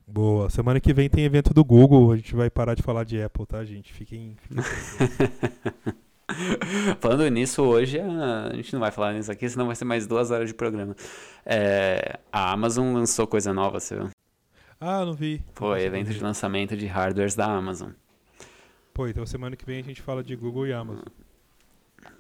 Boa. 0.06 0.50
Semana 0.50 0.82
que 0.82 0.94
vem 0.94 1.10
tem 1.10 1.24
evento 1.24 1.54
do 1.54 1.64
Google. 1.64 2.12
A 2.12 2.18
gente 2.18 2.36
vai 2.36 2.50
parar 2.50 2.76
de 2.76 2.84
falar 2.84 3.06
de 3.06 3.22
Apple, 3.22 3.46
tá, 3.46 3.64
gente? 3.64 3.94
Fiquem. 3.94 4.36
fiquem 4.42 4.62
Falando 7.00 7.28
nisso, 7.30 7.64
hoje 7.64 8.00
a 8.00 8.54
gente 8.54 8.74
não 8.74 8.80
vai 8.80 8.92
falar 8.92 9.14
nisso 9.14 9.32
aqui, 9.32 9.50
senão 9.50 9.68
vai 9.68 9.76
ser 9.76 9.86
mais 9.86 10.08
duas 10.08 10.32
horas 10.32 10.50
de 10.50 10.54
programa. 10.54 10.96
É, 11.46 12.20
a 12.32 12.52
Amazon 12.52 12.94
lançou 12.94 13.28
coisa 13.28 13.54
nova, 13.54 13.80
você 13.80 13.96
viu? 13.96 14.10
Ah, 14.80 15.06
não 15.06 15.14
vi. 15.14 15.44
Foi, 15.54 15.84
evento 15.84 16.12
de 16.12 16.20
lançamento 16.20 16.76
de 16.76 16.88
hardwares 16.88 17.36
da 17.36 17.46
Amazon. 17.46 17.92
Pô, 19.02 19.08
então 19.08 19.26
semana 19.26 19.56
que 19.56 19.66
vem 19.66 19.80
a 19.80 19.84
gente 19.84 20.00
fala 20.00 20.24
de 20.24 20.36
Google 20.36 20.68
e 20.68 20.74
Amazon. 20.74 21.04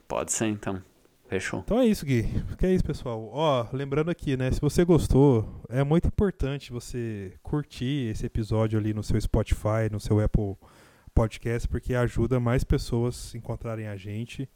Pode 0.07 0.31
ser, 0.31 0.47
então. 0.47 0.81
Fechou. 1.27 1.59
Então 1.59 1.79
é 1.79 1.85
isso, 1.85 2.03
Gui. 2.03 2.23
Que 2.57 2.65
é 2.65 2.73
isso, 2.73 2.83
pessoal. 2.83 3.29
Ó, 3.31 3.67
lembrando 3.71 4.09
aqui, 4.09 4.35
né? 4.35 4.49
Se 4.51 4.59
você 4.59 4.83
gostou, 4.83 5.61
é 5.69 5.83
muito 5.83 6.07
importante 6.07 6.71
você 6.71 7.33
curtir 7.43 8.09
esse 8.09 8.25
episódio 8.25 8.79
ali 8.79 8.95
no 8.95 9.03
seu 9.03 9.21
Spotify, 9.21 9.91
no 9.91 9.99
seu 9.99 10.19
Apple 10.19 10.55
podcast, 11.13 11.67
porque 11.67 11.93
ajuda 11.93 12.39
mais 12.39 12.63
pessoas 12.63 13.31
a 13.35 13.37
encontrarem 13.37 13.87
a 13.87 13.95
gente. 13.95 14.49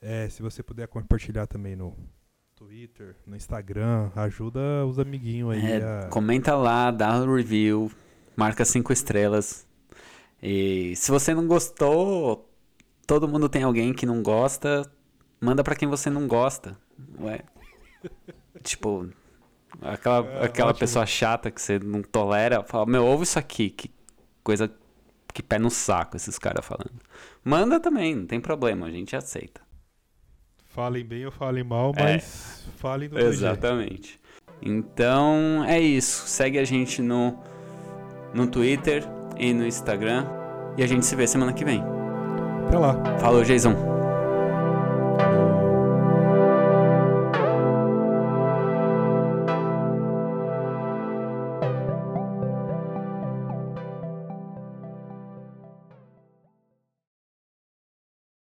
É, 0.00 0.28
se 0.28 0.40
você 0.40 0.62
puder 0.62 0.86
compartilhar 0.86 1.48
também 1.48 1.74
no 1.74 1.92
Twitter, 2.54 3.16
no 3.26 3.34
Instagram, 3.34 4.12
ajuda 4.14 4.86
os 4.86 5.00
amiguinhos 5.00 5.54
aí. 5.54 5.72
É, 5.72 6.04
a... 6.04 6.08
Comenta 6.08 6.54
lá, 6.54 6.92
dá 6.92 7.20
um 7.20 7.34
review, 7.34 7.90
marca 8.36 8.64
cinco 8.64 8.92
estrelas. 8.92 9.66
E 10.42 10.94
se 10.96 11.10
você 11.10 11.34
não 11.34 11.46
gostou, 11.46 12.48
todo 13.06 13.28
mundo 13.28 13.48
tem 13.48 13.62
alguém 13.62 13.92
que 13.92 14.06
não 14.06 14.22
gosta, 14.22 14.90
manda 15.40 15.64
para 15.64 15.74
quem 15.74 15.88
você 15.88 16.08
não 16.10 16.26
gosta. 16.26 16.76
Ué. 17.20 17.40
tipo, 18.62 19.08
aquela, 19.82 20.26
é, 20.26 20.44
aquela 20.44 20.74
pessoa 20.74 21.06
chata 21.06 21.50
que 21.50 21.60
você 21.60 21.78
não 21.78 22.02
tolera, 22.02 22.62
fala, 22.62 22.86
meu, 22.86 23.04
ouve 23.04 23.24
isso 23.24 23.38
aqui, 23.38 23.70
que 23.70 23.90
coisa 24.42 24.72
que 25.34 25.42
pé 25.42 25.58
no 25.58 25.70
saco 25.70 26.16
esses 26.16 26.38
caras 26.38 26.64
falando. 26.64 27.00
Manda 27.44 27.80
também, 27.80 28.14
não 28.14 28.26
tem 28.26 28.40
problema, 28.40 28.86
a 28.86 28.90
gente 28.90 29.16
aceita. 29.16 29.60
Falem 30.66 31.04
bem 31.04 31.24
ou 31.26 31.32
falem 31.32 31.64
mal, 31.64 31.92
é. 31.96 32.02
mas 32.02 32.64
é, 32.68 32.78
falem 32.78 33.08
do 33.08 33.18
Exatamente. 33.18 34.08
Jeito. 34.08 34.28
Então 34.62 35.64
é 35.64 35.80
isso. 35.80 36.26
Segue 36.28 36.58
a 36.58 36.64
gente 36.64 37.00
no, 37.00 37.38
no 38.34 38.46
Twitter 38.46 39.04
e 39.38 39.52
no 39.52 39.66
Instagram. 39.66 40.26
E 40.76 40.82
a 40.82 40.86
gente 40.86 41.06
se 41.06 41.14
vê 41.16 41.26
semana 41.26 41.52
que 41.52 41.64
vem. 41.64 41.82
Até 42.66 42.78
lá. 42.78 42.94
Falou, 43.18 43.42
Jason. 43.42 43.97